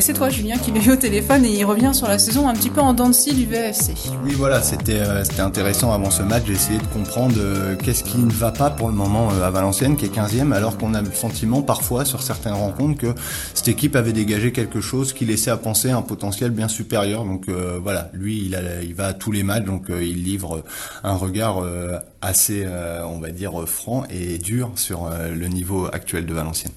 c'est 0.00 0.14
toi 0.14 0.30
Julien 0.30 0.56
qui 0.56 0.72
l'ai 0.72 0.90
au 0.90 0.96
téléphone 0.96 1.44
et 1.44 1.50
il 1.50 1.64
revient 1.64 1.92
sur 1.94 2.08
la 2.08 2.18
saison 2.18 2.48
un 2.48 2.54
petit 2.54 2.70
peu 2.70 2.80
en 2.80 2.92
dents 2.92 3.10
du 3.10 3.46
VFC. 3.46 3.94
Oui 4.24 4.34
voilà, 4.34 4.60
c'était 4.60 5.02
c'était 5.24 5.42
intéressant 5.42 5.92
avant 5.92 6.10
ce 6.10 6.22
match 6.22 6.44
d'essayer 6.44 6.78
de 6.78 6.86
comprendre 6.86 7.36
qu'est-ce 7.82 8.02
qui 8.02 8.18
ne 8.18 8.32
va 8.32 8.50
pas 8.50 8.70
pour 8.70 8.88
le 8.88 8.94
moment 8.94 9.28
à 9.30 9.50
Valenciennes 9.50 9.96
qui 9.96 10.06
est 10.06 10.14
15e 10.14 10.52
alors 10.52 10.76
qu'on 10.78 10.94
a 10.94 11.02
le 11.02 11.12
sentiment 11.12 11.62
parfois 11.62 12.04
sur 12.04 12.22
certaines 12.22 12.54
rencontres 12.54 12.98
que 12.98 13.14
cette 13.54 13.68
équipe 13.68 13.94
avait 13.94 14.12
dégagé 14.12 14.52
quelque 14.52 14.80
chose 14.80 15.12
qui 15.12 15.24
laissait 15.24 15.50
à 15.50 15.56
penser 15.56 15.90
un 15.90 16.02
potentiel 16.02 16.50
bien 16.50 16.68
supérieur. 16.68 17.24
Donc 17.46 17.54
euh, 17.54 17.78
voilà, 17.82 18.08
lui, 18.12 18.38
il, 18.38 18.94
va 18.94 19.08
à 19.08 19.12
tous 19.12 19.32
les 19.32 19.42
matchs, 19.42 19.64
donc 19.64 19.90
euh, 19.90 20.02
il 20.02 20.22
livre 20.22 20.62
un 21.02 21.16
regard 21.16 21.62
euh, 21.62 21.98
assez, 22.22 22.66
on 23.04 23.18
va 23.18 23.30
dire, 23.30 23.66
franc 23.66 24.04
et 24.10 24.38
dur 24.38 24.70
sur 24.76 25.08
le 25.10 25.46
niveau 25.46 25.86
actuel 25.92 26.26
de 26.26 26.34
Valenciennes. 26.34 26.72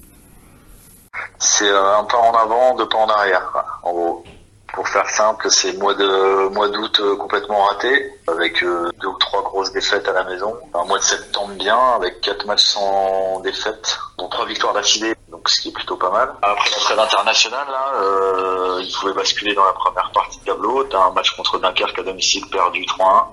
C'est 1.39 1.69
un 1.69 2.03
pas 2.03 2.17
en 2.17 2.33
avant, 2.33 2.75
deux 2.75 2.87
pas 2.87 2.97
en 2.97 3.09
arrière, 3.09 3.63
en 3.83 3.91
gros. 3.91 4.23
Pour 4.73 4.87
faire 4.87 5.09
simple, 5.09 5.49
c'est 5.49 5.75
mois 5.77 5.95
de 5.95 6.49
mois 6.49 6.69
d'août 6.69 7.01
complètement 7.17 7.65
raté, 7.65 8.13
avec 8.27 8.61
deux 8.61 9.07
ou 9.07 9.17
trois 9.17 9.41
grosses 9.41 9.71
défaites 9.71 10.07
à 10.07 10.13
la 10.13 10.23
maison. 10.25 10.53
Un 10.73 10.83
mois 10.85 10.99
de 10.99 11.03
septembre 11.03 11.53
bien, 11.55 11.79
avec 11.95 12.21
quatre 12.21 12.45
matchs 12.45 12.65
sans 12.65 13.39
défaite, 13.39 13.97
dont 14.19 14.27
trois 14.27 14.45
victoires 14.45 14.73
d'affilée 14.73 15.16
donc 15.29 15.49
ce 15.49 15.61
qui 15.61 15.69
est 15.69 15.71
plutôt 15.71 15.97
pas 15.97 16.09
mal. 16.09 16.33
Après 16.41 16.69
la 16.69 16.77
trêve 16.77 16.99
internationale, 16.99 17.67
là, 17.67 17.91
euh, 17.95 18.81
il 18.81 18.93
pouvait 18.93 19.13
basculer 19.13 19.53
dans 19.53 19.65
la 19.65 19.73
première 19.73 20.11
partie 20.11 20.39
de 20.39 20.45
tableau. 20.45 20.83
T'as 20.85 20.99
un 20.99 21.11
match 21.11 21.31
contre 21.31 21.59
Dunkerque 21.59 21.99
à 21.99 22.03
domicile 22.03 22.45
perdu 22.49 22.83
3-1. 22.85 23.25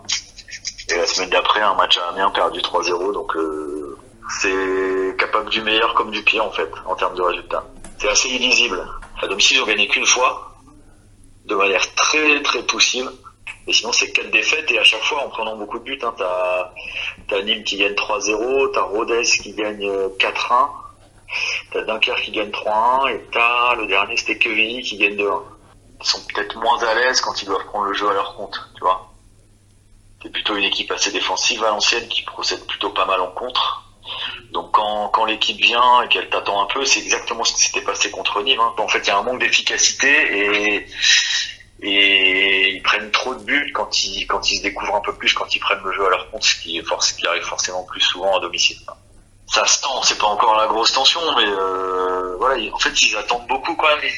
Et 0.90 0.96
la 0.96 1.06
semaine 1.06 1.30
d'après, 1.30 1.60
un 1.60 1.74
match 1.74 1.96
à 1.98 2.08
Amiens 2.08 2.30
perdu 2.30 2.60
3-0. 2.60 3.12
Donc 3.12 3.36
euh, 3.36 3.96
c'est 4.40 5.16
capable 5.18 5.50
du 5.50 5.62
meilleur 5.62 5.94
comme 5.94 6.10
du 6.10 6.22
pire 6.22 6.44
en 6.44 6.50
fait, 6.50 6.70
en 6.86 6.96
termes 6.96 7.14
de 7.14 7.22
résultats. 7.22 7.64
C'est 7.98 8.08
assez 8.08 8.28
illisible. 8.28 8.84
À 9.22 9.28
domicile, 9.28 9.58
ils 9.58 9.62
ont 9.62 9.66
gagné 9.66 9.86
qu'une 9.86 10.06
fois, 10.06 10.56
de 11.46 11.54
manière 11.54 11.94
très 11.94 12.42
très 12.42 12.62
poussive. 12.62 13.10
Et 13.66 13.72
sinon, 13.72 13.92
c'est 13.92 14.10
quatre 14.10 14.30
défaites 14.30 14.70
et 14.72 14.78
à 14.78 14.84
chaque 14.84 15.02
fois 15.02 15.24
en 15.24 15.28
prenant 15.28 15.56
beaucoup 15.56 15.78
de 15.78 15.84
buts. 15.84 15.98
Hein, 16.02 16.12
t'as, 16.18 16.72
t'as 17.28 17.42
Nîmes 17.42 17.64
qui 17.64 17.78
gagne 17.78 17.94
3-0, 17.94 18.72
t'as 18.72 18.82
Rodez 18.82 19.22
qui 19.22 19.52
gagne 19.52 19.88
4-1. 20.18 20.68
T'as 21.72 21.82
Dunkerque 21.82 22.22
qui 22.22 22.32
gagne 22.32 22.50
3-1 22.50 23.10
et 23.10 23.20
t'as 23.32 23.74
le 23.74 23.86
dernier 23.86 24.16
c'était 24.16 24.38
Quevilly 24.38 24.82
qui 24.82 24.96
gagne 24.96 25.16
2-1. 25.16 25.42
Ils 26.00 26.06
sont 26.06 26.20
peut-être 26.26 26.56
moins 26.58 26.82
à 26.82 26.94
l'aise 26.94 27.20
quand 27.20 27.40
ils 27.42 27.46
doivent 27.46 27.64
prendre 27.66 27.86
le 27.86 27.94
jeu 27.94 28.08
à 28.08 28.12
leur 28.12 28.36
compte, 28.36 28.60
tu 28.74 28.80
vois. 28.80 29.10
C'est 30.22 30.30
plutôt 30.30 30.56
une 30.56 30.64
équipe 30.64 30.90
assez 30.90 31.12
défensive 31.12 31.62
à 31.64 31.68
l'ancienne 31.68 32.08
qui 32.08 32.22
procède 32.22 32.64
plutôt 32.66 32.90
pas 32.90 33.04
mal 33.04 33.20
en 33.20 33.30
contre. 33.30 33.84
Donc 34.52 34.70
quand, 34.72 35.08
quand 35.08 35.24
l'équipe 35.24 35.56
vient 35.56 36.02
et 36.02 36.08
qu'elle 36.08 36.28
t'attend 36.28 36.62
un 36.62 36.66
peu, 36.66 36.84
c'est 36.84 37.00
exactement 37.00 37.44
ce 37.44 37.54
qui 37.54 37.62
s'était 37.62 37.82
passé 37.82 38.10
contre 38.10 38.42
Nîmes. 38.42 38.60
Hein. 38.60 38.74
En 38.78 38.88
fait, 38.88 39.00
il 39.00 39.08
y 39.08 39.10
a 39.10 39.18
un 39.18 39.22
manque 39.22 39.40
d'efficacité 39.40 40.08
et, 40.08 40.86
et 41.82 42.74
ils 42.74 42.82
prennent 42.82 43.10
trop 43.10 43.34
de 43.34 43.42
buts 43.42 43.72
quand 43.74 44.04
ils 44.04 44.26
quand 44.26 44.50
ils 44.50 44.58
se 44.58 44.62
découvrent 44.62 44.94
un 44.94 45.00
peu 45.00 45.14
plus, 45.14 45.32
quand 45.34 45.54
ils 45.54 45.60
prennent 45.60 45.82
le 45.84 45.92
jeu 45.92 46.06
à 46.06 46.10
leur 46.10 46.30
compte, 46.30 46.44
ce 46.44 46.54
qui 46.56 46.78
est 46.78 46.82
force, 46.82 47.12
qui 47.12 47.26
arrive 47.26 47.42
forcément 47.42 47.84
plus 47.84 48.00
souvent 48.00 48.36
à 48.36 48.40
domicile. 48.40 48.78
Ça 49.46 49.66
se 49.66 49.82
tend, 49.82 50.02
c'est 50.02 50.18
pas 50.18 50.26
encore 50.26 50.56
la 50.56 50.66
grosse 50.66 50.92
tension, 50.92 51.20
mais 51.36 51.46
euh, 51.46 52.36
voilà, 52.38 52.60
en 52.72 52.78
fait 52.78 53.02
ils 53.02 53.16
attendent 53.16 53.46
beaucoup 53.46 53.74
quand 53.76 53.88
même. 53.88 54.10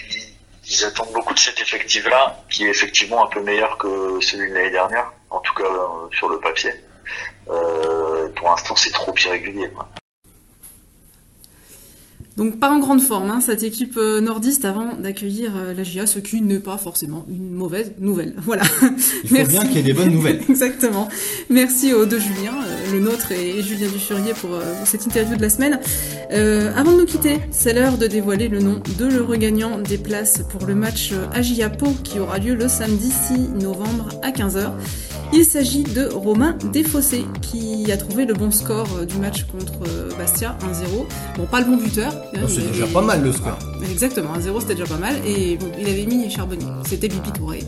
Ils, 0.68 0.84
attendent 0.84 1.12
beaucoup 1.12 1.32
de 1.32 1.38
cet 1.38 1.60
effectif-là, 1.60 2.36
qui 2.50 2.66
est 2.66 2.70
effectivement 2.70 3.24
un 3.24 3.28
peu 3.28 3.40
meilleur 3.40 3.78
que 3.78 4.20
celui 4.20 4.50
de 4.50 4.54
l'année 4.54 4.70
dernière, 4.70 5.12
en 5.30 5.38
tout 5.40 5.54
cas 5.54 5.64
euh, 5.64 6.08
sur 6.12 6.28
le 6.28 6.40
papier. 6.40 6.72
Euh, 7.48 8.28
pour 8.34 8.48
l'instant, 8.48 8.74
c'est 8.74 8.90
trop 8.90 9.14
irrégulier. 9.16 9.70
Quoi. 9.70 9.88
Donc 12.36 12.60
pas 12.60 12.70
en 12.70 12.78
grande 12.80 13.00
forme, 13.00 13.30
hein, 13.30 13.40
cette 13.40 13.62
équipe 13.62 13.96
euh, 13.96 14.20
nordiste 14.20 14.66
avant 14.66 14.94
d'accueillir 14.94 15.52
euh, 15.56 15.72
la 15.72 15.82
GIA, 15.82 16.06
ce 16.06 16.18
qui 16.18 16.42
n'est 16.42 16.58
pas 16.58 16.76
forcément 16.76 17.24
une 17.30 17.50
mauvaise 17.50 17.92
nouvelle. 17.98 18.34
Voilà. 18.46 18.64
Il 19.24 19.30
faut 19.30 19.46
bien 19.46 19.64
qu'il 19.64 19.76
y 19.76 19.78
ait 19.78 19.82
des 19.82 19.94
bonnes 19.94 20.12
nouvelles. 20.12 20.42
Exactement. 20.48 21.08
Merci 21.48 21.94
aux 21.94 22.04
deux 22.04 22.18
Julien, 22.18 22.52
euh, 22.52 22.92
le 22.92 23.00
nôtre 23.00 23.32
et 23.32 23.62
Julien 23.62 23.88
Duchurier 23.88 24.34
pour 24.34 24.50
cette 24.84 25.06
interview 25.06 25.36
de 25.36 25.42
la 25.42 25.50
semaine. 25.50 25.80
avant 26.30 26.92
de 26.92 26.98
nous 26.98 27.06
quitter, 27.06 27.40
c'est 27.50 27.72
l'heure 27.72 27.96
de 27.96 28.06
dévoiler 28.06 28.48
le 28.48 28.60
nom 28.60 28.82
de 28.98 29.06
l'heureux 29.06 29.36
gagnant 29.36 29.78
des 29.78 29.98
places 29.98 30.42
pour 30.50 30.66
le 30.66 30.74
match 30.74 31.12
AGIA 31.32 31.70
Pau 31.70 31.88
qui 32.04 32.18
aura 32.18 32.38
lieu 32.38 32.54
le 32.54 32.68
samedi 32.68 33.10
6 33.10 33.62
novembre 33.62 34.08
à 34.22 34.30
15h. 34.30 34.72
Il 35.32 35.44
s'agit 35.44 35.82
de 35.82 36.06
Romain 36.06 36.56
Desfossés 36.72 37.24
qui 37.42 37.90
a 37.90 37.96
trouvé 37.96 38.26
le 38.26 38.34
bon 38.34 38.50
score 38.50 39.06
du 39.06 39.16
match 39.16 39.44
contre 39.44 39.80
Bastia 40.16 40.56
1-0. 40.62 41.06
Bon, 41.36 41.46
pas 41.46 41.60
le 41.60 41.66
bon 41.66 41.76
buteur, 41.76 42.14
c'est 42.48 42.72
déjà 42.72 42.86
pas 42.86 43.02
mal 43.02 43.22
le 43.22 43.32
score. 43.32 43.58
Exactement, 43.90 44.30
1-0 44.36 44.60
c'était 44.60 44.74
déjà 44.74 44.86
pas 44.86 44.98
mal. 44.98 45.16
Et 45.26 45.56
bon, 45.56 45.66
il 45.78 45.88
avait 45.88 46.06
mis 46.06 46.30
Charbonnier. 46.30 46.66
C'était 46.86 47.08
Bibi 47.08 47.32
Touré. 47.32 47.62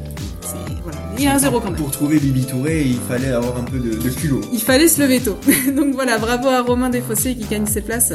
Voilà. 0.83 0.99
Il 1.19 1.25
y 1.25 1.27
a 1.27 1.35
un 1.35 1.39
0 1.39 1.61
quand 1.61 1.71
même. 1.71 1.77
Pour 1.77 1.91
trouver 1.91 2.19
Bibi 2.19 2.45
Touré, 2.45 2.83
il 2.83 2.99
fallait 2.99 3.33
avoir 3.33 3.57
un 3.59 3.65
peu 3.65 3.79
de, 3.79 3.97
de 3.97 4.11
culot. 4.11 4.41
Il 4.53 4.61
fallait 4.61 4.89
se 4.89 5.01
lever 5.03 5.21
tôt. 5.21 5.37
Donc 5.77 5.95
voilà, 5.95 6.19
bravo 6.19 6.49
à 6.49 6.63
Romain 6.63 6.89
Desfossés 6.91 7.35
qui 7.35 7.45
gagne 7.45 7.67
ses 7.67 7.83
places 7.83 8.13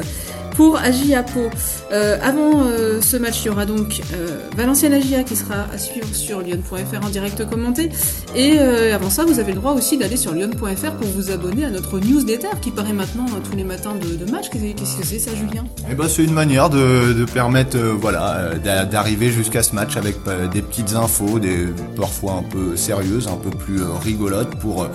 pour 0.55 0.77
Agia 0.77 1.23
Pau. 1.23 1.49
Euh, 1.91 2.17
avant 2.21 2.65
euh, 2.65 3.01
ce 3.01 3.17
match, 3.17 3.41
il 3.43 3.47
y 3.47 3.49
aura 3.49 3.65
donc 3.65 4.01
euh, 4.13 4.39
Valenciennes 4.55 4.93
Agia 4.93 5.23
qui 5.23 5.35
sera 5.35 5.67
à 5.73 5.77
suivre 5.77 6.07
sur 6.13 6.41
lyon.fr 6.41 7.05
en 7.05 7.09
direct 7.09 7.47
commenté. 7.49 7.89
Et 8.35 8.59
euh, 8.59 8.95
avant 8.95 9.09
ça, 9.09 9.25
vous 9.25 9.39
avez 9.39 9.51
le 9.53 9.59
droit 9.59 9.73
aussi 9.73 9.97
d'aller 9.97 10.17
sur 10.17 10.33
lyon.fr 10.33 10.91
pour 10.91 11.07
vous 11.07 11.31
abonner 11.31 11.65
à 11.65 11.69
notre 11.69 11.99
newsletter 11.99 12.49
qui 12.61 12.71
paraît 12.71 12.93
maintenant 12.93 13.25
tous 13.49 13.55
les 13.55 13.63
matins 13.63 13.95
de, 13.95 14.15
de 14.15 14.31
match. 14.31 14.49
Qu'est-ce 14.49 14.97
que 14.97 15.05
c'est 15.05 15.19
ça, 15.19 15.31
Julien? 15.35 15.65
Eh 15.89 15.95
ben, 15.95 16.07
c'est 16.07 16.23
une 16.23 16.32
manière 16.33 16.69
de, 16.69 17.25
permettre, 17.25 17.77
voilà, 17.77 18.55
d'arriver 18.85 19.31
jusqu'à 19.31 19.63
ce 19.63 19.73
match 19.75 19.97
avec 19.97 20.17
des 20.51 20.61
petites 20.61 20.95
infos, 20.95 21.39
des 21.39 21.67
parfois 21.95 22.33
un 22.33 22.43
peu 22.43 22.75
sérieuses, 22.75 23.27
un 23.27 23.37
peu 23.37 23.49
plus 23.49 23.81
rigolotes 24.03 24.55
pour 24.55 24.87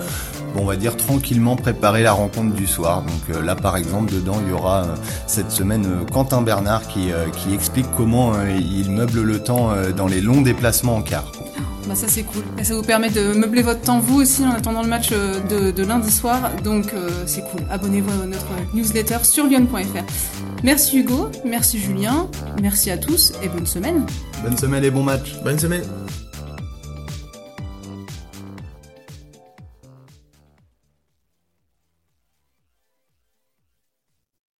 on 0.55 0.65
va 0.65 0.75
dire 0.75 0.97
tranquillement 0.97 1.55
préparer 1.55 2.03
la 2.03 2.11
rencontre 2.11 2.53
du 2.55 2.67
soir. 2.67 3.03
Donc 3.03 3.35
euh, 3.35 3.41
là 3.41 3.55
par 3.55 3.77
exemple 3.77 4.13
dedans 4.13 4.37
il 4.43 4.49
y 4.49 4.53
aura 4.53 4.83
euh, 4.83 4.95
cette 5.27 5.51
semaine 5.51 5.85
euh, 5.85 6.05
Quentin 6.11 6.41
Bernard 6.41 6.87
qui, 6.87 7.11
qui 7.37 7.53
explique 7.53 7.85
comment 7.95 8.33
il 8.47 8.91
meuble 8.91 9.21
le 9.21 9.39
temps 9.39 9.71
dans 9.95 10.07
les 10.07 10.21
longs 10.21 10.41
déplacements 10.41 10.95
en 10.95 11.01
car. 11.01 11.31
Bah 11.89 11.95
ça 11.95 12.07
c'est 12.07 12.23
cool. 12.23 12.43
Et 12.59 12.63
ça 12.63 12.75
vous 12.75 12.83
permet 12.83 13.09
de 13.09 13.33
meubler 13.33 13.63
votre 13.63 13.81
temps 13.81 13.99
vous 13.99 14.21
aussi 14.21 14.45
en 14.45 14.51
attendant 14.51 14.83
le 14.83 14.87
match 14.87 15.09
de, 15.09 15.71
de 15.71 15.83
lundi 15.83 16.11
soir. 16.11 16.51
Donc 16.63 16.93
c'est 17.25 17.41
cool. 17.41 17.61
Abonnez-vous 17.69 18.11
à 18.21 18.27
notre 18.27 18.45
newsletter 18.75 19.17
sur 19.23 19.47
lyon.fr. 19.47 20.03
Merci 20.63 20.99
Hugo, 20.99 21.31
merci 21.45 21.79
Julien, 21.79 22.27
merci 22.61 22.91
à 22.91 22.97
tous 22.97 23.33
et 23.41 23.47
bonne 23.47 23.65
semaine. 23.65 24.05
Bonne 24.43 24.57
semaine 24.57 24.83
et 24.83 24.91
bon 24.91 25.03
match. 25.03 25.35
Bonne 25.43 25.57
semaine. 25.57 25.83